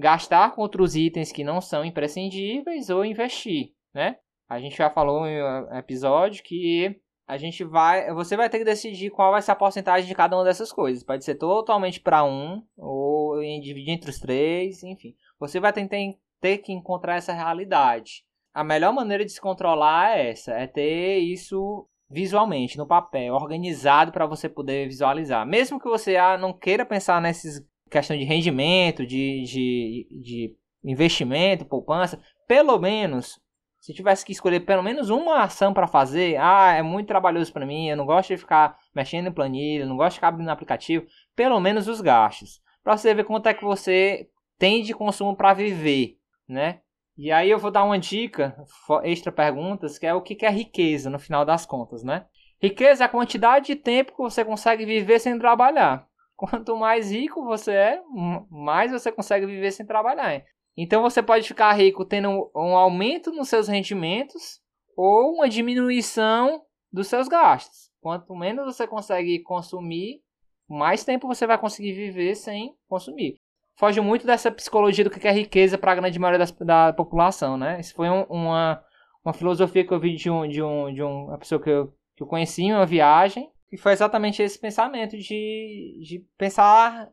gastar 0.00 0.54
com 0.54 0.62
outros 0.62 0.96
itens 0.96 1.30
que 1.30 1.44
não 1.44 1.60
são 1.60 1.84
imprescindíveis 1.84 2.90
ou 2.90 3.04
investir, 3.04 3.72
né? 3.94 4.16
A 4.48 4.58
gente 4.58 4.76
já 4.76 4.90
falou 4.90 5.26
em 5.26 5.40
um 5.40 5.76
episódio 5.76 6.42
que 6.42 7.00
a 7.28 7.36
gente 7.36 7.62
vai, 7.62 8.12
você 8.12 8.36
vai 8.36 8.50
ter 8.50 8.58
que 8.58 8.64
decidir 8.64 9.10
qual 9.10 9.30
vai 9.30 9.40
ser 9.40 9.52
a 9.52 9.56
porcentagem 9.56 10.08
de 10.08 10.14
cada 10.16 10.36
uma 10.36 10.42
dessas 10.42 10.72
coisas. 10.72 11.04
Pode 11.04 11.24
ser 11.24 11.36
totalmente 11.36 12.00
para 12.00 12.24
um 12.24 12.60
ou 12.76 13.38
dividir 13.60 13.90
entre 13.90 14.10
os 14.10 14.18
três, 14.18 14.82
enfim. 14.82 15.14
Você 15.38 15.60
vai 15.60 15.72
tentar 15.72 15.96
ter 16.40 16.58
que 16.58 16.72
encontrar 16.72 17.14
essa 17.14 17.32
realidade. 17.32 18.24
A 18.52 18.64
melhor 18.64 18.92
maneira 18.92 19.24
de 19.24 19.30
se 19.30 19.40
controlar 19.40 20.18
é 20.18 20.30
essa, 20.30 20.52
é 20.54 20.66
ter 20.66 21.18
isso 21.18 21.86
visualmente 22.10 22.76
no 22.76 22.88
papel, 22.88 23.34
organizado 23.34 24.10
para 24.10 24.26
você 24.26 24.48
poder 24.48 24.88
visualizar. 24.88 25.46
Mesmo 25.46 25.78
que 25.78 25.88
você 25.88 26.16
ah, 26.16 26.36
não 26.36 26.52
queira 26.52 26.84
pensar 26.84 27.20
nessas 27.20 27.64
questão 27.90 28.16
de 28.16 28.24
rendimento, 28.24 29.04
de, 29.04 29.42
de, 29.42 30.08
de 30.22 30.56
investimento, 30.84 31.64
poupança, 31.64 32.20
pelo 32.46 32.78
menos 32.78 33.40
se 33.80 33.94
tivesse 33.94 34.24
que 34.24 34.32
escolher 34.32 34.60
pelo 34.60 34.82
menos 34.82 35.08
uma 35.08 35.42
ação 35.42 35.72
para 35.72 35.86
fazer, 35.86 36.36
ah, 36.38 36.74
é 36.74 36.82
muito 36.82 37.06
trabalhoso 37.06 37.50
para 37.50 37.64
mim, 37.64 37.88
eu 37.88 37.96
não 37.96 38.04
gosto 38.04 38.28
de 38.28 38.36
ficar 38.36 38.76
mexendo 38.94 39.28
em 39.28 39.32
planilha, 39.32 39.86
não 39.86 39.96
gosto 39.96 40.10
de 40.10 40.14
ficar 40.16 40.28
abrindo 40.28 40.50
aplicativo, 40.50 41.06
pelo 41.34 41.58
menos 41.58 41.88
os 41.88 42.00
gastos. 42.00 42.60
Para 42.84 42.96
você 42.96 43.14
ver 43.14 43.24
quanto 43.24 43.46
é 43.46 43.54
que 43.54 43.64
você 43.64 44.28
tem 44.58 44.82
de 44.82 44.92
consumo 44.92 45.34
para 45.34 45.54
viver, 45.54 46.18
né? 46.46 46.80
E 47.16 47.32
aí 47.32 47.50
eu 47.50 47.58
vou 47.58 47.70
dar 47.70 47.84
uma 47.84 47.98
dica, 47.98 48.54
extra 49.02 49.32
perguntas, 49.32 49.98
que 49.98 50.06
é 50.06 50.12
o 50.12 50.22
que 50.22 50.44
é 50.44 50.50
riqueza 50.50 51.08
no 51.08 51.18
final 51.18 51.44
das 51.44 51.64
contas, 51.64 52.04
né? 52.04 52.26
Riqueza 52.60 53.04
é 53.04 53.06
a 53.06 53.08
quantidade 53.08 53.66
de 53.66 53.76
tempo 53.76 54.12
que 54.12 54.22
você 54.22 54.44
consegue 54.44 54.84
viver 54.84 55.18
sem 55.18 55.38
trabalhar. 55.38 56.06
Quanto 56.40 56.74
mais 56.74 57.12
rico 57.12 57.44
você 57.44 57.72
é, 57.72 58.02
mais 58.50 58.90
você 58.90 59.12
consegue 59.12 59.44
viver 59.44 59.70
sem 59.72 59.84
trabalhar. 59.84 60.42
Então 60.74 61.02
você 61.02 61.22
pode 61.22 61.46
ficar 61.46 61.72
rico 61.72 62.02
tendo 62.02 62.50
um 62.56 62.74
aumento 62.74 63.30
nos 63.30 63.50
seus 63.50 63.68
rendimentos 63.68 64.58
ou 64.96 65.34
uma 65.34 65.50
diminuição 65.50 66.62
dos 66.90 67.08
seus 67.08 67.28
gastos. 67.28 67.90
Quanto 68.00 68.34
menos 68.34 68.64
você 68.64 68.86
consegue 68.86 69.42
consumir, 69.42 70.22
mais 70.66 71.04
tempo 71.04 71.28
você 71.28 71.46
vai 71.46 71.58
conseguir 71.58 71.92
viver 71.92 72.34
sem 72.34 72.74
consumir. 72.88 73.36
Foge 73.76 74.00
muito 74.00 74.26
dessa 74.26 74.50
psicologia 74.50 75.04
do 75.04 75.10
que 75.10 75.28
é 75.28 75.32
riqueza 75.32 75.76
para 75.76 75.92
a 75.92 75.94
grande 75.94 76.18
maioria 76.18 76.38
das, 76.38 76.52
da 76.52 76.92
população, 76.94 77.58
né? 77.58 77.80
Isso 77.80 77.94
foi 77.94 78.08
um, 78.08 78.22
uma, 78.24 78.82
uma 79.22 79.34
filosofia 79.34 79.86
que 79.86 79.92
eu 79.92 80.00
vi 80.00 80.14
de, 80.14 80.30
um, 80.30 80.48
de, 80.48 80.62
um, 80.62 80.92
de 80.92 81.02
uma 81.02 81.36
pessoa 81.36 81.60
que 81.60 81.68
eu, 81.68 81.92
que 82.16 82.22
eu 82.22 82.26
conheci 82.26 82.62
em 82.62 82.72
uma 82.72 82.86
viagem, 82.86 83.50
e 83.72 83.76
foi 83.76 83.92
exatamente 83.92 84.42
esse 84.42 84.58
pensamento 84.58 85.16
de, 85.16 86.00
de 86.02 86.26
pensar 86.36 87.10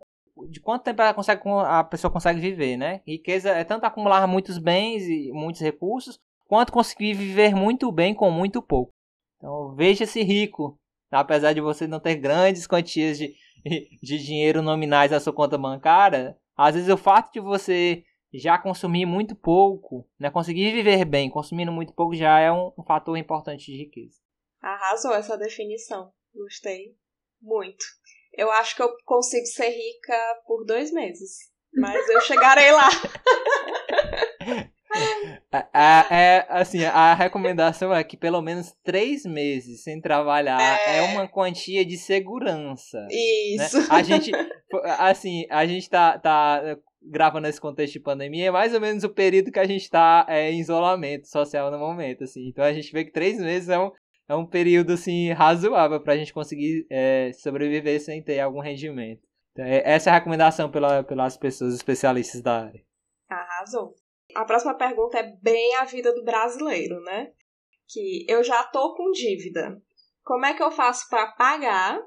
de 0.49 0.59
quanto 0.59 0.83
tempo 0.83 1.01
ela 1.01 1.13
consegue, 1.13 1.41
a 1.65 1.83
pessoa 1.83 2.11
consegue 2.11 2.39
viver, 2.39 2.77
né? 2.77 3.01
Riqueza 3.07 3.49
é 3.49 3.63
tanto 3.63 3.85
acumular 3.85 4.27
muitos 4.27 4.57
bens 4.57 5.03
e 5.07 5.31
muitos 5.31 5.61
recursos, 5.61 6.19
quanto 6.45 6.71
conseguir 6.71 7.13
viver 7.13 7.55
muito 7.55 7.91
bem 7.91 8.13
com 8.13 8.29
muito 8.29 8.61
pouco. 8.61 8.93
Então 9.37 9.75
veja-se 9.75 10.21
rico, 10.23 10.77
apesar 11.11 11.53
de 11.53 11.61
você 11.61 11.87
não 11.87 11.99
ter 11.99 12.15
grandes 12.15 12.67
quantias 12.67 13.17
de, 13.17 13.33
de 14.01 14.17
dinheiro 14.17 14.61
nominais 14.61 15.11
na 15.11 15.19
sua 15.19 15.33
conta 15.33 15.57
bancária, 15.57 16.37
às 16.55 16.75
vezes 16.75 16.89
o 16.89 16.97
fato 16.97 17.31
de 17.31 17.39
você 17.39 18.03
já 18.33 18.57
consumir 18.57 19.05
muito 19.05 19.35
pouco, 19.35 20.07
né, 20.19 20.29
conseguir 20.29 20.71
viver 20.71 21.05
bem 21.05 21.29
consumindo 21.29 21.71
muito 21.71 21.93
pouco 21.93 22.13
já 22.13 22.39
é 22.39 22.51
um, 22.51 22.71
um 22.77 22.83
fator 22.83 23.17
importante 23.17 23.71
de 23.71 23.77
riqueza. 23.77 24.17
Arrasou 24.61 25.13
essa 25.13 25.37
definição. 25.37 26.11
Gostei 26.37 26.95
muito. 27.41 27.85
Eu 28.33 28.51
acho 28.51 28.75
que 28.75 28.81
eu 28.81 28.89
consigo 29.03 29.45
ser 29.47 29.69
rica 29.69 30.41
por 30.45 30.63
dois 30.65 30.91
meses. 30.91 31.51
Mas 31.73 32.07
eu 32.09 32.21
chegarei 32.21 32.71
lá. 32.71 32.89
É, 35.51 36.15
é, 36.15 36.45
assim, 36.49 36.83
a 36.83 37.13
recomendação 37.13 37.93
é 37.93 38.03
que 38.03 38.17
pelo 38.17 38.41
menos 38.41 38.73
três 38.83 39.23
meses 39.23 39.83
sem 39.83 40.01
trabalhar 40.01 40.59
é, 40.59 40.97
é 40.97 41.01
uma 41.03 41.27
quantia 41.27 41.85
de 41.85 41.97
segurança. 41.97 42.99
Né? 43.01 43.07
Isso. 43.55 43.79
Né? 43.79 43.87
A 43.89 44.01
gente, 44.01 44.31
assim, 44.97 45.45
a 45.49 45.65
gente 45.65 45.89
tá, 45.89 46.17
tá 46.17 46.77
gravando 47.01 47.47
esse 47.47 47.61
contexto 47.61 47.93
de 47.93 47.99
pandemia, 47.99 48.47
é 48.47 48.51
mais 48.51 48.73
ou 48.73 48.81
menos 48.81 49.03
o 49.03 49.09
período 49.09 49.51
que 49.51 49.59
a 49.59 49.65
gente 49.65 49.89
tá 49.89 50.25
é, 50.27 50.51
em 50.51 50.59
isolamento 50.59 51.27
social 51.27 51.69
no 51.71 51.77
momento, 51.79 52.23
assim. 52.23 52.47
Então 52.47 52.63
a 52.63 52.73
gente 52.73 52.91
vê 52.91 53.05
que 53.05 53.11
três 53.11 53.37
meses 53.39 53.69
é 53.69 53.79
um, 53.79 53.91
é 54.27 54.35
um 54.35 54.45
período 54.45 54.93
assim 54.93 55.31
razoável 55.31 56.01
para 56.01 56.13
a 56.13 56.17
gente 56.17 56.33
conseguir 56.33 56.85
é, 56.89 57.31
sobreviver 57.33 57.99
sem 58.01 58.21
ter 58.21 58.39
algum 58.39 58.59
rendimento. 58.59 59.21
Então, 59.51 59.65
é, 59.65 59.81
essa 59.85 60.09
é 60.09 60.11
a 60.11 60.15
recomendação 60.15 60.69
pela, 60.69 61.03
pelas 61.03 61.37
pessoas 61.37 61.73
especialistas 61.73 62.41
da 62.41 62.65
área. 62.65 62.83
Arrasou. 63.29 63.95
A 64.35 64.45
próxima 64.45 64.75
pergunta 64.75 65.17
é 65.17 65.35
bem 65.41 65.75
a 65.77 65.85
vida 65.85 66.13
do 66.13 66.23
brasileiro, 66.23 67.01
né? 67.01 67.31
Que 67.87 68.25
eu 68.27 68.43
já 68.43 68.63
tô 68.63 68.93
com 68.95 69.11
dívida. 69.11 69.81
Como 70.23 70.45
é 70.45 70.53
que 70.53 70.61
eu 70.61 70.71
faço 70.71 71.07
para 71.09 71.31
pagar 71.31 71.99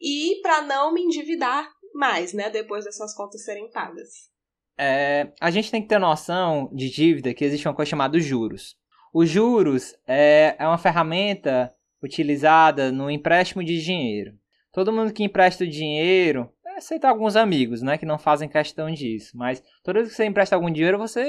e 0.00 0.40
para 0.42 0.62
não 0.62 0.92
me 0.92 1.02
endividar 1.02 1.66
mais, 1.94 2.34
né? 2.34 2.50
Depois 2.50 2.84
dessas 2.84 3.14
contas 3.14 3.42
serem 3.42 3.70
pagas. 3.70 4.30
É, 4.78 5.32
a 5.40 5.50
gente 5.50 5.70
tem 5.70 5.80
que 5.80 5.88
ter 5.88 5.98
noção 5.98 6.68
de 6.72 6.90
dívida 6.90 7.32
que 7.32 7.44
existe 7.44 7.66
uma 7.66 7.74
coisa 7.74 7.88
chamada 7.90 8.18
juros. 8.20 8.76
Os 9.14 9.30
juros 9.30 9.94
é, 10.08 10.56
é 10.58 10.66
uma 10.66 10.76
ferramenta 10.76 11.72
utilizada 12.02 12.90
no 12.90 13.08
empréstimo 13.08 13.62
de 13.62 13.80
dinheiro. 13.80 14.34
Todo 14.72 14.92
mundo 14.92 15.12
que 15.12 15.22
empresta 15.22 15.64
dinheiro, 15.64 16.50
aceita 16.76 17.08
alguns 17.08 17.36
amigos, 17.36 17.80
né, 17.80 17.96
que 17.96 18.04
não 18.04 18.18
fazem 18.18 18.48
questão 18.48 18.90
disso, 18.90 19.38
mas 19.38 19.62
toda 19.84 20.00
vez 20.00 20.10
que 20.10 20.16
você 20.16 20.24
empresta 20.24 20.56
algum 20.56 20.68
dinheiro, 20.68 20.98
você, 20.98 21.24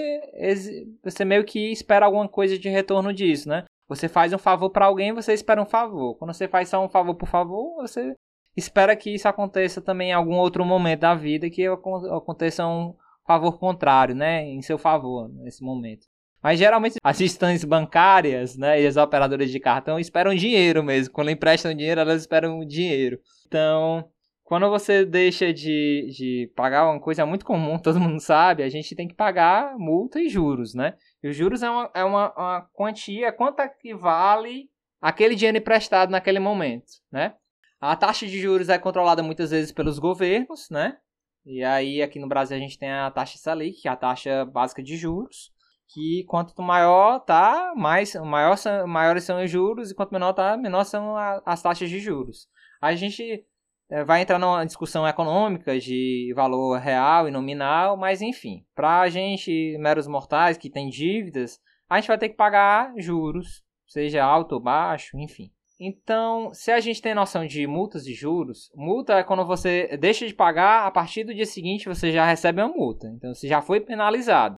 você 1.03 1.23
meio 1.23 1.45
que 1.45 1.71
espera 1.71 2.07
alguma 2.07 2.27
coisa 2.27 2.57
de 2.57 2.69
retorno 2.69 3.13
disso, 3.13 3.47
né? 3.47 3.65
Você 3.87 4.09
faz 4.09 4.33
um 4.33 4.39
favor 4.39 4.71
para 4.71 4.87
alguém, 4.87 5.13
você 5.13 5.33
espera 5.33 5.61
um 5.61 5.65
favor. 5.65 6.15
Quando 6.15 6.33
você 6.33 6.47
faz 6.47 6.69
só 6.69 6.83
um 6.83 6.89
favor 6.89 7.13
por 7.13 7.29
favor, 7.29 7.75
você 7.75 8.15
espera 8.57 8.95
que 8.95 9.13
isso 9.13 9.27
aconteça 9.27 9.79
também 9.79 10.09
em 10.09 10.13
algum 10.13 10.37
outro 10.37 10.65
momento 10.65 11.01
da 11.01 11.13
vida, 11.13 11.51
que 11.51 11.67
aconteça 11.67 12.65
um 12.65 12.95
favor 13.27 13.59
contrário, 13.59 14.15
né, 14.15 14.43
em 14.43 14.63
seu 14.63 14.79
favor 14.79 15.29
nesse 15.29 15.63
momento. 15.63 16.07
Mas 16.45 16.59
geralmente 16.59 16.97
as 17.03 17.19
instituições 17.19 17.63
bancárias 17.63 18.55
né, 18.55 18.79
e 18.79 18.85
as 18.85 18.97
operadoras 18.97 19.49
de 19.49 19.59
cartão 19.59 19.99
esperam 19.99 20.35
dinheiro 20.35 20.83
mesmo. 20.83 21.11
Quando 21.11 21.31
emprestam 21.31 21.73
dinheiro, 21.73 21.99
elas 21.99 22.21
esperam 22.21 22.63
dinheiro. 22.63 23.19
Então, 23.47 24.07
quando 24.43 24.69
você 24.69 25.03
deixa 25.03 25.51
de, 25.51 26.07
de 26.15 26.51
pagar 26.55 26.87
uma 26.87 26.99
coisa 26.99 27.25
muito 27.25 27.43
comum, 27.43 27.79
todo 27.81 27.99
mundo 27.99 28.19
sabe, 28.19 28.61
a 28.61 28.69
gente 28.69 28.95
tem 28.95 29.07
que 29.07 29.15
pagar 29.15 29.75
multa 29.79 30.21
e 30.21 30.29
juros, 30.29 30.75
né? 30.75 30.93
E 31.23 31.29
os 31.29 31.35
juros 31.35 31.63
é 31.63 31.69
uma, 31.71 31.91
é 31.95 32.03
uma, 32.03 32.31
uma 32.37 32.69
quantia, 32.73 33.31
quanto 33.31 33.61
equivale 33.61 34.69
aquele 35.01 35.33
dinheiro 35.33 35.57
emprestado 35.57 36.11
naquele 36.11 36.37
momento, 36.37 36.91
né? 37.11 37.33
A 37.81 37.95
taxa 37.95 38.27
de 38.27 38.39
juros 38.39 38.69
é 38.69 38.77
controlada 38.77 39.23
muitas 39.23 39.49
vezes 39.49 39.71
pelos 39.71 39.97
governos, 39.97 40.69
né? 40.69 40.95
E 41.43 41.63
aí 41.63 42.03
aqui 42.03 42.19
no 42.19 42.27
Brasil 42.27 42.55
a 42.55 42.59
gente 42.59 42.77
tem 42.77 42.91
a 42.91 43.09
taxa 43.09 43.35
Selic, 43.35 43.81
que 43.81 43.87
é 43.87 43.91
a 43.91 43.95
taxa 43.95 44.45
básica 44.45 44.83
de 44.83 44.95
juros 44.95 45.54
que 45.87 46.23
quanto 46.27 46.61
maior 46.61 47.19
tá, 47.19 47.73
mais 47.75 48.15
maior 48.15 48.57
são, 48.57 48.87
maiores 48.87 49.23
são 49.23 49.43
os 49.43 49.49
juros 49.49 49.91
e 49.91 49.95
quanto 49.95 50.11
menor 50.11 50.33
tá, 50.33 50.57
menor 50.57 50.83
são 50.83 51.15
a, 51.15 51.41
as 51.45 51.61
taxas 51.61 51.89
de 51.89 51.99
juros. 51.99 52.47
A 52.81 52.95
gente 52.95 53.45
é, 53.89 54.03
vai 54.03 54.21
entrar 54.21 54.39
numa 54.39 54.65
discussão 54.65 55.07
econômica 55.07 55.79
de 55.79 56.33
valor 56.35 56.79
real 56.79 57.27
e 57.27 57.31
nominal, 57.31 57.95
mas 57.95 58.21
enfim, 58.21 58.65
para 58.73 59.01
a 59.01 59.09
gente, 59.09 59.77
meros 59.79 60.07
mortais 60.07 60.57
que 60.57 60.69
tem 60.69 60.89
dívidas, 60.89 61.59
a 61.89 61.99
gente 61.99 62.07
vai 62.07 62.17
ter 62.17 62.29
que 62.29 62.35
pagar 62.35 62.93
juros, 62.97 63.63
seja 63.87 64.23
alto 64.23 64.53
ou 64.53 64.61
baixo, 64.61 65.17
enfim. 65.19 65.51
Então, 65.79 66.53
se 66.53 66.71
a 66.71 66.79
gente 66.79 67.01
tem 67.01 67.13
noção 67.13 67.45
de 67.45 67.67
multas 67.67 68.05
de 68.05 68.13
juros, 68.13 68.71
multa 68.73 69.15
é 69.15 69.23
quando 69.23 69.45
você 69.45 69.97
deixa 69.97 70.25
de 70.25 70.33
pagar, 70.33 70.87
a 70.87 70.91
partir 70.91 71.25
do 71.25 71.33
dia 71.33 71.45
seguinte 71.45 71.87
você 71.87 72.11
já 72.13 72.25
recebe 72.25 72.61
uma 72.61 72.73
multa. 72.73 73.07
Então, 73.07 73.33
você 73.33 73.45
já 73.47 73.61
foi 73.61 73.81
penalizado 73.81 74.55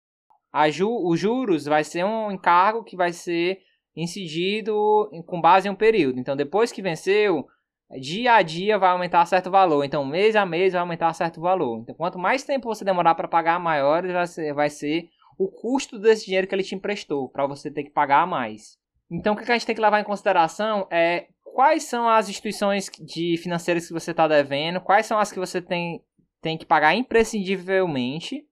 ju, 0.71 0.89
os 0.89 1.19
juros 1.21 1.65
vai 1.65 1.85
ser 1.85 2.05
um 2.05 2.31
encargo 2.31 2.85
que 2.85 2.97
vai 2.97 3.13
ser 3.13 3.61
incidido 3.95 5.11
com 5.27 5.41
base 5.41 5.69
em 5.69 5.71
um 5.71 5.75
período. 5.75 6.21
Então, 6.21 6.37
depois 6.37 6.71
que 6.71 6.83
venceu, 6.83 7.47
dia 8.01 8.35
a 8.35 8.43
dia 8.43 8.79
vai 8.79 8.91
aumentar 8.91 9.25
certo 9.27 9.51
valor. 9.51 9.85
Então, 9.85 10.05
mês 10.05 10.37
a 10.37 10.45
mês 10.45 10.73
vai 10.73 10.81
aumentar 10.81 11.13
certo 11.15 11.41
valor. 11.41 11.81
Então, 11.81 11.95
quanto 11.95 12.19
mais 12.19 12.45
tempo 12.45 12.69
você 12.69 12.85
demorar 12.85 13.15
para 13.15 13.29
pagar, 13.29 13.59
maior 13.59 14.07
vai 14.07 14.27
ser, 14.27 14.55
vai 14.55 14.71
ser 14.71 15.09
o 15.39 15.49
custo 15.49 15.99
desse 15.99 16.27
dinheiro 16.27 16.47
que 16.47 16.55
ele 16.55 16.63
te 16.63 16.75
emprestou, 16.75 17.29
para 17.29 17.47
você 17.47 17.71
ter 17.71 17.85
que 17.85 17.91
pagar 17.91 18.27
mais. 18.27 18.79
Então, 19.11 19.35
o 19.35 19.37
que 19.37 19.51
a 19.51 19.55
gente 19.55 19.67
tem 19.67 19.75
que 19.75 19.81
levar 19.81 20.01
em 20.01 20.05
consideração 20.05 20.87
é 20.91 21.27
quais 21.45 21.85
são 21.85 22.09
as 22.09 22.29
instituições 22.29 22.91
de 23.01 23.37
financeiras 23.39 23.87
que 23.87 23.93
você 23.93 24.11
está 24.11 24.27
devendo, 24.27 24.81
quais 24.81 25.07
são 25.07 25.19
as 25.19 25.31
que 25.31 25.39
você 25.39 25.61
tem, 25.61 26.03
tem 26.41 26.59
que 26.59 26.67
pagar 26.67 26.95
imprescindivelmente 26.95 28.45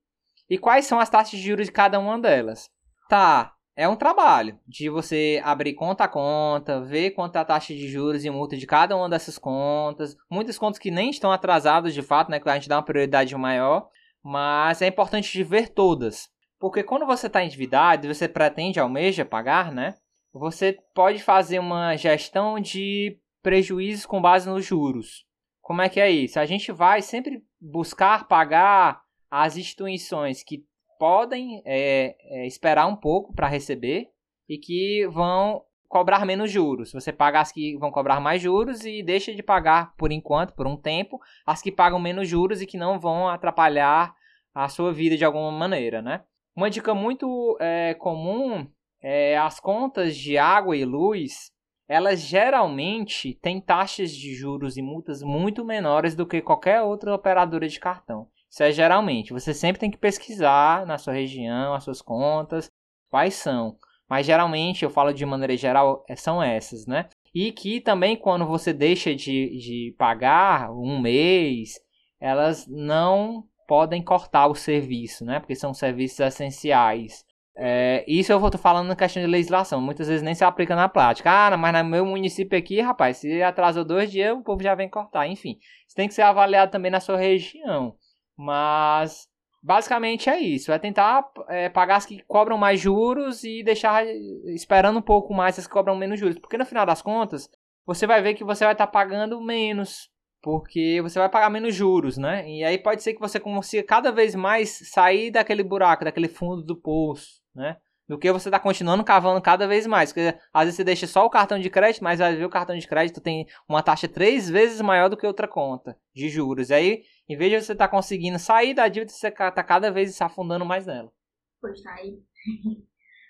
e 0.49 0.57
quais 0.57 0.85
são 0.85 0.99
as 0.99 1.09
taxas 1.09 1.39
de 1.39 1.45
juros 1.45 1.67
de 1.67 1.71
cada 1.71 1.99
uma 1.99 2.19
delas. 2.19 2.69
Tá, 3.09 3.55
é 3.75 3.89
um 3.89 3.95
trabalho 3.95 4.57
de 4.65 4.89
você 4.89 5.41
abrir 5.43 5.73
conta 5.73 6.05
a 6.05 6.07
conta, 6.07 6.79
ver 6.81 7.11
quanto 7.11 7.35
é 7.35 7.39
a 7.39 7.45
taxa 7.45 7.73
de 7.73 7.89
juros 7.89 8.23
e 8.23 8.29
multa 8.29 8.55
de 8.55 8.65
cada 8.65 8.95
uma 8.95 9.09
dessas 9.09 9.37
contas. 9.37 10.15
Muitas 10.31 10.57
contas 10.57 10.79
que 10.79 10.89
nem 10.89 11.09
estão 11.09 11.29
atrasadas 11.29 11.93
de 11.93 12.01
fato, 12.01 12.31
né? 12.31 12.39
Que 12.39 12.49
a 12.49 12.55
gente 12.55 12.69
dá 12.69 12.77
uma 12.77 12.85
prioridade 12.85 13.35
maior. 13.35 13.89
Mas 14.23 14.81
é 14.81 14.87
importante 14.87 15.31
de 15.31 15.43
ver 15.43 15.69
todas. 15.69 16.29
Porque 16.57 16.83
quando 16.83 17.05
você 17.05 17.27
está 17.27 17.43
endividado 17.43 18.07
e 18.07 18.13
você 18.13 18.29
pretende, 18.29 18.79
almeja 18.79 19.25
pagar, 19.25 19.73
né? 19.73 19.95
Você 20.33 20.77
pode 20.93 21.21
fazer 21.21 21.59
uma 21.59 21.97
gestão 21.97 22.59
de 22.59 23.19
prejuízos 23.43 24.05
com 24.05 24.21
base 24.21 24.49
nos 24.49 24.65
juros. 24.65 25.25
Como 25.61 25.81
é 25.81 25.89
que 25.89 25.99
é 25.99 26.09
isso? 26.09 26.39
A 26.39 26.45
gente 26.45 26.71
vai 26.71 27.01
sempre 27.01 27.43
buscar 27.59 28.27
pagar 28.27 29.01
as 29.29 29.57
instituições 29.57 30.43
que 30.43 30.65
podem 30.99 31.61
é, 31.65 32.15
é, 32.21 32.47
esperar 32.47 32.87
um 32.87 32.95
pouco 32.95 33.33
para 33.33 33.47
receber 33.47 34.09
e 34.47 34.57
que 34.57 35.07
vão 35.07 35.63
cobrar 35.87 36.25
menos 36.25 36.51
juros. 36.51 36.91
Você 36.93 37.11
paga 37.11 37.39
as 37.39 37.51
que 37.51 37.77
vão 37.77 37.91
cobrar 37.91 38.19
mais 38.19 38.41
juros 38.41 38.85
e 38.85 39.03
deixa 39.03 39.33
de 39.33 39.43
pagar 39.43 39.95
por 39.95 40.11
enquanto, 40.11 40.53
por 40.53 40.67
um 40.67 40.77
tempo, 40.77 41.19
as 41.45 41.61
que 41.61 41.71
pagam 41.71 41.99
menos 41.99 42.27
juros 42.27 42.61
e 42.61 42.65
que 42.65 42.77
não 42.77 42.99
vão 42.99 43.27
atrapalhar 43.29 44.13
a 44.53 44.67
sua 44.67 44.93
vida 44.93 45.17
de 45.17 45.25
alguma 45.25 45.51
maneira, 45.51 46.01
né? 46.01 46.23
Uma 46.55 46.69
dica 46.69 46.93
muito 46.93 47.57
é, 47.59 47.93
comum 47.95 48.67
é 49.01 49.37
as 49.37 49.59
contas 49.59 50.17
de 50.17 50.37
água 50.37 50.75
e 50.75 50.83
luz, 50.83 51.51
elas 51.87 52.21
geralmente 52.21 53.35
têm 53.35 53.61
taxas 53.61 54.11
de 54.11 54.33
juros 54.33 54.77
e 54.77 54.81
multas 54.81 55.21
muito 55.21 55.63
menores 55.63 56.15
do 56.15 56.25
que 56.25 56.41
qualquer 56.41 56.81
outra 56.81 57.13
operadora 57.13 57.67
de 57.67 57.79
cartão. 57.79 58.27
Isso 58.55 58.63
é 58.63 58.71
geralmente. 58.71 59.33
Você 59.33 59.53
sempre 59.53 59.81
tem 59.81 59.91
que 59.91 59.97
pesquisar 59.97 60.85
na 60.85 60.97
sua 60.97 61.11
região, 61.11 61.73
as 61.73 61.83
suas 61.83 62.01
contas, 62.01 62.71
quais 63.09 63.33
são. 63.33 63.75
Mas 64.09 64.25
geralmente, 64.25 64.85
eu 64.85 64.89
falo 64.89 65.11
de 65.11 65.25
maneira 65.25 65.57
geral, 65.57 66.05
é, 66.07 66.15
são 66.15 66.41
essas, 66.41 66.87
né? 66.87 67.09
E 67.33 67.51
que 67.51 67.81
também 67.81 68.15
quando 68.15 68.45
você 68.45 68.71
deixa 68.71 69.13
de, 69.13 69.57
de 69.57 69.95
pagar 69.97 70.71
um 70.71 71.01
mês, 71.01 71.73
elas 72.17 72.65
não 72.65 73.43
podem 73.67 74.01
cortar 74.01 74.47
o 74.47 74.55
serviço, 74.55 75.25
né? 75.25 75.41
Porque 75.41 75.53
são 75.53 75.73
serviços 75.73 76.21
essenciais. 76.21 77.25
É, 77.57 78.05
isso 78.07 78.31
eu 78.31 78.39
vou 78.39 78.49
falando 78.57 78.87
na 78.87 78.95
questão 78.95 79.21
de 79.21 79.27
legislação. 79.27 79.81
Muitas 79.81 80.07
vezes 80.07 80.23
nem 80.23 80.33
se 80.33 80.45
aplica 80.45 80.77
na 80.77 80.87
prática. 80.87 81.29
Ah, 81.29 81.57
mas 81.57 81.73
no 81.73 81.89
meu 81.89 82.05
município 82.05 82.57
aqui, 82.57 82.79
rapaz, 82.79 83.17
se 83.17 83.43
atrasou 83.43 83.83
dois 83.83 84.09
dias, 84.09 84.33
o 84.33 84.41
povo 84.41 84.63
já 84.63 84.73
vem 84.75 84.89
cortar. 84.89 85.27
Enfim, 85.27 85.57
isso 85.85 85.95
tem 85.95 86.07
que 86.07 86.13
ser 86.13 86.21
avaliado 86.21 86.71
também 86.71 86.89
na 86.89 87.01
sua 87.01 87.17
região. 87.17 87.97
Mas 88.37 89.27
basicamente 89.61 90.29
é 90.29 90.39
isso. 90.39 90.71
É 90.71 90.79
tentar 90.79 91.29
é, 91.47 91.69
pagar 91.69 91.97
as 91.97 92.05
que 92.05 92.23
cobram 92.27 92.57
mais 92.57 92.79
juros 92.79 93.43
e 93.43 93.63
deixar 93.63 94.05
esperando 94.47 94.99
um 94.99 95.01
pouco 95.01 95.33
mais 95.33 95.57
as 95.57 95.67
que 95.67 95.73
cobram 95.73 95.95
menos 95.95 96.19
juros. 96.19 96.39
Porque 96.39 96.57
no 96.57 96.65
final 96.65 96.85
das 96.85 97.01
contas, 97.01 97.49
você 97.85 98.05
vai 98.07 98.21
ver 98.21 98.33
que 98.33 98.43
você 98.43 98.63
vai 98.63 98.73
estar 98.73 98.87
tá 98.87 98.91
pagando 98.91 99.41
menos 99.41 100.09
porque 100.45 101.01
você 101.01 101.17
vai 101.17 101.27
pagar 101.27 101.49
menos 101.49 101.73
juros, 101.73 102.17
né? 102.17 102.47
E 102.47 102.63
aí 102.63 102.77
pode 102.77 103.01
ser 103.01 103.15
que 103.15 103.19
você 103.19 103.39
consiga 103.39 103.81
cada 103.81 104.11
vez 104.11 104.35
mais 104.35 104.91
sair 104.91 105.31
daquele 105.31 105.63
buraco, 105.63 106.05
daquele 106.05 106.27
fundo 106.27 106.61
do 106.61 106.79
poço, 106.79 107.41
né? 107.55 107.77
Do 108.07 108.19
que 108.19 108.31
você 108.31 108.49
está 108.49 108.59
continuando 108.59 109.03
cavando 109.03 109.41
cada 109.41 109.67
vez 109.67 109.87
mais. 109.87 110.13
Porque 110.13 110.37
às 110.53 110.65
vezes 110.65 110.75
você 110.75 110.83
deixa 110.83 111.07
só 111.07 111.25
o 111.25 111.31
cartão 111.31 111.57
de 111.57 111.67
crédito, 111.67 112.03
mas 112.03 112.21
às 112.21 112.29
vezes 112.29 112.45
o 112.45 112.49
cartão 112.49 112.77
de 112.77 112.87
crédito 112.87 113.19
tem 113.19 113.47
uma 113.67 113.81
taxa 113.81 114.07
três 114.07 114.47
vezes 114.47 114.79
maior 114.81 115.09
do 115.09 115.17
que 115.17 115.25
outra 115.25 115.47
conta 115.47 115.97
de 116.13 116.29
juros. 116.29 116.69
E 116.69 116.75
aí, 116.75 117.01
em 117.27 117.35
vez 117.35 117.51
de 117.51 117.61
você 117.61 117.73
estar 117.73 117.87
tá 117.87 117.91
conseguindo 117.91 118.37
sair 118.37 118.73
da 118.73 118.87
dívida, 118.87 119.11
você 119.11 119.27
está 119.27 119.63
cada 119.63 119.91
vez 119.91 120.15
se 120.15 120.23
afundando 120.23 120.65
mais 120.65 120.85
nela. 120.85 121.11
Pois 121.59 121.81
tá 121.81 121.93
aí. 121.95 122.19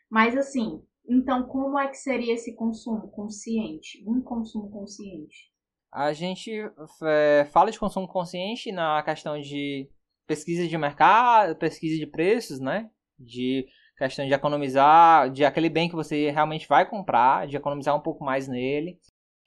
mas 0.10 0.36
assim, 0.36 0.84
então 1.08 1.48
como 1.48 1.80
é 1.80 1.88
que 1.88 1.98
seria 1.98 2.34
esse 2.34 2.56
consumo 2.56 3.10
consciente? 3.10 4.04
Um 4.08 4.22
consumo 4.22 4.70
consciente? 4.70 5.54
A 5.92 6.12
gente 6.12 6.52
é, 7.04 7.46
fala 7.46 7.72
de 7.72 7.80
consumo 7.80 8.08
consciente 8.08 8.72
na 8.72 9.02
questão 9.02 9.40
de 9.40 9.90
pesquisa 10.28 10.68
de 10.68 10.78
mercado, 10.78 11.56
pesquisa 11.56 11.98
de 11.98 12.06
preços, 12.06 12.60
né? 12.60 12.90
De 13.18 13.66
questão 13.98 14.28
de 14.28 14.34
economizar, 14.34 15.32
de 15.32 15.46
aquele 15.46 15.70
bem 15.70 15.88
que 15.88 15.96
você 15.96 16.30
realmente 16.32 16.68
vai 16.68 16.88
comprar, 16.90 17.48
de 17.48 17.56
economizar 17.56 17.96
um 17.96 18.02
pouco 18.02 18.26
mais 18.26 18.46
nele, 18.48 19.00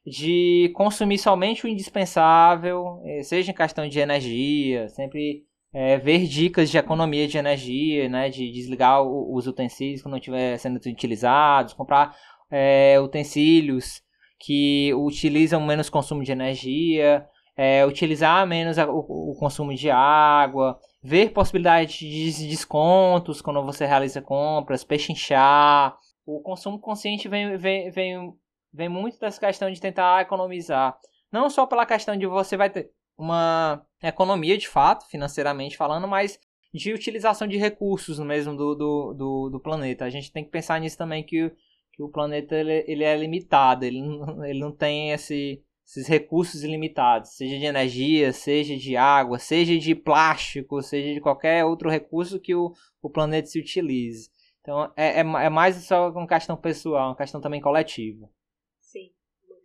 de 0.07 0.71
consumir 0.75 1.19
somente 1.19 1.67
o 1.67 1.69
indispensável, 1.69 3.01
eh, 3.05 3.23
seja 3.23 3.51
em 3.53 3.55
questão 3.55 3.89
de 3.89 3.99
energia, 3.99 4.89
sempre 4.89 5.45
é, 5.73 5.99
ver 5.99 6.27
dicas 6.27 6.71
de 6.71 6.79
economia 6.79 7.29
de 7.29 7.39
energia, 7.39 8.09
né? 8.09 8.29
De 8.31 8.51
desligar 8.51 9.03
os 9.03 9.47
utensílios 9.47 10.03
quando 10.03 10.17
estiver 10.17 10.59
sendo 10.59 10.77
utilizados, 10.77 11.75
comprar 11.75 12.17
é, 12.51 12.99
utensílios 13.01 14.03
que 14.39 14.93
utilizam 14.95 15.61
menos 15.61 15.91
consumo 15.91 16.23
de 16.23 16.33
energia, 16.33 17.27
é, 17.57 17.85
utilizar 17.85 18.47
menos 18.47 18.79
o, 18.79 19.33
o, 19.33 19.35
consumo 19.39 19.75
de 19.75 19.91
água, 19.91 20.79
ver 21.03 21.33
possibilidade 21.33 21.99
de 21.99 22.49
descontos 22.49 23.43
quando 23.43 23.65
você 23.65 23.85
realiza 23.85 24.23
compras, 24.23 24.85
pechinchar. 24.85 25.97
O 26.25 26.41
consumo 26.41 26.79
consciente 26.79 27.29
vem, 27.29 27.57
vem, 27.57 27.91
vem, 27.91 28.33
vem 28.79 28.89
muito 28.89 29.18
dessa 29.18 29.41
questão 29.41 29.70
de 29.70 29.81
tentar 29.81 30.22
economizar. 30.22 30.97
Não 31.33 31.51
só 31.51 31.66
pela 31.66 31.85
questão 31.85 32.16
de 32.16 32.26
você 32.26 32.57
vai 32.57 32.70
ter 32.70 32.93
uma 33.18 33.85
economia 34.01 34.57
de 34.57 34.68
fato, 34.68 35.05
financeiramente 35.09 35.76
falando, 35.76 36.07
mas 36.07 36.39
de 36.72 36.93
utilização 36.93 37.49
de 37.49 37.57
recursos 37.57 38.20
mesmo 38.20 38.57
do, 38.57 38.74
do, 38.76 39.14
do, 39.14 39.51
do 39.51 39.61
planeta. 39.61 40.05
A 40.05 40.11
gente 40.11 40.33
tem 40.33 40.45
que 40.45 40.51
pensar 40.51 40.81
nisso 40.81 40.97
também 40.97 41.24
que 41.24 41.53
que 41.93 42.03
o 42.05 42.09
planeta 42.09 42.55
ele, 42.55 42.85
ele 42.87 43.03
é 43.03 43.16
limitado, 43.16 43.85
ele 43.85 44.01
não, 44.01 44.45
ele 44.45 44.61
não 44.61 44.70
tem 44.70 45.11
esse, 45.11 45.61
esses 45.85 46.07
recursos 46.07 46.62
ilimitados, 46.62 47.31
seja 47.31 47.59
de 47.59 47.64
energia, 47.64 48.33
seja 48.33 48.76
de 48.76 48.97
água, 48.97 49.41
seja 49.41 49.76
de 49.76 49.97
plástico, 49.97 50.81
seja 50.81 51.12
de 51.12 51.20
qualquer 51.20 51.64
outro 51.64 51.91
recurso 51.91 52.39
que 52.39 52.55
o, 52.55 52.72
o 53.03 53.11
planeta 53.11 53.49
se 53.49 53.59
utilize. 53.59 54.31
Então 54.61 54.93
é, 54.97 55.18
é, 55.18 55.20
é 55.22 55.51
mais 55.51 55.74
só 55.87 56.09
uma 56.11 56.29
questão 56.29 56.57
pessoal, 56.57 57.09
uma 57.09 57.16
questão 57.16 57.41
também 57.41 57.61
coletiva. 57.61 58.31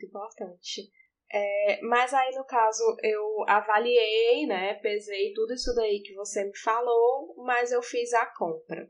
Muito 0.04 0.10
importante. 0.10 0.89
É, 1.32 1.82
mas 1.82 2.14
aí, 2.14 2.36
no 2.36 2.45
caso, 2.45 2.84
eu 3.01 3.43
avaliei, 3.47 4.45
né, 4.45 4.76
pesei 4.76 5.34
tudo 5.34 5.54
isso 5.54 5.74
daí 5.74 6.01
que 6.01 6.14
você 6.14 6.43
me 6.45 6.56
falou, 6.58 7.34
mas 7.43 7.72
eu 7.72 7.82
fiz 7.82 8.14
a 8.14 8.26
compra 8.38 8.88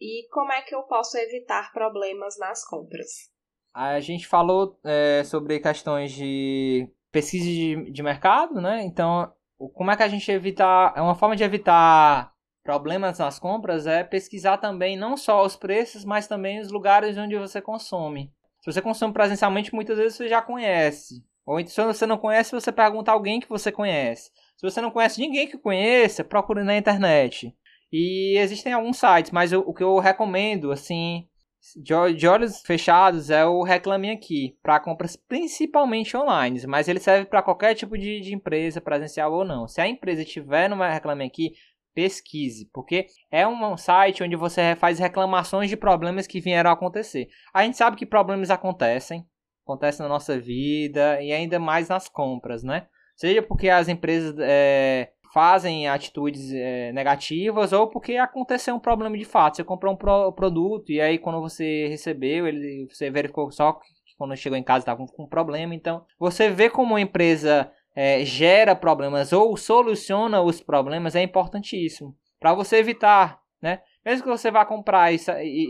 e 0.00 0.26
como 0.30 0.52
é 0.52 0.62
que 0.62 0.74
eu 0.74 0.82
posso 0.82 1.16
evitar 1.16 1.72
problemas 1.72 2.36
nas 2.38 2.66
compras. 2.66 3.30
A 3.72 4.00
gente 4.00 4.26
falou 4.26 4.78
é, 4.84 5.22
sobre 5.24 5.60
questões 5.60 6.12
de 6.12 6.88
pesquisa 7.10 7.44
de, 7.44 7.90
de 7.92 8.02
mercado, 8.02 8.60
né? 8.60 8.82
Então, 8.82 9.32
como 9.72 9.90
é 9.90 9.96
que 9.96 10.02
a 10.02 10.08
gente 10.08 10.30
evitar. 10.30 10.92
É 10.96 11.00
uma 11.00 11.14
forma 11.14 11.36
de 11.36 11.44
evitar 11.44 12.32
problemas 12.62 13.18
nas 13.18 13.38
compras 13.38 13.86
é 13.86 14.02
pesquisar 14.02 14.56
também 14.56 14.96
não 14.96 15.16
só 15.16 15.44
os 15.44 15.54
preços, 15.54 16.04
mas 16.04 16.26
também 16.26 16.60
os 16.60 16.70
lugares 16.70 17.18
onde 17.18 17.36
você 17.36 17.60
consome. 17.60 18.32
Se 18.64 18.72
você 18.72 18.80
consome 18.80 19.12
presencialmente, 19.12 19.74
muitas 19.74 19.98
vezes 19.98 20.16
você 20.16 20.26
já 20.26 20.40
conhece. 20.40 21.22
Ou 21.44 21.60
então, 21.60 21.70
se 21.70 21.98
você 21.98 22.06
não 22.06 22.16
conhece, 22.16 22.52
você 22.52 22.72
pergunta 22.72 23.10
a 23.10 23.14
alguém 23.14 23.38
que 23.38 23.46
você 23.46 23.70
conhece. 23.70 24.30
Se 24.56 24.62
você 24.62 24.80
não 24.80 24.90
conhece 24.90 25.20
ninguém 25.20 25.46
que 25.46 25.58
conheça, 25.58 26.24
procure 26.24 26.64
na 26.64 26.74
internet. 26.74 27.54
E 27.92 28.38
existem 28.38 28.72
alguns 28.72 28.96
sites, 28.96 29.32
mas 29.32 29.52
o, 29.52 29.70
que 29.74 29.82
eu 29.84 29.98
recomendo, 29.98 30.72
assim, 30.72 31.28
de, 31.76 32.14
de, 32.14 32.26
olhos 32.26 32.62
fechados, 32.62 33.28
é 33.28 33.44
o 33.44 33.62
Reclame 33.62 34.10
Aqui, 34.10 34.56
para 34.62 34.80
compras 34.80 35.14
principalmente 35.14 36.16
online, 36.16 36.66
mas 36.66 36.88
ele 36.88 37.00
serve 37.00 37.26
para 37.26 37.42
qualquer 37.42 37.74
tipo 37.74 37.98
de, 37.98 38.18
de, 38.22 38.34
empresa, 38.34 38.80
presencial 38.80 39.30
ou 39.30 39.44
não. 39.44 39.68
Se 39.68 39.82
a 39.82 39.86
empresa 39.86 40.24
tiver 40.24 40.70
no 40.70 40.76
Reclame 40.76 41.26
Aqui, 41.26 41.52
pesquise, 41.94 42.68
porque 42.72 43.06
é 43.30 43.46
um 43.46 43.76
site 43.76 44.22
onde 44.22 44.36
você 44.36 44.74
faz 44.76 44.98
reclamações 44.98 45.70
de 45.70 45.76
problemas 45.76 46.26
que 46.26 46.40
vieram 46.40 46.70
a 46.70 46.72
acontecer. 46.72 47.28
A 47.52 47.64
gente 47.64 47.76
sabe 47.76 47.96
que 47.96 48.04
problemas 48.04 48.50
acontecem, 48.50 49.26
acontecem 49.64 50.02
na 50.02 50.08
nossa 50.08 50.38
vida 50.38 51.22
e 51.22 51.32
ainda 51.32 51.58
mais 51.58 51.88
nas 51.88 52.08
compras, 52.08 52.62
né? 52.62 52.86
Seja 53.16 53.40
porque 53.40 53.68
as 53.68 53.88
empresas 53.88 54.34
é, 54.40 55.12
fazem 55.32 55.88
atitudes 55.88 56.52
é, 56.52 56.92
negativas 56.92 57.72
ou 57.72 57.88
porque 57.88 58.16
aconteceu 58.16 58.74
um 58.74 58.80
problema 58.80 59.16
de 59.16 59.24
fato. 59.24 59.56
Você 59.56 59.64
comprou 59.64 59.94
um 59.94 59.96
pro, 59.96 60.32
produto 60.32 60.90
e 60.90 61.00
aí 61.00 61.18
quando 61.18 61.40
você 61.40 61.86
recebeu, 61.88 62.46
ele, 62.46 62.88
você 62.90 63.10
verificou 63.10 63.50
só 63.50 63.74
que 63.74 63.86
quando 64.16 64.36
chegou 64.36 64.58
em 64.58 64.62
casa 64.62 64.80
estava 64.80 65.06
com 65.06 65.24
um 65.24 65.28
problema. 65.28 65.74
Então, 65.74 66.04
você 66.18 66.50
vê 66.50 66.70
como 66.70 66.96
a 66.96 67.00
empresa 67.00 67.70
é, 67.94 68.24
gera 68.24 68.74
problemas 68.74 69.32
ou 69.32 69.56
soluciona 69.56 70.40
os 70.40 70.60
problemas 70.60 71.14
é 71.14 71.22
importantíssimo 71.22 72.16
para 72.40 72.52
você 72.52 72.76
evitar, 72.76 73.40
né? 73.62 73.80
Mesmo 74.04 74.24
que 74.24 74.28
você 74.28 74.50
vá 74.50 74.64
comprar 74.66 75.12
e, 75.12 75.18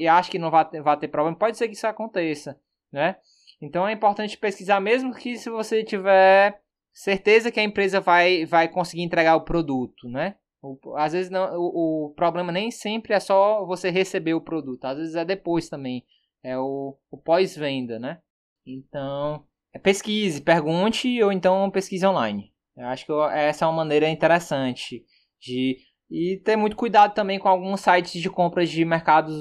e 0.01 0.09
ache 0.09 0.31
que 0.31 0.39
não 0.39 0.51
vai 0.51 0.69
ter, 0.69 0.83
vai 0.83 0.97
ter 0.97 1.09
problema, 1.09 1.37
pode 1.37 1.57
ser 1.57 1.69
que 1.69 1.75
isso 1.75 1.87
aconteça, 1.87 2.59
né? 2.93 3.17
Então 3.61 3.87
é 3.87 3.93
importante 3.93 4.37
pesquisar, 4.37 4.81
mesmo 4.81 5.15
que 5.15 5.37
se 5.37 5.49
você 5.49 5.85
tiver 5.85 6.61
certeza 6.93 7.51
que 7.51 7.61
a 7.61 7.65
empresa 7.65 8.01
vai, 8.01 8.45
vai 8.45 8.69
conseguir 8.69 9.03
entregar 9.03 9.37
o 9.37 9.45
produto, 9.45 10.09
né? 10.09 10.37
O, 10.63 10.79
às 10.97 11.13
vezes 11.13 11.31
não, 11.31 11.59
o, 11.59 12.07
o, 12.07 12.15
problema 12.15 12.51
nem 12.51 12.71
sempre 12.71 13.13
é 13.13 13.21
só 13.21 13.67
você 13.67 13.91
receber 13.91 14.35
o 14.35 14.41
produto, 14.41 14.85
às 14.87 14.97
vezes 14.97 15.15
é 15.15 15.25
depois 15.25 15.69
também, 15.69 16.05
é 16.43 16.59
o, 16.59 16.97
o 17.11 17.19
pós-venda, 17.19 17.99
né? 17.99 18.21
Então, 18.67 19.45
pesquise, 19.79 20.41
pergunte 20.41 21.23
ou 21.23 21.33
então 21.33 21.71
pesquise 21.71 22.07
online. 22.07 22.53
Eu 22.77 22.87
acho 22.87 23.07
que 23.07 23.13
essa 23.33 23.65
é 23.65 23.69
uma 23.69 23.77
maneira 23.77 24.09
interessante 24.09 25.05
de 25.41 25.77
e 26.11 26.37
ter 26.45 26.55
muito 26.55 26.77
cuidado 26.77 27.15
também 27.15 27.39
com 27.39 27.49
alguns 27.49 27.81
sites 27.81 28.21
de 28.21 28.31
compras 28.31 28.69
de 28.69 28.85
mercados 28.85 29.35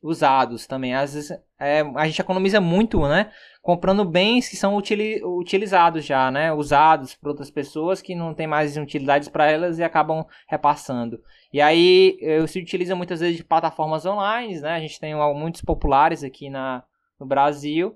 usados 0.00 0.66
também. 0.66 0.94
Às 0.94 1.14
vezes 1.14 1.38
é, 1.58 1.80
a 1.96 2.06
gente 2.06 2.20
economiza 2.20 2.60
muito, 2.60 3.06
né? 3.06 3.30
Comprando 3.60 4.04
bens 4.04 4.48
que 4.48 4.56
são 4.56 4.76
utili 4.76 5.22
utilizados 5.22 6.04
já, 6.04 6.30
né? 6.30 6.52
Usados 6.52 7.14
por 7.14 7.30
outras 7.30 7.50
pessoas 7.50 8.00
que 8.00 8.14
não 8.14 8.32
tem 8.32 8.46
mais 8.46 8.76
utilidades 8.76 9.28
para 9.28 9.50
elas 9.50 9.78
e 9.78 9.82
acabam 9.82 10.24
repassando. 10.48 11.20
E 11.52 11.60
aí 11.60 12.18
se 12.46 12.60
utiliza 12.60 12.94
muitas 12.94 13.20
vezes 13.20 13.36
de 13.36 13.44
plataformas 13.44 14.06
online, 14.06 14.60
né? 14.60 14.70
A 14.76 14.80
gente 14.80 15.00
tem 15.00 15.14
muitos 15.34 15.60
populares 15.60 16.22
aqui 16.22 16.48
na, 16.48 16.84
no 17.18 17.26
Brasil. 17.26 17.94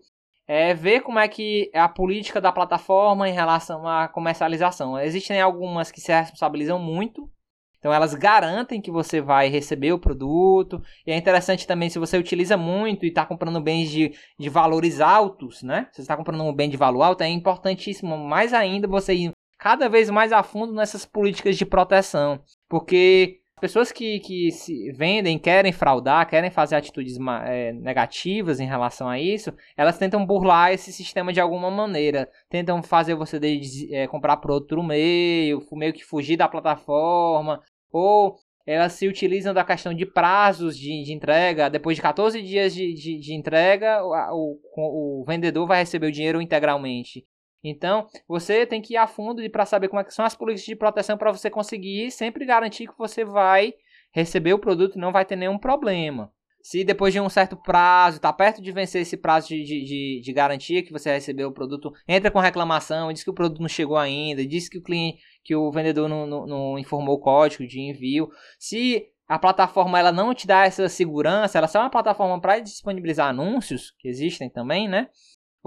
É 0.48 0.72
ver 0.72 1.02
como 1.02 1.18
é 1.18 1.28
que 1.28 1.70
é 1.74 1.78
a 1.78 1.88
política 1.88 2.40
da 2.40 2.50
plataforma 2.50 3.28
em 3.28 3.34
relação 3.34 3.86
à 3.86 4.08
comercialização. 4.08 4.98
Existem 4.98 5.40
algumas 5.40 5.92
que 5.92 6.00
se 6.00 6.10
responsabilizam 6.10 6.78
muito 6.78 7.30
então 7.78 7.92
elas 7.92 8.14
garantem 8.14 8.80
que 8.80 8.90
você 8.90 9.20
vai 9.20 9.48
receber 9.48 9.92
o 9.92 9.98
produto. 9.98 10.82
E 11.06 11.12
é 11.12 11.16
interessante 11.16 11.66
também 11.66 11.88
se 11.88 11.98
você 11.98 12.18
utiliza 12.18 12.56
muito 12.56 13.04
e 13.04 13.08
está 13.08 13.24
comprando 13.24 13.60
bens 13.60 13.90
de, 13.90 14.12
de 14.38 14.48
valores 14.48 15.00
altos, 15.00 15.62
né? 15.62 15.86
Se 15.90 15.96
você 15.96 16.02
está 16.02 16.16
comprando 16.16 16.42
um 16.42 16.52
bem 16.52 16.68
de 16.68 16.76
valor 16.76 17.02
alto, 17.02 17.22
é 17.22 17.28
importantíssimo 17.28 18.16
mais 18.18 18.52
ainda 18.52 18.88
você 18.88 19.14
ir 19.14 19.32
cada 19.58 19.88
vez 19.88 20.10
mais 20.10 20.32
a 20.32 20.42
fundo 20.42 20.72
nessas 20.72 21.04
políticas 21.04 21.56
de 21.56 21.64
proteção. 21.64 22.40
Porque 22.68 23.40
Pessoas 23.60 23.90
que, 23.92 24.20
que 24.20 24.50
se 24.52 24.92
vendem, 24.92 25.38
querem 25.38 25.72
fraudar, 25.72 26.28
querem 26.28 26.50
fazer 26.50 26.76
atitudes 26.76 27.18
é, 27.44 27.72
negativas 27.72 28.60
em 28.60 28.66
relação 28.66 29.08
a 29.08 29.18
isso, 29.18 29.52
elas 29.76 29.98
tentam 29.98 30.24
burlar 30.24 30.72
esse 30.72 30.92
sistema 30.92 31.32
de 31.32 31.40
alguma 31.40 31.70
maneira. 31.70 32.28
Tentam 32.48 32.82
fazer 32.82 33.14
você 33.14 33.38
de, 33.38 33.94
é, 33.94 34.06
comprar 34.06 34.36
por 34.38 34.50
outro 34.50 34.82
meio, 34.82 35.62
meio 35.72 35.92
que 35.92 36.04
fugir 36.04 36.36
da 36.36 36.48
plataforma, 36.48 37.60
ou 37.90 38.36
elas 38.66 38.92
se 38.92 39.08
utilizam 39.08 39.54
da 39.54 39.64
questão 39.64 39.94
de 39.94 40.04
prazos 40.04 40.76
de, 40.76 41.02
de 41.02 41.12
entrega. 41.12 41.70
Depois 41.70 41.96
de 41.96 42.02
14 42.02 42.42
dias 42.42 42.74
de, 42.74 42.92
de, 42.92 43.18
de 43.18 43.34
entrega, 43.34 44.02
o, 44.04 44.58
o, 44.76 45.22
o 45.22 45.24
vendedor 45.24 45.66
vai 45.66 45.78
receber 45.78 46.06
o 46.06 46.12
dinheiro 46.12 46.42
integralmente. 46.42 47.24
Então, 47.62 48.06
você 48.26 48.64
tem 48.64 48.80
que 48.80 48.94
ir 48.94 48.96
a 48.96 49.06
fundo 49.06 49.48
para 49.50 49.66
saber 49.66 49.88
como 49.88 50.00
é 50.00 50.10
são 50.10 50.24
as 50.24 50.36
políticas 50.36 50.66
de 50.66 50.76
proteção 50.76 51.18
para 51.18 51.32
você 51.32 51.50
conseguir 51.50 52.10
sempre 52.10 52.46
garantir 52.46 52.86
que 52.86 52.96
você 52.96 53.24
vai 53.24 53.74
receber 54.12 54.52
o 54.52 54.58
produto 54.58 54.96
e 54.96 55.00
não 55.00 55.12
vai 55.12 55.24
ter 55.24 55.36
nenhum 55.36 55.58
problema. 55.58 56.32
Se 56.62 56.84
depois 56.84 57.12
de 57.12 57.20
um 57.20 57.28
certo 57.28 57.56
prazo, 57.56 58.16
está 58.16 58.32
perto 58.32 58.60
de 58.60 58.72
vencer 58.72 59.02
esse 59.02 59.16
prazo 59.16 59.48
de, 59.48 59.62
de, 59.64 60.20
de, 60.22 60.32
garantia 60.32 60.82
que 60.82 60.92
você 60.92 61.10
recebeu 61.10 61.48
o 61.48 61.52
produto, 61.52 61.92
entra 62.06 62.30
com 62.30 62.40
reclamação, 62.40 63.12
diz 63.12 63.22
que 63.22 63.30
o 63.30 63.34
produto 63.34 63.60
não 63.60 63.68
chegou 63.68 63.96
ainda, 63.96 64.44
diz 64.44 64.68
que 64.68 64.78
o 64.78 64.82
cliente, 64.82 65.18
que 65.44 65.54
o 65.54 65.70
vendedor 65.70 66.08
não, 66.08 66.26
não, 66.26 66.46
não 66.46 66.78
informou 66.78 67.14
o 67.14 67.20
código 67.20 67.66
de 67.66 67.80
envio. 67.80 68.28
Se 68.58 69.06
a 69.26 69.38
plataforma 69.38 69.98
ela 69.98 70.10
não 70.10 70.34
te 70.34 70.46
dá 70.46 70.64
essa 70.64 70.88
segurança, 70.88 71.58
ela 71.58 71.68
só 71.68 71.78
é 71.78 71.82
uma 71.82 71.90
plataforma 71.90 72.40
para 72.40 72.58
disponibilizar 72.58 73.28
anúncios, 73.28 73.94
que 73.98 74.08
existem 74.08 74.50
também, 74.50 74.88
né? 74.88 75.08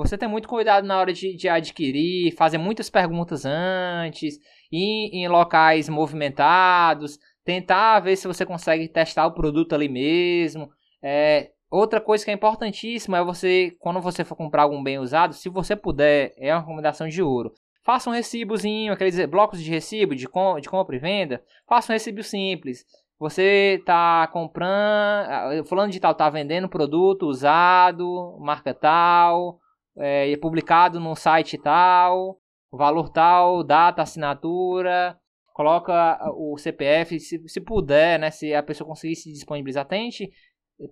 Você 0.01 0.17
tem 0.17 0.27
muito 0.27 0.47
cuidado 0.47 0.85
na 0.85 0.99
hora 0.99 1.13
de, 1.13 1.35
de 1.35 1.47
adquirir, 1.47 2.35
fazer 2.35 2.57
muitas 2.57 2.89
perguntas 2.89 3.45
antes, 3.45 4.37
ir 4.71 5.09
em 5.13 5.27
locais 5.27 5.87
movimentados, 5.87 7.17
tentar 7.43 7.99
ver 7.99 8.15
se 8.15 8.27
você 8.27 8.45
consegue 8.45 8.87
testar 8.87 9.27
o 9.27 9.33
produto 9.33 9.73
ali 9.73 9.87
mesmo. 9.87 10.69
É, 11.03 11.51
outra 11.69 12.01
coisa 12.01 12.25
que 12.25 12.31
é 12.31 12.33
importantíssima 12.33 13.19
é 13.19 13.23
você, 13.23 13.75
quando 13.79 14.01
você 14.01 14.23
for 14.23 14.35
comprar 14.35 14.63
algum 14.63 14.81
bem 14.81 14.99
usado, 14.99 15.33
se 15.33 15.49
você 15.49 15.75
puder, 15.75 16.33
é 16.37 16.53
uma 16.53 16.61
recomendação 16.61 17.07
de 17.07 17.21
ouro. 17.21 17.53
Faça 17.83 18.09
um 18.09 18.13
recibozinho, 18.13 18.93
aqueles 18.93 19.23
blocos 19.25 19.61
de 19.61 19.69
recibo 19.69 20.15
de, 20.15 20.27
com, 20.27 20.59
de 20.59 20.69
compra 20.69 20.95
e 20.95 20.99
venda. 20.99 21.43
Faça 21.67 21.91
um 21.91 21.95
recibo 21.95 22.21
simples. 22.21 22.85
Você 23.19 23.77
está 23.79 24.27
comprando, 24.33 25.63
fulano 25.65 25.91
de 25.91 25.99
tal 25.99 26.11
está 26.11 26.27
vendendo 26.27 26.67
produto 26.67 27.27
usado, 27.27 28.35
marca 28.39 28.73
tal, 28.73 29.60
é, 29.97 30.35
publicado 30.37 30.99
no 30.99 31.15
site 31.15 31.57
tal, 31.57 32.39
valor 32.71 33.09
tal, 33.09 33.63
data, 33.63 34.01
assinatura, 34.01 35.17
coloca 35.53 36.19
o 36.35 36.57
CPF, 36.57 37.19
se, 37.19 37.47
se 37.47 37.61
puder, 37.61 38.19
né, 38.19 38.31
se 38.31 38.53
a 38.53 38.63
pessoa 38.63 38.87
conseguir 38.87 39.15
se 39.15 39.31
disponibilizar, 39.31 39.85
tente 39.85 40.31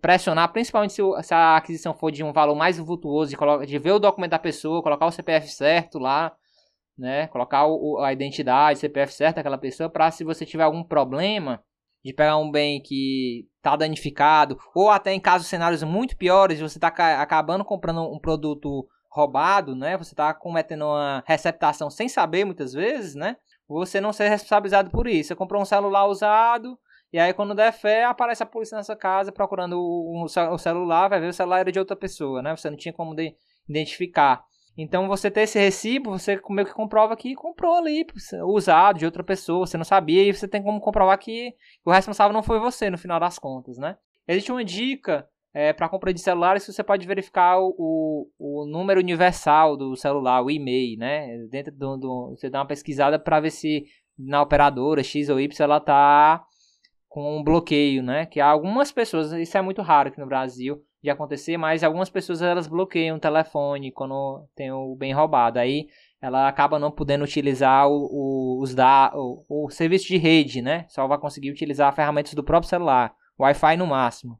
pressionar, 0.01 0.51
principalmente 0.51 0.93
se, 0.93 1.01
se 1.23 1.33
a 1.33 1.57
aquisição 1.57 1.93
for 1.93 2.11
de 2.11 2.23
um 2.23 2.31
valor 2.31 2.55
mais 2.55 2.77
vultuoso, 2.77 3.35
de, 3.35 3.65
de 3.65 3.79
ver 3.79 3.93
o 3.93 3.99
documento 3.99 4.31
da 4.31 4.39
pessoa, 4.39 4.83
colocar 4.83 5.05
o 5.07 5.11
CPF 5.11 5.47
certo 5.47 5.97
lá, 5.97 6.35
né, 6.97 7.27
colocar 7.27 7.65
o, 7.65 7.97
a 7.99 8.13
identidade, 8.13 8.79
CPF 8.79 9.13
certo 9.13 9.37
daquela 9.37 9.57
pessoa, 9.57 9.89
para 9.89 10.11
se 10.11 10.23
você 10.23 10.45
tiver 10.45 10.63
algum 10.63 10.83
problema 10.83 11.63
de 12.03 12.13
pegar 12.13 12.37
um 12.37 12.51
bem 12.51 12.81
que 12.81 13.47
está 13.59 13.75
danificado, 13.75 14.57
ou 14.73 14.89
até 14.89 15.13
em 15.13 15.19
casos 15.19 15.47
cenários 15.47 15.83
muito 15.83 16.17
piores, 16.17 16.59
você 16.59 16.77
está 16.77 16.87
acabando 16.87 17.63
comprando 17.63 18.01
um 18.01 18.19
produto 18.19 18.87
roubado, 19.09 19.75
né? 19.75 19.97
Você 19.97 20.13
está 20.13 20.33
cometendo 20.33 20.85
uma 20.85 21.23
receptação 21.25 21.89
sem 21.89 22.07
saber 22.07 22.45
muitas 22.45 22.73
vezes, 22.73 23.15
né? 23.15 23.35
Você 23.67 23.99
não 23.99 24.13
ser 24.13 24.29
responsabilizado 24.29 24.89
por 24.89 25.07
isso. 25.07 25.29
Você 25.29 25.35
comprou 25.35 25.61
um 25.61 25.65
celular 25.65 26.07
usado, 26.07 26.79
e 27.11 27.19
aí 27.19 27.33
quando 27.33 27.53
der 27.53 27.71
fé, 27.71 28.05
aparece 28.05 28.43
a 28.43 28.45
polícia 28.45 28.77
na 28.77 28.83
sua 28.83 28.95
casa 28.95 29.31
procurando 29.31 29.77
o, 29.79 30.27
celular, 30.57 31.09
vai 31.09 31.19
ver 31.19 31.27
o 31.27 31.33
celular 31.33 31.59
era 31.59 31.71
de 31.71 31.79
outra 31.79 31.95
pessoa, 31.95 32.41
né? 32.41 32.55
Você 32.55 32.69
não 32.69 32.77
tinha 32.77 32.93
como 32.93 33.15
identificar. 33.67 34.43
Então 34.81 35.09
você 35.09 35.29
ter 35.29 35.41
esse 35.41 35.59
recibo, 35.59 36.11
você 36.11 36.39
meio 36.49 36.65
que 36.65 36.73
comprova 36.73 37.15
que 37.17 37.35
comprou 37.35 37.75
ali, 37.75 38.07
usado 38.45 38.99
de 38.99 39.05
outra 39.05 39.21
pessoa, 39.21 39.67
você 39.67 39.77
não 39.77 39.83
sabia, 39.83 40.23
e 40.23 40.33
você 40.33 40.47
tem 40.47 40.63
como 40.63 40.79
comprovar 40.79 41.19
que 41.19 41.53
o 41.83 41.91
responsável 41.91 42.31
não 42.31 42.41
foi 42.41 42.59
você 42.59 42.89
no 42.89 42.97
final 42.97 43.19
das 43.19 43.37
contas, 43.37 43.77
né? 43.77 43.97
Existe 44.25 44.53
uma 44.53 44.63
dica 44.63 45.27
é, 45.53 45.73
para 45.73 45.89
compra 45.89 46.13
de 46.13 46.21
celulares 46.21 46.65
você 46.65 46.81
pode 46.81 47.05
verificar 47.05 47.59
o, 47.59 48.29
o, 48.37 48.65
número 48.67 49.01
universal 49.01 49.75
do 49.75 49.97
celular, 49.97 50.41
o 50.41 50.49
e-mail, 50.49 50.97
né? 50.97 51.37
Dentro 51.49 51.73
do, 51.73 51.97
do 51.97 52.29
você 52.29 52.49
dá 52.49 52.59
uma 52.59 52.67
pesquisada 52.67 53.19
para 53.19 53.41
ver 53.41 53.51
se 53.51 53.83
na 54.17 54.41
operadora 54.41 55.03
X 55.03 55.27
ou 55.27 55.41
Y 55.41 55.61
ela 55.61 55.81
tá 55.81 56.45
com 57.09 57.39
um 57.39 57.43
bloqueio, 57.43 58.01
né? 58.01 58.25
Que 58.27 58.39
algumas 58.39 58.93
pessoas, 58.93 59.33
isso 59.33 59.57
é 59.57 59.61
muito 59.61 59.81
raro 59.81 60.07
aqui 60.07 60.19
no 60.19 60.27
Brasil, 60.27 60.81
de 61.01 61.09
acontecer, 61.09 61.57
mas 61.57 61.83
algumas 61.83 62.09
pessoas 62.09 62.41
elas 62.41 62.67
bloqueiam 62.67 63.17
o 63.17 63.19
telefone 63.19 63.91
quando 63.91 64.45
tem 64.55 64.71
o 64.71 64.95
bem 64.95 65.13
roubado. 65.13 65.59
Aí 65.59 65.87
ela 66.21 66.47
acaba 66.47 66.77
não 66.77 66.91
podendo 66.91 67.23
utilizar 67.23 67.87
o, 67.87 68.09
o 68.11 68.61
os 68.61 68.75
da, 68.75 69.11
o, 69.15 69.45
o, 69.47 69.69
serviço 69.69 70.07
de 70.07 70.17
rede, 70.17 70.61
né? 70.61 70.85
Só 70.89 71.07
vai 71.07 71.17
conseguir 71.17 71.51
utilizar 71.51 71.95
ferramentas 71.95 72.33
do 72.33 72.43
próprio 72.43 72.69
celular, 72.69 73.13
Wi-Fi 73.39 73.77
no 73.77 73.87
máximo. 73.87 74.37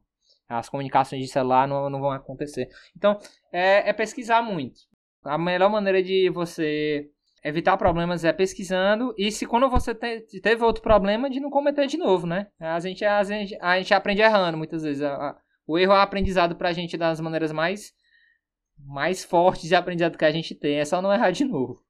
As 0.48 0.68
comunicações 0.68 1.22
de 1.22 1.28
celular 1.28 1.66
não, 1.66 1.88
não 1.88 2.00
vão 2.00 2.10
acontecer. 2.10 2.68
Então, 2.96 3.18
é, 3.52 3.88
é 3.88 3.92
pesquisar 3.92 4.42
muito. 4.42 4.80
A 5.24 5.38
melhor 5.38 5.70
maneira 5.70 6.02
de 6.02 6.28
você 6.28 7.08
evitar 7.42 7.76
problemas 7.76 8.24
é 8.24 8.32
pesquisando 8.32 9.14
e 9.16 9.32
se 9.32 9.46
quando 9.46 9.70
você 9.70 9.94
te, 9.94 10.40
teve 10.42 10.62
outro 10.62 10.82
problema 10.82 11.30
de 11.30 11.40
não 11.40 11.48
cometer 11.48 11.86
de 11.86 11.96
novo, 11.96 12.26
né? 12.26 12.48
A 12.58 12.78
gente, 12.80 13.04
a 13.04 13.20
a 13.20 13.78
gente 13.78 13.94
aprende 13.94 14.20
errando 14.20 14.58
muitas 14.58 14.82
vezes. 14.82 15.02
A, 15.02 15.14
a, 15.14 15.36
o 15.70 15.78
erro 15.78 15.92
é 15.92 16.02
aprendizado 16.02 16.56
pra 16.56 16.72
gente 16.72 16.96
das 16.96 17.20
maneiras 17.20 17.52
mais, 17.52 17.94
mais 18.76 19.24
fortes 19.24 19.68
de 19.68 19.74
aprendizado 19.76 20.18
que 20.18 20.24
a 20.24 20.32
gente 20.32 20.52
tem. 20.52 20.80
É 20.80 20.84
só 20.84 21.00
não 21.00 21.12
errar 21.12 21.30
de 21.30 21.44
novo. 21.44 21.80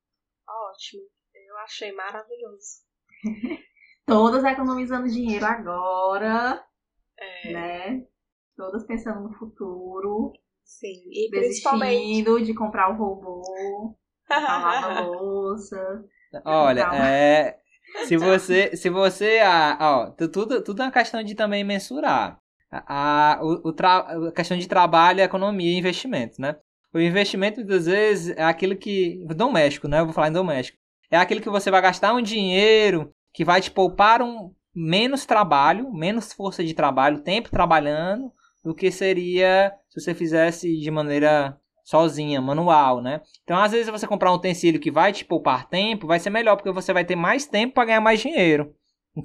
Ótimo. 0.47 1.01
Eu 1.35 1.57
achei 1.59 1.91
maravilhoso. 1.93 2.83
Todas 4.05 4.45
economizando 4.45 5.09
dinheiro 5.09 5.47
agora. 5.47 6.62
É. 7.18 7.53
Né? 7.53 8.07
Todas 8.55 8.87
pensando 8.87 9.20
no 9.22 9.33
futuro. 9.39 10.35
Sim. 10.62 11.01
E 11.11 11.31
principalmente 11.31 12.45
de 12.45 12.55
comprar 12.55 12.91
o 12.91 12.99
robô, 12.99 13.97
lavar 14.28 14.99
a 14.99 15.01
louça. 15.07 16.05
Olha, 16.45 16.83
é. 16.95 17.59
Se 18.07 18.16
você, 18.16 18.76
se 18.76 18.89
você, 18.89 19.41
ah, 19.41 19.76
ó, 19.81 20.11
tudo, 20.11 20.62
tudo 20.62 20.81
é 20.81 20.85
uma 20.85 20.93
questão 20.93 21.24
de 21.24 21.35
também 21.35 21.64
mensurar 21.64 22.41
a, 22.71 23.39
o, 23.43 23.68
o 23.68 24.27
a 24.29 24.33
questão 24.33 24.57
de 24.57 24.68
trabalho, 24.68 25.21
economia 25.21 25.73
e 25.73 25.79
investimento, 25.79 26.41
né? 26.41 26.57
O 26.93 26.99
investimento, 26.99 27.61
muitas 27.61 27.87
vezes, 27.87 28.37
é 28.37 28.43
aquilo 28.43 28.77
que. 28.77 29.25
Doméstico, 29.35 29.89
né? 29.89 30.01
Eu 30.01 30.07
vou 30.07 30.14
falar 30.14 30.29
em 30.29 30.33
doméstico. 30.33 30.79
É 31.11 31.16
aquilo 31.16 31.41
que 31.41 31.51
você 31.51 31.71
vai 31.71 31.83
gastar 31.83 32.14
um 32.14 32.23
dinheiro 32.23 33.12
que 33.33 33.45
vai 33.45 33.61
te 33.61 33.71
poupar 33.71 34.23
um 34.23 34.53
menos 34.75 35.27
trabalho, 35.27 35.93
menos 35.93 36.33
força 36.33 36.64
de 36.64 36.75
trabalho, 36.75 37.23
tempo 37.23 37.51
trabalhando, 37.51 38.33
do 38.64 38.75
que 38.75 38.91
seria 38.91 39.73
se 39.89 40.01
você 40.01 40.14
fizesse 40.14 40.77
de 40.79 40.91
maneira 40.91 41.57
sozinha, 41.85 42.41
manual, 42.41 43.01
né? 43.01 43.21
Então, 43.43 43.57
às 43.57 43.73
vezes, 43.73 43.91
você 43.91 44.07
comprar 44.07 44.31
um 44.31 44.37
utensílio 44.37 44.81
que 44.81 44.91
vai 44.91 45.12
te 45.12 45.25
poupar 45.25 45.68
tempo, 45.68 46.07
vai 46.07 46.21
ser 46.21 46.31
melhor, 46.31 46.57
porque 46.57 46.71
você 46.71 46.93
vai 46.93 47.05
ter 47.05 47.16
mais 47.16 47.47
tempo 47.47 47.75
para 47.75 47.87
ganhar 47.87 48.01
mais 48.01 48.21
dinheiro. 48.21 48.75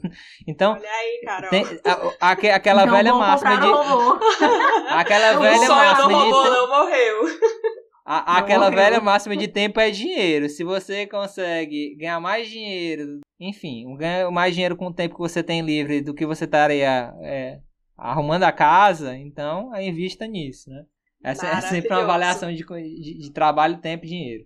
Então, 0.47 0.73
Olha 0.73 0.89
aí, 0.89 1.21
Carol. 1.23 1.49
Tem, 1.49 1.65
a, 1.83 2.27
a, 2.27 2.31
aquela 2.31 2.83
então, 2.83 2.95
velha 2.95 3.13
máxima 3.13 3.57
de. 3.57 3.67
aquela 4.93 5.39
velha 5.39 5.69
máxima 5.69 6.07
do 6.07 6.15
robô 6.15 6.43
de. 6.43 6.49
não 6.49 6.69
morreu. 6.69 7.21
A, 8.07 8.23
não 8.33 8.37
aquela 8.37 8.69
morreu. 8.69 8.83
velha 8.83 9.01
máxima 9.01 9.35
de 9.35 9.47
tempo 9.47 9.79
é 9.79 9.89
dinheiro. 9.89 10.47
Se 10.47 10.63
você 10.63 11.07
consegue 11.07 11.95
ganhar 11.95 12.19
mais 12.19 12.47
dinheiro, 12.47 13.21
enfim, 13.39 13.95
ganhar 13.97 14.29
mais 14.29 14.53
dinheiro 14.53 14.75
com 14.75 14.87
o 14.87 14.93
tempo 14.93 15.15
que 15.15 15.21
você 15.21 15.41
tem 15.41 15.61
livre 15.61 16.01
do 16.01 16.13
que 16.13 16.23
você 16.23 16.45
estaria 16.45 17.11
é, 17.21 17.59
arrumando 17.97 18.43
a 18.43 18.51
casa, 18.51 19.17
então 19.17 19.71
invista 19.75 20.27
nisso, 20.27 20.69
né? 20.69 20.83
Essa 21.23 21.47
é 21.47 21.61
sempre 21.61 21.89
uma 21.91 22.03
avaliação 22.03 22.53
de, 22.53 22.63
de, 22.63 23.17
de 23.17 23.31
trabalho, 23.31 23.79
tempo 23.79 24.05
e 24.05 24.09
dinheiro. 24.09 24.45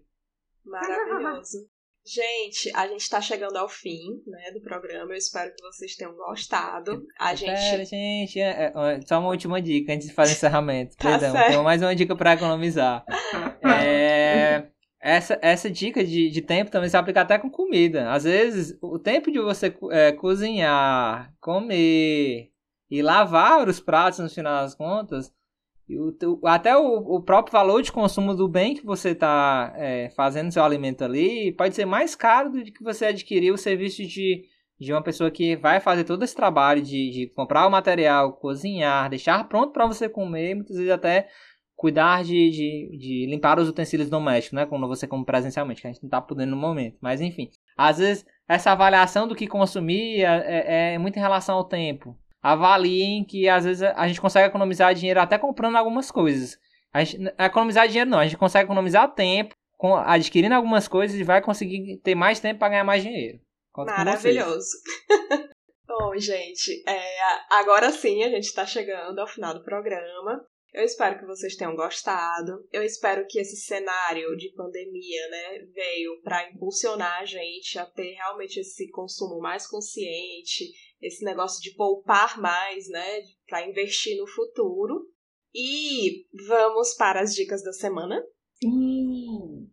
Maravilhoso. 0.66 1.68
Gente, 2.06 2.72
a 2.76 2.88
gente 2.88 3.02
está 3.02 3.22
chegando 3.22 3.58
ao 3.58 3.70
fim 3.70 4.22
né, 4.26 4.52
do 4.52 4.62
programa. 4.62 5.12
Eu 5.12 5.18
espero 5.18 5.54
que 5.54 5.62
vocês 5.62 5.96
tenham 5.96 6.16
gostado. 6.16 7.06
A 7.20 7.36
gente. 7.36 7.52
Pera, 7.52 7.86
gente, 7.86 8.40
é, 8.40 8.72
é, 8.74 9.02
só 9.06 9.20
uma 9.20 9.30
última 9.30 9.62
dica 9.62 9.94
antes 9.94 10.08
de 10.08 10.14
fazer 10.14 10.32
o 10.32 10.36
encerramento. 10.36 10.96
tá 10.98 11.10
Perdão, 11.10 11.32
certo. 11.32 11.50
tem 11.50 11.64
mais 11.64 11.82
uma 11.82 11.96
dica 11.96 12.16
para 12.16 12.34
economizar. 12.34 13.06
é, 13.64 14.68
essa, 15.00 15.38
essa 15.42 15.70
dica 15.70 16.04
de, 16.04 16.30
de 16.30 16.42
tempo 16.42 16.72
também 16.72 16.90
se 16.90 16.98
aplica 16.98 17.22
até 17.22 17.38
com 17.38 17.50
comida. 17.50 18.12
Às 18.12 18.24
vezes, 18.24 18.78
o 18.82 18.98
tempo 18.98 19.32
de 19.32 19.40
você 19.40 19.76
é, 19.92 20.12
cozinhar, 20.12 21.34
comer 21.40 22.52
e 22.90 23.02
lavar 23.02 23.68
os 23.68 23.80
pratos 23.80 24.20
no 24.20 24.30
final 24.30 24.64
das 24.64 24.74
contas 24.74 25.32
até 26.46 26.76
o, 26.78 27.22
próprio 27.22 27.52
valor 27.52 27.82
de 27.82 27.92
consumo 27.92 28.36
do 28.36 28.48
bem 28.48 28.76
que 28.76 28.86
você 28.86 29.10
está 29.10 29.74
é, 29.76 30.10
fazendo 30.16 30.52
seu 30.52 30.64
alimento 30.64 31.04
ali 31.04 31.52
pode 31.54 31.76
ser 31.76 31.86
mais 31.86 32.16
caro 32.16 32.52
do 32.52 32.64
que 32.64 32.84
você 32.84 33.08
adquirir 33.08 33.52
o 33.52 33.58
serviço 33.58 34.06
de, 34.06 34.46
de 34.80 34.94
uma 34.94 35.02
pessoa 35.02 35.32
que 35.32 35.56
vai 35.56 35.80
fazer 35.80 36.04
todo 36.04 36.24
esse 36.24 36.36
trabalho 36.36 36.82
de, 36.82 37.10
de 37.10 37.28
comprar 37.36 37.68
o 37.68 37.72
material, 37.72 38.34
cozinhar, 38.34 39.10
deixar 39.10 39.48
pronto 39.48 39.74
para 39.74 39.88
você 39.88 40.08
comer, 40.08 40.56
muitas 40.56 40.78
vezes 40.78 40.92
até 40.92 41.28
cuidar 41.76 42.24
de, 42.24 42.50
de, 42.50 42.98
de, 42.98 43.26
limpar 43.26 43.58
os 43.58 43.70
utensílios 43.70 44.10
domésticos, 44.10 44.54
né? 44.54 44.66
Quando 44.66 44.86
você 44.86 45.08
come 45.08 45.24
presencialmente, 45.24 45.80
que 45.80 45.88
a 45.88 45.92
gente 45.92 46.04
não 46.04 46.08
está 46.08 46.22
podendo 46.22 46.52
no 46.52 46.58
momento. 46.58 46.98
Mas 47.00 47.22
enfim, 47.22 47.50
às 47.78 48.00
vezes 48.00 48.26
essa 48.48 48.72
avaliação 48.72 49.28
do 49.28 49.36
que 49.36 49.48
consumir 49.48 50.22
é, 50.22 50.92
é, 50.92 50.94
é 50.96 50.98
muito 50.98 51.18
em 51.18 51.22
relação 51.22 51.56
ao 51.56 51.64
tempo. 51.64 52.18
Avaliem 52.42 53.26
que 53.26 53.50
às 53.50 53.66
vezes 53.66 53.84
a 53.84 54.08
gente 54.08 54.22
consegue 54.22 54.48
economizar 54.48 54.94
dinheiro 54.94 55.20
até 55.20 55.38
comprando 55.38 55.76
algumas 55.76 56.10
coisas. 56.10 56.58
A 56.94 57.04
gente, 57.04 57.32
economizar 57.38 57.88
dinheiro 57.88 58.10
não, 58.10 58.20
a 58.20 58.26
gente 58.26 58.38
consegue 58.38 58.66
economizar 58.66 59.14
tempo 59.14 59.54
com, 59.78 59.96
adquirindo 59.96 60.56
algumas 60.56 60.88
coisas 60.88 61.20
e 61.20 61.24
vai 61.24 61.42
conseguir 61.42 61.98
ter 62.04 62.16
mais 62.16 62.40
tempo 62.40 62.60
para 62.60 62.70
ganhar 62.70 62.84
mais 62.84 63.04
dinheiro. 63.04 63.40
Conto 63.72 63.88
Maravilhoso. 63.88 64.70
Bom, 65.88 66.16
gente, 66.18 66.84
é, 66.88 67.00
agora 67.52 67.92
sim 67.92 68.24
a 68.24 68.30
gente 68.30 68.46
está 68.46 68.66
chegando 68.66 69.20
ao 69.20 69.28
final 69.28 69.54
do 69.54 69.64
programa. 69.64 70.46
Eu 70.74 70.84
espero 70.84 71.20
que 71.20 71.26
vocês 71.26 71.56
tenham 71.56 71.76
gostado. 71.76 72.68
Eu 72.72 72.84
espero 72.84 73.26
que 73.28 73.40
esse 73.40 73.58
cenário 73.58 74.36
de 74.38 74.54
pandemia, 74.54 75.30
né, 75.30 75.60
veio 75.74 76.22
para 76.22 76.50
impulsionar 76.50 77.22
a 77.22 77.26
gente 77.26 77.80
a 77.80 77.86
ter 77.86 78.14
realmente 78.14 78.60
esse 78.60 78.90
consumo 78.92 79.40
mais 79.40 79.68
consciente, 79.68 80.72
esse 81.02 81.26
negócio 81.26 81.62
de 81.62 81.76
poupar 81.76 82.40
mais, 82.40 82.88
né, 82.90 83.22
para 83.48 83.68
investir 83.68 84.18
no 84.18 84.28
futuro. 84.28 85.08
E 85.54 86.28
vamos 86.48 86.94
para 86.94 87.22
as 87.22 87.34
dicas 87.34 87.64
da 87.64 87.74
semana. 87.74 88.24
Sim. 88.62 89.72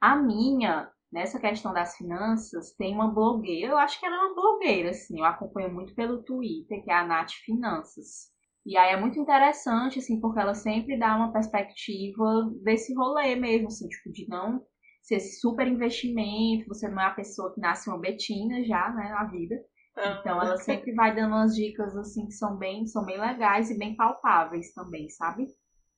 A 0.00 0.16
minha 0.16 0.92
nessa 1.14 1.38
questão 1.38 1.72
das 1.72 1.96
finanças, 1.96 2.74
tem 2.74 2.92
uma 2.92 3.14
blogueira, 3.14 3.70
eu 3.72 3.78
acho 3.78 4.00
que 4.00 4.04
ela 4.04 4.16
é 4.16 4.18
uma 4.18 4.34
blogueira, 4.34 4.90
assim, 4.90 5.20
eu 5.20 5.24
acompanho 5.24 5.72
muito 5.72 5.94
pelo 5.94 6.24
Twitter, 6.24 6.82
que 6.82 6.90
é 6.90 6.94
a 6.94 7.06
Nath 7.06 7.30
Finanças. 7.44 8.33
E 8.64 8.76
aí 8.76 8.94
é 8.94 9.00
muito 9.00 9.18
interessante, 9.18 9.98
assim, 9.98 10.20
porque 10.20 10.40
ela 10.40 10.54
sempre 10.54 10.98
dá 10.98 11.16
uma 11.16 11.32
perspectiva 11.32 12.50
desse 12.62 12.94
rolê 12.94 13.36
mesmo, 13.36 13.66
assim, 13.66 13.86
tipo, 13.88 14.10
de 14.10 14.26
não 14.28 14.64
ser 15.02 15.16
esse 15.16 15.38
super 15.38 15.68
investimento, 15.68 16.66
você 16.66 16.88
não 16.88 17.00
é 17.00 17.06
a 17.06 17.14
pessoa 17.14 17.52
que 17.52 17.60
nasce 17.60 17.90
uma 17.90 18.00
betina 18.00 18.64
já, 18.64 18.90
né, 18.94 19.10
na 19.10 19.24
vida. 19.24 19.54
Ah. 19.96 20.18
Então 20.20 20.40
ela 20.40 20.56
sempre 20.56 20.94
vai 20.94 21.14
dando 21.14 21.34
umas 21.34 21.54
dicas, 21.54 21.94
assim, 21.96 22.26
que 22.26 22.32
são 22.32 22.56
bem, 22.56 22.86
são 22.86 23.04
bem 23.04 23.20
legais 23.20 23.70
e 23.70 23.78
bem 23.78 23.94
palpáveis 23.94 24.72
também, 24.72 25.08
sabe? 25.10 25.46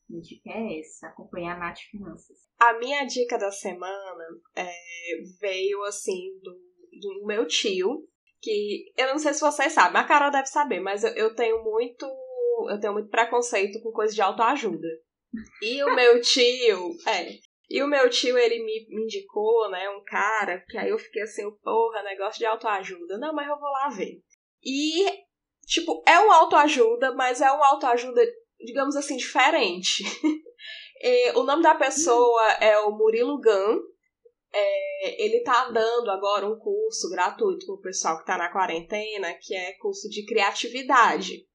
Minha 0.09 0.23
dica 0.23 0.51
é 0.51 0.81
essa, 0.81 1.09
acompanhar 1.09 1.57
a 1.57 1.59
Nath 1.59 1.79
Finanças. 1.91 2.37
A 2.61 2.79
minha 2.79 3.05
dica 3.05 3.39
da 3.39 3.51
semana 3.51 4.25
é, 4.55 4.73
veio 5.41 5.83
assim 5.85 6.39
do, 6.43 6.53
do 7.01 7.27
meu 7.27 7.47
tio, 7.47 8.07
que 8.41 8.93
eu 8.97 9.09
não 9.09 9.19
sei 9.19 9.35
se 9.35 9.41
vocês 9.41 9.73
sabem, 9.73 10.01
a 10.01 10.05
Carol 10.05 10.31
deve 10.31 10.47
saber, 10.47 10.81
mas 10.81 11.03
eu, 11.03 11.11
eu 11.15 11.35
tenho 11.35 11.63
muito. 11.65 12.07
Eu 12.71 12.81
tenho 12.81 12.93
muito 12.93 13.11
preconceito 13.11 13.81
com 13.83 13.91
coisas 13.93 14.15
de 14.15 14.23
autoajuda. 14.23 14.89
E 15.63 15.83
o 15.83 15.95
meu 15.95 16.21
tio, 16.21 16.91
é. 17.07 17.39
E 17.69 17.83
o 17.83 17.89
meu 17.89 18.09
tio, 18.09 18.39
ele 18.39 18.65
me, 18.65 18.87
me 18.89 19.05
indicou, 19.05 19.69
né, 19.71 19.91
um 19.91 20.05
cara, 20.05 20.65
que 20.69 20.79
aí 20.79 20.89
eu 20.89 20.99
fiquei 20.99 21.23
assim, 21.23 21.51
porra, 21.63 22.03
negócio 22.05 22.39
de 22.39 22.47
autoajuda. 22.47 23.19
Não, 23.19 23.35
mas 23.35 23.49
eu 23.49 23.59
vou 23.59 23.71
lá 23.71 23.89
ver. 23.89 24.21
E, 24.65 25.05
tipo, 25.67 26.03
é 26.07 26.19
um 26.21 26.31
autoajuda, 26.31 27.13
mas 27.15 27.41
é 27.41 27.51
um 27.51 27.63
autoajuda 27.65 28.23
digamos 28.61 28.97
assim, 28.97 29.17
diferente. 29.17 30.03
o 31.37 31.43
nome 31.43 31.63
da 31.63 31.75
pessoa 31.75 32.53
é 32.61 32.79
o 32.81 32.93
Murilo 32.93 33.41
Gun. 33.41 33.81
É, 34.53 35.25
ele 35.25 35.43
tá 35.43 35.69
dando 35.71 36.11
agora 36.11 36.47
um 36.47 36.59
curso 36.59 37.11
gratuito 37.11 37.67
pro 37.67 37.81
pessoal 37.81 38.19
que 38.19 38.25
tá 38.25 38.39
na 38.39 38.51
quarentena, 38.51 39.35
que 39.41 39.55
é 39.55 39.77
curso 39.79 40.09
de 40.09 40.25
criatividade. 40.25 41.47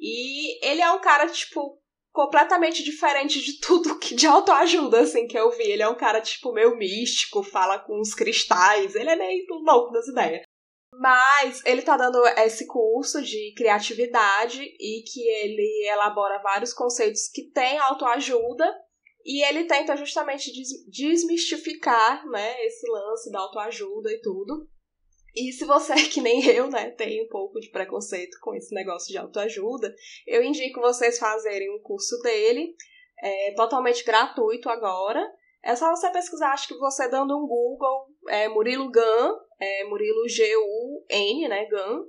E 0.00 0.64
ele 0.66 0.80
é 0.80 0.90
um 0.90 1.00
cara, 1.00 1.28
tipo, 1.28 1.78
completamente 2.12 2.82
diferente 2.82 3.40
de 3.40 3.60
tudo 3.60 3.98
que 3.98 4.14
de 4.14 4.26
autoajuda, 4.26 5.00
assim, 5.00 5.26
que 5.26 5.38
eu 5.38 5.50
vi. 5.50 5.64
Ele 5.64 5.82
é 5.82 5.88
um 5.88 5.96
cara, 5.96 6.20
tipo, 6.20 6.52
meio 6.52 6.76
místico, 6.76 7.42
fala 7.42 7.78
com 7.78 8.00
os 8.00 8.14
cristais, 8.14 8.94
ele 8.94 9.10
é 9.10 9.16
meio 9.16 9.44
louco 9.64 9.92
das 9.92 10.08
ideias. 10.08 10.42
Mas 10.92 11.62
ele 11.64 11.82
tá 11.82 11.96
dando 11.96 12.26
esse 12.38 12.66
curso 12.66 13.22
de 13.22 13.54
criatividade 13.56 14.62
e 14.62 15.02
que 15.04 15.20
ele 15.20 15.88
elabora 15.88 16.42
vários 16.42 16.72
conceitos 16.72 17.28
que 17.32 17.50
têm 17.52 17.78
autoajuda 17.78 18.66
e 19.24 19.44
ele 19.44 19.64
tenta 19.64 19.96
justamente 19.96 20.50
desmistificar, 20.88 22.26
né, 22.26 22.64
esse 22.64 22.90
lance 22.90 23.30
da 23.30 23.40
autoajuda 23.40 24.10
e 24.10 24.20
tudo. 24.20 24.68
E 25.34 25.52
se 25.52 25.64
você 25.64 25.92
é 25.92 25.96
que 26.08 26.20
nem 26.20 26.44
eu, 26.46 26.68
né, 26.68 26.90
tem 26.90 27.24
um 27.24 27.28
pouco 27.28 27.60
de 27.60 27.70
preconceito 27.70 28.38
com 28.40 28.54
esse 28.54 28.74
negócio 28.74 29.10
de 29.10 29.18
autoajuda, 29.18 29.94
eu 30.26 30.42
indico 30.42 30.80
vocês 30.80 31.18
fazerem 31.18 31.74
um 31.74 31.80
curso 31.80 32.18
dele, 32.22 32.74
é 33.22 33.52
totalmente 33.54 34.04
gratuito 34.04 34.68
agora. 34.68 35.20
É 35.62 35.76
só 35.76 35.90
você 35.90 36.10
pesquisar, 36.10 36.52
acho 36.52 36.68
que 36.68 36.78
você 36.78 37.06
dando 37.08 37.36
um 37.36 37.46
Google, 37.46 38.06
é, 38.28 38.48
Murilo 38.48 38.90
Gun, 38.90 39.36
é, 39.60 39.84
Murilo 39.84 40.26
G-U-N, 40.26 41.48
né, 41.48 41.66
Gun, 41.66 42.04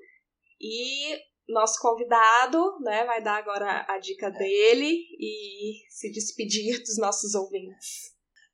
e 0.60 1.20
nosso 1.50 1.82
convidado, 1.82 2.80
né, 2.80 3.04
vai 3.04 3.22
dar 3.22 3.38
agora 3.38 3.86
a 3.90 3.98
dica 3.98 4.30
dele 4.32 4.90
e 5.20 5.82
se 5.90 6.10
despedir 6.12 6.80
dos 6.80 6.98
nossos 6.98 7.36
ouvintes. 7.36 8.11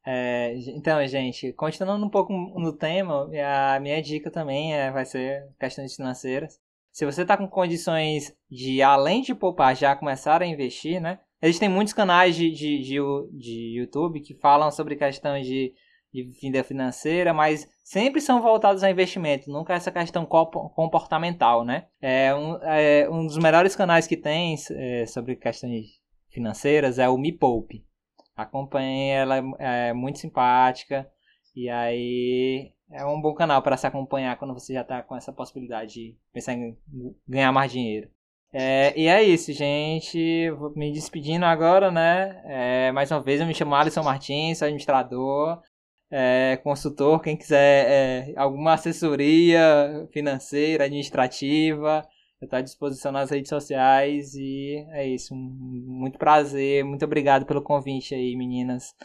É, 0.10 0.56
então, 0.68 1.06
gente, 1.06 1.52
continuando 1.52 2.06
um 2.06 2.10
pouco 2.10 2.32
no 2.32 2.72
tema, 2.72 3.30
a 3.74 3.78
minha 3.82 4.02
dica 4.02 4.32
também 4.32 4.74
é, 4.74 4.90
vai 4.90 5.04
ser 5.04 5.50
questões 5.60 5.94
financeiras. 5.94 6.58
Se 6.94 7.06
você 7.06 7.24
está 7.24 7.36
com 7.36 7.46
condições 7.46 8.34
de, 8.50 8.82
além 8.82 9.22
de 9.22 9.36
poupar, 9.36 9.76
já 9.76 9.94
começar 9.98 10.42
a 10.42 10.46
investir, 10.46 11.02
né? 11.02 11.20
Existem 11.42 11.68
muitos 11.68 11.94
canais 11.94 12.38
de, 12.38 12.50
de, 12.50 12.80
de, 12.80 12.98
de 13.34 13.78
YouTube 13.78 14.22
que 14.22 14.34
falam 14.36 14.72
sobre 14.72 14.96
questões 14.96 15.46
de, 15.46 15.74
de 16.14 16.24
vida 16.42 16.64
financeira, 16.64 17.34
mas 17.34 17.68
sempre 17.84 18.22
são 18.22 18.42
voltados 18.42 18.86
a 18.86 18.90
investimento, 18.90 19.52
nunca 19.52 19.74
essa 19.74 19.92
questão 19.92 20.26
comportamental, 20.26 21.66
né? 21.66 21.88
É 22.02 22.34
um, 22.34 22.56
é 22.64 23.10
um 23.10 23.28
dos 23.28 23.38
melhores 23.38 23.76
canais 23.76 24.08
que 24.08 24.16
tem 24.16 24.56
é, 24.72 25.06
sobre 25.06 25.36
questões 25.36 26.00
financeiras 26.30 26.98
é 26.98 27.10
o 27.10 27.18
Me 27.18 27.34
Poupe. 27.34 27.84
Acompanhe, 28.38 29.10
ela 29.10 29.38
é, 29.38 29.90
é 29.90 29.94
muito 29.94 30.20
simpática 30.20 31.10
e 31.56 31.68
aí 31.70 32.72
é 32.92 33.04
um 33.04 33.20
bom 33.20 33.34
canal 33.34 33.62
para 33.64 33.76
se 33.76 33.88
acompanhar 33.88 34.38
quando 34.38 34.54
você 34.54 34.74
já 34.74 34.82
está 34.82 35.02
com 35.02 35.16
essa 35.16 35.34
possibilidade 35.34 35.94
de 35.94 36.16
pensar 36.32 36.54
em 36.54 36.78
ganhar 37.28 37.52
mais 37.52 37.72
dinheiro. 37.72 38.10
É, 38.54 38.94
e 38.98 39.08
é 39.08 39.22
isso, 39.24 39.52
gente. 39.52 40.50
Vou 40.52 40.72
me 40.76 40.92
despedindo 40.92 41.46
agora, 41.46 41.92
né? 41.92 42.42
É, 42.46 42.92
mais 42.92 43.12
uma 43.12 43.22
vez, 43.22 43.42
eu 43.42 43.48
me 43.48 43.54
chamo 43.54 43.76
Alisson 43.76 44.04
Martins, 44.04 44.60
sou 44.60 44.66
administrador, 44.66 45.62
é, 46.10 46.58
consultor. 46.64 47.22
Quem 47.22 47.36
quiser 47.36 47.86
é, 47.90 48.34
alguma 48.38 48.74
assessoria 48.74 50.08
financeira, 50.14 50.86
administrativa, 50.86 52.08
eu 52.40 52.46
estou 52.46 52.60
à 52.60 52.62
disposição 52.62 53.12
nas 53.12 53.32
redes 53.32 53.50
sociais. 53.50 54.34
E 54.36 54.86
é 54.92 55.08
isso. 55.08 55.36
Muito 55.36 56.18
prazer. 56.18 56.84
Muito 56.84 57.04
obrigado 57.04 57.46
pelo 57.46 57.62
convite 57.62 58.14
aí, 58.14 58.36
meninas. 58.36 58.96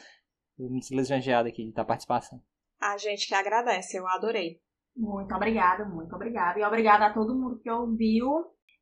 Muito 0.58 0.94
lisonjeado 0.94 1.48
aqui 1.48 1.62
de 1.64 1.70
estar 1.70 1.84
participando. 1.84 2.40
A 2.80 2.96
gente 2.98 3.26
que 3.26 3.34
agradece, 3.34 3.96
eu 3.96 4.06
adorei. 4.08 4.60
Muito 4.94 5.34
obrigada, 5.34 5.84
muito 5.84 6.14
obrigada. 6.14 6.58
E 6.58 6.64
obrigada 6.64 7.06
a 7.06 7.12
todo 7.14 7.34
mundo 7.34 7.58
que 7.60 7.70
ouviu. 7.70 8.26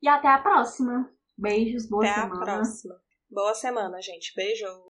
E 0.03 0.09
até 0.09 0.29
a 0.29 0.39
próxima. 0.39 1.09
Beijos, 1.39 1.89
boa 1.89 2.05
até 2.05 2.15
semana. 2.15 2.43
Até 2.43 2.51
a 2.51 2.55
próxima. 2.55 2.95
Boa 3.31 3.55
semana, 3.55 4.01
gente. 4.01 4.33
Beijo. 4.35 4.90